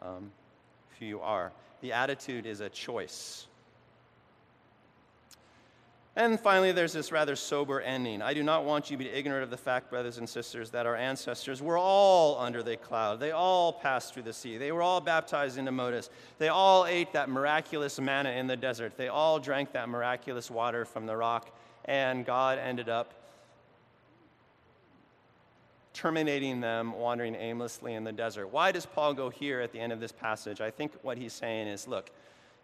um, 0.00 0.30
who 0.98 1.06
you 1.06 1.20
are? 1.20 1.52
The 1.80 1.92
attitude 1.92 2.46
is 2.46 2.60
a 2.60 2.68
choice. 2.68 3.46
And 6.14 6.38
finally, 6.38 6.72
there's 6.72 6.92
this 6.92 7.10
rather 7.10 7.34
sober 7.34 7.80
ending. 7.80 8.20
I 8.20 8.34
do 8.34 8.42
not 8.42 8.66
want 8.66 8.90
you 8.90 8.98
to 8.98 9.02
be 9.02 9.08
ignorant 9.08 9.44
of 9.44 9.50
the 9.50 9.56
fact, 9.56 9.88
brothers 9.88 10.18
and 10.18 10.28
sisters, 10.28 10.68
that 10.70 10.84
our 10.84 10.94
ancestors 10.94 11.62
were 11.62 11.78
all 11.78 12.38
under 12.38 12.62
the 12.62 12.76
cloud. 12.76 13.18
They 13.18 13.30
all 13.30 13.72
passed 13.72 14.12
through 14.12 14.24
the 14.24 14.32
sea. 14.34 14.58
They 14.58 14.72
were 14.72 14.82
all 14.82 15.00
baptized 15.00 15.56
into 15.56 15.72
Moses. 15.72 16.10
They 16.38 16.48
all 16.48 16.84
ate 16.84 17.14
that 17.14 17.30
miraculous 17.30 17.98
manna 17.98 18.30
in 18.30 18.46
the 18.46 18.58
desert. 18.58 18.98
They 18.98 19.08
all 19.08 19.40
drank 19.40 19.72
that 19.72 19.88
miraculous 19.88 20.50
water 20.50 20.84
from 20.84 21.06
the 21.06 21.16
rock. 21.16 21.50
And 21.86 22.26
God 22.26 22.58
ended 22.58 22.90
up 22.90 23.14
terminating 25.94 26.60
them 26.60 26.92
wandering 26.92 27.34
aimlessly 27.34 27.94
in 27.94 28.04
the 28.04 28.12
desert. 28.12 28.48
Why 28.48 28.70
does 28.70 28.84
Paul 28.84 29.14
go 29.14 29.30
here 29.30 29.60
at 29.60 29.72
the 29.72 29.80
end 29.80 29.94
of 29.94 30.00
this 30.00 30.12
passage? 30.12 30.60
I 30.60 30.70
think 30.70 30.92
what 31.00 31.16
he's 31.16 31.32
saying 31.32 31.68
is 31.68 31.88
look, 31.88 32.10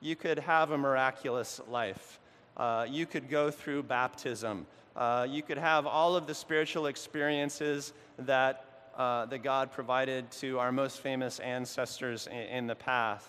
you 0.01 0.17
could 0.17 0.39
have 0.39 0.71
a 0.71 0.79
miraculous 0.79 1.63
life 1.67 2.21
uh, 2.59 2.87
you 2.89 3.07
could 3.07 3.29
go 3.29 3.51
through 3.51 3.85
baptism. 3.85 4.67
Uh, 4.97 5.27
you 5.29 5.43
could 5.43 5.59
have 5.59 5.87
all 5.87 6.17
of 6.17 6.27
the 6.27 6.35
spiritual 6.35 6.87
experiences 6.87 7.93
that, 8.19 8.91
uh, 8.97 9.27
that 9.27 9.45
God 9.45 9.71
provided 9.71 10.31
to 10.33 10.59
our 10.59 10.73
most 10.73 11.01
famous 11.01 11.39
ancestors 11.39 12.27
in, 12.27 12.37
in, 12.37 12.67
the 12.67 12.75
past, 12.75 13.27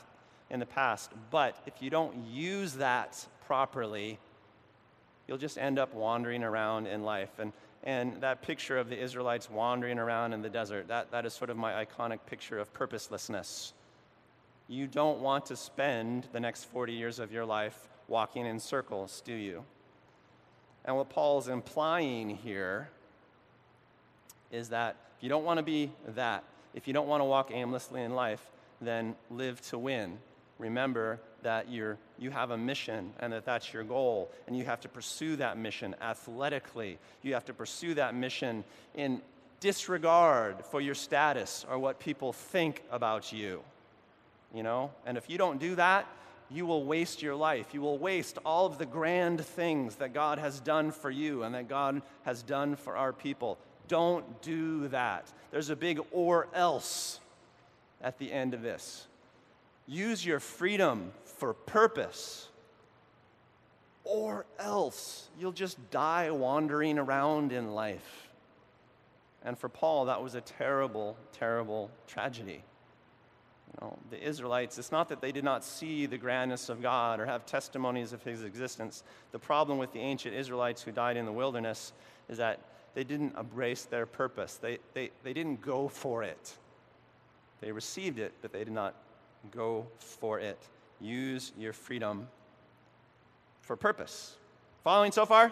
in 0.50 0.60
the 0.60 0.66
past. 0.66 1.12
But 1.30 1.56
if 1.68 1.74
you 1.80 1.92
don't 1.92 2.26
use 2.26 2.74
that 2.74 3.24
properly, 3.46 4.18
you'll 5.28 5.38
just 5.38 5.60
end 5.60 5.78
up 5.78 5.94
wandering 5.94 6.44
around 6.44 6.88
in 6.88 7.04
life. 7.04 7.38
And, 7.38 7.54
and 7.84 8.20
that 8.22 8.42
picture 8.42 8.80
of 8.80 8.90
the 8.90 9.00
Israelites 9.00 9.48
wandering 9.48 10.00
around 10.00 10.34
in 10.34 10.42
the 10.42 10.50
desert, 10.50 10.88
that, 10.88 11.12
that 11.12 11.26
is 11.28 11.34
sort 11.34 11.52
of 11.52 11.58
my 11.58 11.86
iconic 11.86 12.20
picture 12.26 12.58
of 12.58 12.74
purposelessness. 12.74 13.74
You 14.68 14.88
don't 14.88 15.20
want 15.20 15.46
to 15.48 15.56
spend 15.56 16.28
the 16.34 16.40
next 16.40 16.66
40 16.66 16.94
years 16.94 17.20
of 17.20 17.32
your 17.32 17.46
life 17.46 17.90
walking 18.10 18.46
in 18.46 18.60
circles, 18.60 19.22
do 19.24 19.34
you? 19.34 19.64
And 20.86 20.96
what 20.96 21.10
Paul's 21.10 21.48
implying 21.48 22.30
here 22.30 22.90
is 24.52 24.70
that 24.70 24.96
if 25.18 25.24
you 25.24 25.30
don't 25.30 25.44
want 25.44 25.58
to 25.58 25.64
be 25.64 25.92
that, 26.16 26.44
if 26.74 26.88
you 26.88 26.94
don't 26.94 27.08
want 27.08 27.22
to 27.22 27.26
walk 27.26 27.52
aimlessly 27.52 28.02
in 28.02 28.14
life, 28.14 28.42
then 28.82 29.16
live 29.30 29.62
to 29.70 29.78
win. 29.78 30.18
Remember 30.58 31.20
that 31.42 31.70
you're, 31.70 31.98
you 32.18 32.32
have 32.32 32.52
a 32.52 32.58
mission 32.58 33.14
and 33.20 33.32
that 33.32 33.46
that's 33.46 33.74
your 33.74 33.84
goal, 33.84 34.30
and 34.48 34.58
you 34.58 34.66
have 34.66 34.82
to 34.82 34.90
pursue 34.90 35.36
that 35.38 35.58
mission 35.58 35.96
athletically. 36.02 36.98
You 37.22 37.34
have 37.34 37.46
to 37.46 37.54
pursue 37.54 37.94
that 37.96 38.16
mission 38.16 38.64
in 38.96 39.22
disregard 39.60 40.66
for 40.66 40.82
your 40.82 40.96
status 40.96 41.66
or 41.70 41.78
what 41.78 42.00
people 42.00 42.34
think 42.34 42.84
about 42.92 43.32
you. 43.32 43.62
You 44.54 44.64
know? 44.64 44.92
And 45.06 45.18
if 45.18 45.30
you 45.30 45.38
don't 45.38 45.60
do 45.60 45.76
that, 45.76 46.08
you 46.52 46.66
will 46.66 46.84
waste 46.84 47.22
your 47.22 47.36
life. 47.36 47.74
You 47.74 47.82
will 47.82 47.98
waste 47.98 48.38
all 48.46 48.66
of 48.66 48.78
the 48.78 48.86
grand 48.86 49.46
things 49.46 49.96
that 49.96 50.14
God 50.14 50.40
has 50.40 50.60
done 50.60 50.92
for 50.92 51.12
you 51.12 51.44
and 51.44 51.54
that 51.56 51.68
God 51.68 52.02
has 52.24 52.42
done 52.42 52.76
for 52.76 52.96
our 52.96 53.14
people. 53.14 53.58
Don't 53.88 54.42
do 54.42 54.88
that. 54.90 55.32
There's 55.52 55.70
a 55.70 55.76
big 55.76 56.00
or 56.12 56.48
else 56.54 57.20
at 58.02 58.18
the 58.18 58.32
end 58.32 58.54
of 58.54 58.62
this. 58.62 59.08
Use 59.88 60.26
your 60.26 60.40
freedom 60.40 61.12
for 61.24 61.54
purpose, 61.54 62.48
or 64.04 64.46
else 64.60 65.28
you'll 65.40 65.52
just 65.52 65.78
die 65.90 66.30
wandering 66.30 67.00
around 67.00 67.52
in 67.52 67.74
life. 67.74 68.30
And 69.44 69.58
for 69.58 69.70
Paul, 69.70 70.06
that 70.06 70.22
was 70.22 70.36
a 70.36 70.42
terrible, 70.42 71.16
terrible 71.34 71.90
tragedy. 72.08 72.62
Know, 73.82 73.98
the 74.10 74.22
Israelites, 74.22 74.78
it's 74.78 74.92
not 74.92 75.10
that 75.10 75.22
they 75.22 75.32
did 75.32 75.44
not 75.44 75.64
see 75.64 76.06
the 76.06 76.18
grandness 76.18 76.70
of 76.70 76.82
God 76.82 77.20
or 77.20 77.26
have 77.26 77.46
testimonies 77.46 78.14
of 78.14 78.24
his 78.24 78.44
existence. 78.44 79.04
The 79.32 79.40
problem 79.40 79.78
with 79.78 79.94
the 79.94 80.00
ancient 80.00 80.36
Israelites 80.36 80.82
who 80.82 80.92
died 80.92 81.18
in 81.18 81.26
the 81.26 81.32
wilderness 81.32 81.94
is 82.28 82.40
that 82.40 82.60
they 82.96 83.04
didn't 83.04 83.38
embrace 83.38 83.86
their 83.86 84.06
purpose, 84.06 84.56
they, 84.56 84.80
they, 84.94 85.12
they 85.24 85.34
didn't 85.34 85.62
go 85.62 85.88
for 85.88 86.24
it. 86.24 86.56
They 87.62 87.72
received 87.72 88.20
it, 88.20 88.34
but 88.42 88.52
they 88.52 88.64
did 88.64 88.74
not 88.74 88.96
go 89.52 89.86
for 90.00 90.40
it. 90.40 90.58
Use 91.00 91.52
your 91.58 91.74
freedom 91.74 92.28
for 93.62 93.76
purpose. 93.76 94.36
Following 94.84 95.12
so 95.12 95.26
far? 95.26 95.52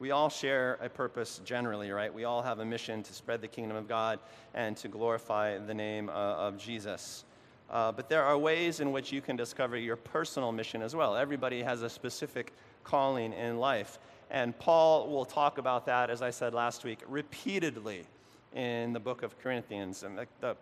We 0.00 0.10
all 0.10 0.28
share 0.28 0.78
a 0.82 0.88
purpose 0.88 1.40
generally, 1.44 1.90
right? 1.90 2.12
We 2.12 2.24
all 2.24 2.42
have 2.42 2.58
a 2.58 2.64
mission 2.64 3.02
to 3.04 3.12
spread 3.12 3.40
the 3.40 3.48
kingdom 3.48 3.76
of 3.76 3.88
God 3.88 4.18
and 4.52 4.76
to 4.78 4.88
glorify 4.88 5.58
the 5.58 5.74
name 5.74 6.08
uh, 6.08 6.12
of 6.12 6.58
Jesus. 6.58 7.24
Uh, 7.70 7.92
but 7.92 8.08
there 8.08 8.24
are 8.24 8.36
ways 8.36 8.80
in 8.80 8.92
which 8.92 9.12
you 9.12 9.20
can 9.20 9.36
discover 9.36 9.76
your 9.76 9.96
personal 9.96 10.52
mission 10.52 10.82
as 10.82 10.94
well. 10.96 11.16
Everybody 11.16 11.62
has 11.62 11.82
a 11.82 11.88
specific 11.88 12.52
calling 12.82 13.32
in 13.32 13.58
life. 13.58 13.98
And 14.30 14.58
Paul 14.58 15.08
will 15.08 15.24
talk 15.24 15.58
about 15.58 15.86
that, 15.86 16.10
as 16.10 16.22
I 16.22 16.30
said 16.30 16.54
last 16.54 16.84
week, 16.84 17.00
repeatedly 17.08 18.04
in 18.52 18.92
the 18.92 19.00
book 19.00 19.22
of 19.22 19.38
Corinthians. 19.38 20.02
And 20.02 20.18
the, 20.18 20.26
the, 20.40 20.56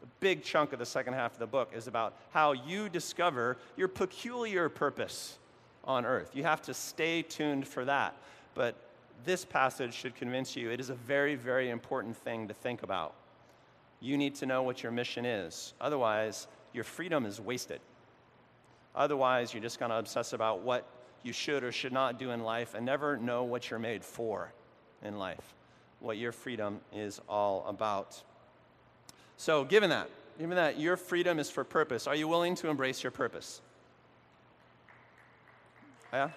the 0.00 0.06
big 0.20 0.42
chunk 0.42 0.72
of 0.72 0.78
the 0.78 0.86
second 0.86 1.12
half 1.14 1.34
of 1.34 1.38
the 1.38 1.46
book 1.46 1.72
is 1.74 1.88
about 1.88 2.16
how 2.30 2.52
you 2.52 2.88
discover 2.88 3.58
your 3.76 3.88
peculiar 3.88 4.68
purpose 4.68 5.38
on 5.84 6.04
earth. 6.04 6.30
You 6.34 6.44
have 6.44 6.62
to 6.62 6.74
stay 6.74 7.22
tuned 7.22 7.66
for 7.66 7.84
that. 7.84 8.16
But 8.58 8.74
this 9.24 9.44
passage 9.44 9.94
should 9.94 10.16
convince 10.16 10.56
you 10.56 10.72
it 10.72 10.80
is 10.80 10.90
a 10.90 10.94
very, 10.96 11.36
very 11.36 11.70
important 11.70 12.16
thing 12.16 12.48
to 12.48 12.54
think 12.54 12.82
about. 12.82 13.14
You 14.00 14.18
need 14.18 14.34
to 14.34 14.46
know 14.46 14.64
what 14.64 14.82
your 14.82 14.90
mission 14.90 15.24
is. 15.24 15.74
Otherwise, 15.80 16.48
your 16.72 16.82
freedom 16.82 17.24
is 17.24 17.40
wasted. 17.40 17.80
Otherwise, 18.96 19.54
you're 19.54 19.62
just 19.62 19.78
going 19.78 19.92
to 19.92 19.98
obsess 19.98 20.32
about 20.32 20.62
what 20.62 20.84
you 21.22 21.32
should 21.32 21.62
or 21.62 21.70
should 21.70 21.92
not 21.92 22.18
do 22.18 22.32
in 22.32 22.42
life 22.42 22.74
and 22.74 22.84
never 22.84 23.16
know 23.16 23.44
what 23.44 23.70
you're 23.70 23.78
made 23.78 24.04
for 24.04 24.52
in 25.04 25.18
life, 25.18 25.54
what 26.00 26.16
your 26.16 26.32
freedom 26.32 26.80
is 26.92 27.20
all 27.28 27.64
about. 27.68 28.20
So, 29.36 29.62
given 29.62 29.90
that, 29.90 30.10
given 30.36 30.56
that 30.56 30.80
your 30.80 30.96
freedom 30.96 31.38
is 31.38 31.48
for 31.48 31.62
purpose, 31.62 32.08
are 32.08 32.16
you 32.16 32.26
willing 32.26 32.56
to 32.56 32.68
embrace 32.68 33.04
your 33.04 33.12
purpose? 33.12 33.60
Yeah? 36.12 36.30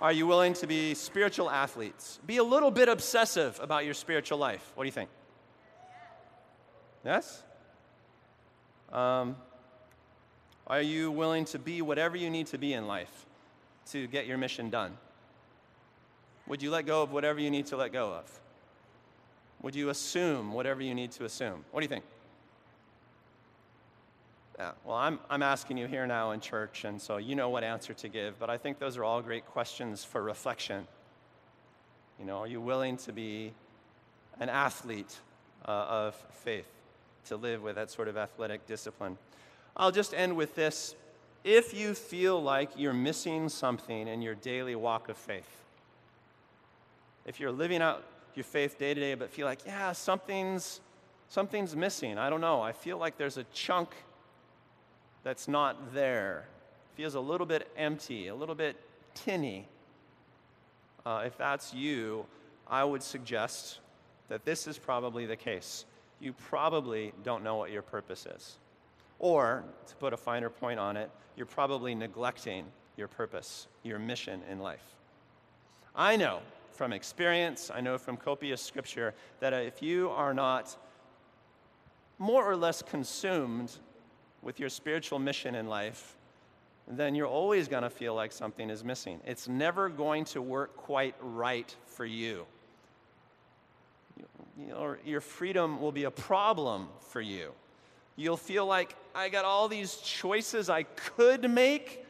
Are 0.00 0.12
you 0.12 0.28
willing 0.28 0.54
to 0.54 0.66
be 0.66 0.94
spiritual 0.94 1.50
athletes? 1.50 2.20
Be 2.24 2.36
a 2.36 2.44
little 2.44 2.70
bit 2.70 2.88
obsessive 2.88 3.58
about 3.60 3.84
your 3.84 3.94
spiritual 3.94 4.38
life. 4.38 4.70
What 4.74 4.84
do 4.84 4.88
you 4.88 4.92
think? 4.92 5.10
Yes? 7.04 7.42
Um, 8.92 9.36
are 10.68 10.82
you 10.82 11.10
willing 11.10 11.44
to 11.46 11.58
be 11.58 11.82
whatever 11.82 12.16
you 12.16 12.30
need 12.30 12.46
to 12.48 12.58
be 12.58 12.74
in 12.74 12.86
life 12.86 13.26
to 13.90 14.06
get 14.06 14.26
your 14.26 14.38
mission 14.38 14.70
done? 14.70 14.96
Would 16.46 16.62
you 16.62 16.70
let 16.70 16.86
go 16.86 17.02
of 17.02 17.10
whatever 17.10 17.40
you 17.40 17.50
need 17.50 17.66
to 17.66 17.76
let 17.76 17.92
go 17.92 18.12
of? 18.12 18.40
Would 19.62 19.74
you 19.74 19.88
assume 19.88 20.52
whatever 20.52 20.80
you 20.80 20.94
need 20.94 21.10
to 21.12 21.24
assume? 21.24 21.64
What 21.72 21.80
do 21.80 21.84
you 21.84 21.88
think? 21.88 22.04
Yeah, 24.58 24.72
well, 24.84 24.96
I'm, 24.96 25.20
I'm 25.30 25.42
asking 25.44 25.78
you 25.78 25.86
here 25.86 26.04
now 26.08 26.32
in 26.32 26.40
church, 26.40 26.84
and 26.84 27.00
so 27.00 27.18
you 27.18 27.36
know 27.36 27.48
what 27.48 27.62
answer 27.62 27.94
to 27.94 28.08
give, 28.08 28.40
but 28.40 28.50
I 28.50 28.58
think 28.58 28.80
those 28.80 28.96
are 28.96 29.04
all 29.04 29.22
great 29.22 29.46
questions 29.46 30.02
for 30.02 30.20
reflection. 30.20 30.88
You 32.18 32.24
know, 32.24 32.38
are 32.38 32.46
you 32.48 32.60
willing 32.60 32.96
to 32.98 33.12
be 33.12 33.52
an 34.40 34.48
athlete 34.48 35.16
uh, 35.64 35.70
of 35.70 36.16
faith, 36.42 36.68
to 37.26 37.36
live 37.36 37.62
with 37.62 37.76
that 37.76 37.92
sort 37.92 38.08
of 38.08 38.16
athletic 38.16 38.66
discipline? 38.66 39.16
I'll 39.76 39.92
just 39.92 40.12
end 40.12 40.36
with 40.36 40.56
this. 40.56 40.96
If 41.44 41.72
you 41.72 41.94
feel 41.94 42.42
like 42.42 42.70
you're 42.76 42.92
missing 42.92 43.48
something 43.48 44.08
in 44.08 44.22
your 44.22 44.34
daily 44.34 44.74
walk 44.74 45.08
of 45.08 45.16
faith, 45.16 45.48
if 47.26 47.38
you're 47.38 47.52
living 47.52 47.80
out 47.80 48.02
your 48.34 48.42
faith 48.42 48.76
day 48.76 48.92
to 48.92 49.00
day, 49.00 49.14
but 49.14 49.30
feel 49.30 49.46
like, 49.46 49.60
yeah, 49.64 49.92
something's, 49.92 50.80
something's 51.28 51.76
missing, 51.76 52.18
I 52.18 52.28
don't 52.28 52.40
know, 52.40 52.60
I 52.60 52.72
feel 52.72 52.98
like 52.98 53.16
there's 53.18 53.36
a 53.36 53.44
chunk 53.52 53.90
that's 55.28 55.46
not 55.46 55.92
there. 55.92 56.46
Feels 56.94 57.14
a 57.14 57.20
little 57.20 57.46
bit 57.46 57.70
empty, 57.76 58.28
a 58.28 58.34
little 58.34 58.54
bit 58.54 58.76
tinny. 59.12 59.68
Uh, 61.04 61.24
if 61.26 61.36
that's 61.36 61.74
you, 61.74 62.24
I 62.66 62.82
would 62.82 63.02
suggest 63.02 63.80
that 64.30 64.46
this 64.46 64.66
is 64.66 64.78
probably 64.78 65.26
the 65.26 65.36
case. 65.36 65.84
You 66.18 66.32
probably 66.32 67.12
don't 67.24 67.44
know 67.44 67.56
what 67.56 67.70
your 67.70 67.82
purpose 67.82 68.24
is. 68.24 68.56
Or, 69.18 69.64
to 69.88 69.94
put 69.96 70.14
a 70.14 70.16
finer 70.16 70.48
point 70.48 70.80
on 70.80 70.96
it, 70.96 71.10
you're 71.36 71.44
probably 71.44 71.94
neglecting 71.94 72.64
your 72.96 73.08
purpose, 73.08 73.66
your 73.82 73.98
mission 73.98 74.40
in 74.50 74.60
life. 74.60 74.94
I 75.94 76.16
know 76.16 76.40
from 76.70 76.94
experience, 76.94 77.70
I 77.70 77.82
know 77.82 77.98
from 77.98 78.16
copious 78.16 78.62
scripture, 78.62 79.12
that 79.40 79.52
if 79.52 79.82
you 79.82 80.08
are 80.08 80.32
not 80.32 80.74
more 82.18 82.50
or 82.50 82.56
less 82.56 82.80
consumed 82.80 83.78
with 84.42 84.60
your 84.60 84.68
spiritual 84.68 85.18
mission 85.18 85.54
in 85.54 85.68
life, 85.68 86.16
then 86.86 87.14
you're 87.14 87.26
always 87.26 87.68
going 87.68 87.82
to 87.82 87.90
feel 87.90 88.14
like 88.14 88.32
something 88.32 88.70
is 88.70 88.82
missing. 88.82 89.20
It's 89.26 89.48
never 89.48 89.88
going 89.88 90.24
to 90.26 90.40
work 90.40 90.76
quite 90.76 91.14
right 91.20 91.74
for 91.86 92.06
you. 92.06 92.46
your 95.04 95.20
freedom 95.20 95.80
will 95.80 95.92
be 95.92 96.04
a 96.04 96.10
problem 96.10 96.88
for 97.00 97.20
you. 97.20 97.52
You'll 98.16 98.36
feel 98.36 98.66
like, 98.66 98.96
I 99.14 99.28
got 99.28 99.44
all 99.44 99.68
these 99.68 99.96
choices 99.96 100.68
I 100.68 100.82
could 100.82 101.48
make, 101.48 102.04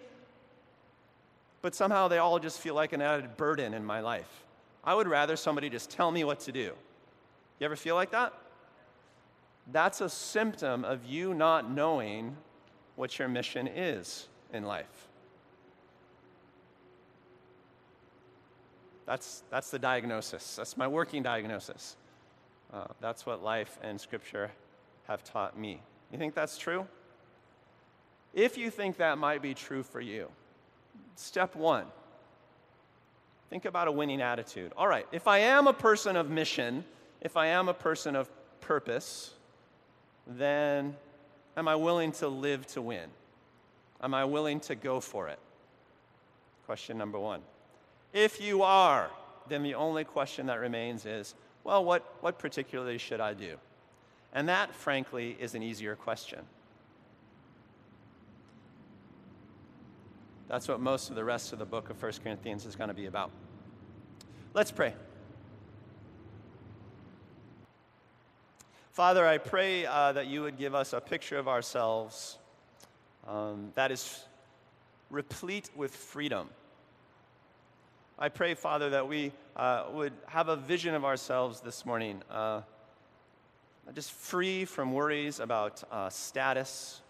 but 1.61 1.75
somehow 1.75 2.09
they 2.09 2.19
all 2.19 2.39
just 2.39 2.61
feel 2.61 2.75
like 2.75 2.93
an 2.93 3.03
added 3.03 3.37
burden 3.37 3.75
in 3.75 3.85
my 3.85 4.01
life. 4.01 4.45
I 4.85 4.95
would 4.95 5.09
rather 5.09 5.37
somebody 5.37 5.69
just 5.69 5.91
tell 5.91 6.11
me 6.11 6.25
what 6.25 6.41
to 6.41 6.53
do. 6.53 6.73
You 7.59 7.65
ever 7.65 7.77
feel 7.77 7.95
like 7.95 8.13
that? 8.13 8.33
That's 9.73 10.01
a 10.01 10.09
symptom 10.09 10.85
of 10.85 11.05
you 11.05 11.35
not 11.35 11.71
knowing 11.71 12.37
what 12.97 13.19
your 13.19 13.29
mission 13.29 13.67
is 13.67 14.29
in 14.53 14.65
life. 14.65 15.09
That's, 19.07 19.43
that's 19.51 19.71
the 19.71 19.79
diagnosis. 19.79 20.57
That's 20.57 20.77
my 20.77 20.87
working 20.87 21.23
diagnosis. 21.23 21.97
Uh, 22.73 22.85
that's 23.01 23.25
what 23.25 23.43
life 23.43 23.79
and 23.83 23.99
Scripture 23.99 24.51
have 25.07 25.25
taught 25.25 25.59
me. 25.59 25.81
You 26.13 26.19
think 26.19 26.35
that's 26.35 26.59
true? 26.59 26.87
If 28.35 28.59
you 28.59 28.71
think 28.71 28.99
that 28.99 29.17
might 29.17 29.41
be 29.41 29.55
true 29.55 29.83
for 29.83 30.01
you, 30.01 30.29
step 31.17 31.57
one 31.57 31.87
think 33.51 33.65
about 33.65 33.89
a 33.89 33.93
winning 33.93 34.21
attitude. 34.21 34.73
All 34.77 34.89
right, 34.89 35.07
if 35.13 35.27
I 35.27 35.39
am 35.39 35.67
a 35.67 35.73
person 35.73 36.17
of 36.17 36.31
mission, 36.31 36.85
if 37.21 37.37
I 37.37 37.49
am 37.49 37.69
a 37.69 37.75
person 37.75 38.15
of 38.15 38.31
purpose, 38.61 39.35
then 40.29 40.97
am 41.57 41.67
I 41.67 41.75
willing 41.75 42.13
to 42.13 42.29
live 42.29 42.67
to 42.69 42.83
win? 42.83 43.09
Am 44.03 44.15
I 44.15 44.25
willing 44.25 44.61
to 44.61 44.75
go 44.75 45.01
for 45.01 45.29
it? 45.29 45.39
Question 46.67 46.99
number 46.99 47.19
one. 47.19 47.41
If 48.13 48.41
you 48.41 48.63
are, 48.63 49.11
then 49.49 49.63
the 49.63 49.75
only 49.75 50.05
question 50.05 50.47
that 50.47 50.61
remains 50.61 51.07
is 51.07 51.35
well, 51.65 51.85
what, 51.85 52.15
what 52.21 52.39
particularly 52.39 52.99
should 52.99 53.21
I 53.21 53.35
do? 53.35 53.57
And 54.33 54.49
that, 54.49 54.75
frankly, 54.75 55.37
is 55.39 55.55
an 55.55 55.63
easier 55.63 55.97
question. 55.97 56.41
That's 60.49 60.67
what 60.67 60.81
most 60.81 61.11
of 61.11 61.17
the 61.17 61.25
rest 61.25 61.53
of 61.53 61.59
the 61.59 61.67
book 61.67 61.91
of 61.91 62.03
1 62.03 62.13
Corinthians 62.23 62.65
is 62.65 62.75
going 62.75 62.89
to 62.89 62.95
be 62.95 63.07
about. 63.07 63.31
Let's 64.55 64.71
pray. 64.71 64.95
Father, 68.99 69.25
I 69.25 69.39
pray 69.39 69.87
uh, 69.87 70.11
that 70.11 70.27
you 70.27 70.43
would 70.43 70.59
give 70.59 70.75
us 70.75 70.93
a 70.93 71.01
picture 71.01 71.39
of 71.39 71.47
ourselves 71.47 72.37
um, 73.29 73.71
that 73.77 73.93
is 73.93 74.25
replete 75.09 75.71
with 75.77 75.95
freedom. 75.95 76.49
I 78.19 78.29
pray, 78.29 78.55
Father, 78.55 78.91
that 78.91 79.07
we 79.07 79.31
uh, 79.55 79.85
would 79.93 80.15
have 80.27 80.49
a 80.49 80.57
vision 80.57 80.97
of 80.97 81.05
ourselves 81.05 81.61
this 81.61 81.87
morning, 81.87 82.23
uh, 82.29 82.63
just 83.95 84.11
free 84.11 84.65
from 84.65 84.93
worries 84.93 85.39
about 85.39 85.81
uh, 85.93 86.11
status 86.11 87.01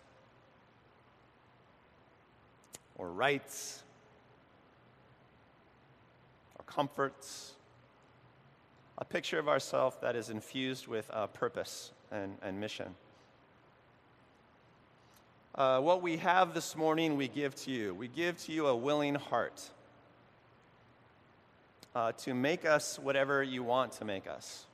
or 2.97 3.11
rights 3.11 3.83
or 6.59 6.65
comforts 6.67 7.55
a 8.99 9.05
picture 9.05 9.39
of 9.39 9.49
ourselves 9.49 9.97
that 10.03 10.17
is 10.17 10.29
infused 10.29 10.89
with 10.89 11.09
uh, 11.13 11.29
purpose 11.29 11.93
and, 12.11 12.37
and 12.43 12.61
mission. 12.61 12.95
Uh, 15.55 15.81
what 15.81 16.03
we 16.03 16.17
have 16.19 16.53
this 16.53 16.77
morning, 16.77 17.17
we 17.17 17.29
give 17.29 17.55
to 17.55 17.71
you. 17.71 17.95
We 17.95 18.09
give 18.09 18.37
to 18.45 18.53
you 18.53 18.67
a 18.67 18.77
willing 18.77 19.15
heart 19.15 19.71
uh, 21.95 22.13
to 22.13 22.35
make 22.35 22.65
us 22.65 22.99
whatever 22.99 23.43
you 23.43 23.63
want 23.63 23.93
to 23.93 24.05
make 24.05 24.27
us. 24.27 24.67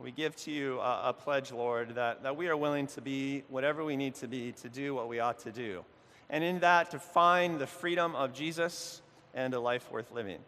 We 0.00 0.10
give 0.10 0.36
to 0.36 0.50
you 0.50 0.78
a, 0.80 1.08
a 1.08 1.12
pledge, 1.12 1.52
Lord, 1.52 1.94
that, 1.96 2.22
that 2.22 2.36
we 2.36 2.48
are 2.48 2.56
willing 2.56 2.86
to 2.88 3.00
be 3.00 3.44
whatever 3.48 3.84
we 3.84 3.96
need 3.96 4.14
to 4.16 4.28
be 4.28 4.52
to 4.62 4.68
do 4.68 4.94
what 4.94 5.08
we 5.08 5.20
ought 5.20 5.38
to 5.40 5.52
do. 5.52 5.84
And 6.30 6.42
in 6.44 6.60
that, 6.60 6.90
to 6.90 6.98
find 6.98 7.58
the 7.58 7.66
freedom 7.66 8.14
of 8.14 8.32
Jesus 8.32 9.02
and 9.34 9.54
a 9.54 9.60
life 9.60 9.90
worth 9.90 10.10
living. 10.12 10.38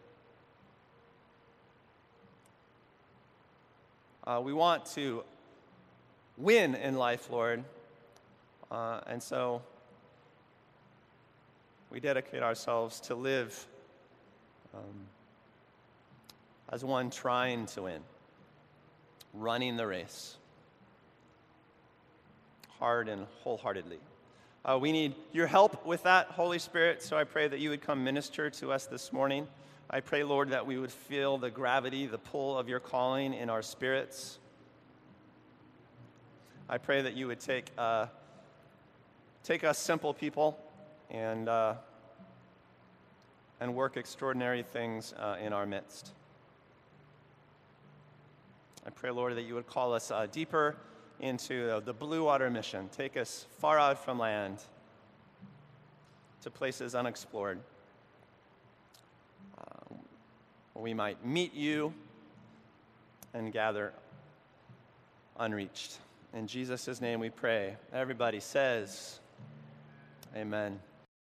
Uh, 4.29 4.39
we 4.39 4.53
want 4.53 4.85
to 4.85 5.23
win 6.37 6.75
in 6.75 6.93
life, 6.93 7.31
Lord. 7.31 7.63
Uh, 8.69 8.99
and 9.07 9.23
so 9.23 9.63
we 11.89 11.99
dedicate 11.99 12.43
ourselves 12.43 12.99
to 12.99 13.15
live 13.15 13.65
um, 14.75 15.07
as 16.71 16.85
one 16.85 17.09
trying 17.09 17.65
to 17.65 17.81
win, 17.81 18.01
running 19.33 19.77
the 19.77 19.87
race 19.87 20.35
hard 22.77 23.09
and 23.09 23.25
wholeheartedly. 23.43 23.97
Uh, 24.63 24.77
we 24.79 24.91
need 24.91 25.15
your 25.33 25.47
help 25.47 25.87
with 25.87 26.03
that, 26.03 26.27
Holy 26.27 26.59
Spirit, 26.59 27.01
so 27.01 27.17
I 27.17 27.23
pray 27.23 27.47
that 27.47 27.59
you 27.59 27.71
would 27.71 27.81
come 27.81 28.03
minister 28.03 28.51
to 28.51 28.71
us 28.71 28.85
this 28.85 29.11
morning. 29.11 29.47
I 29.89 30.01
pray, 30.01 30.23
Lord, 30.23 30.49
that 30.49 30.65
we 30.65 30.77
would 30.77 30.91
feel 30.91 31.37
the 31.37 31.49
gravity, 31.49 32.05
the 32.05 32.17
pull 32.17 32.57
of 32.57 32.69
your 32.69 32.79
calling 32.79 33.33
in 33.33 33.49
our 33.49 33.61
spirits. 33.61 34.37
I 36.69 36.77
pray 36.77 37.01
that 37.01 37.15
you 37.15 37.25
would 37.27 37.39
take, 37.39 37.71
uh, 37.77 38.05
take 39.43 39.63
us 39.63 39.79
simple 39.79 40.13
people 40.13 40.59
and, 41.09 41.49
uh, 41.49 41.73
and 43.59 43.73
work 43.73 43.97
extraordinary 43.97 44.61
things 44.61 45.13
uh, 45.17 45.37
in 45.41 45.53
our 45.53 45.65
midst. 45.65 46.11
I 48.85 48.91
pray, 48.91 49.09
Lord, 49.09 49.35
that 49.35 49.43
you 49.43 49.55
would 49.55 49.67
call 49.67 49.93
us 49.93 50.11
uh, 50.11 50.27
deeper 50.31 50.75
into 51.19 51.81
the 51.83 51.93
Blue 51.93 52.23
Water 52.25 52.49
Mission. 52.49 52.89
Take 52.95 53.17
us 53.17 53.45
far 53.57 53.79
out 53.79 54.03
from 54.03 54.19
land 54.19 54.59
to 56.41 56.49
places 56.49 56.95
unexplored. 56.95 57.59
Uh, 59.57 59.95
we 60.79 60.93
might 60.93 61.25
meet 61.25 61.53
you 61.53 61.93
and 63.33 63.51
gather 63.51 63.93
unreached. 65.37 65.97
In 66.33 66.47
Jesus' 66.47 67.01
name 67.01 67.19
we 67.19 67.29
pray. 67.29 67.75
Everybody 67.91 68.39
says, 68.39 69.19
Amen. 70.35 70.79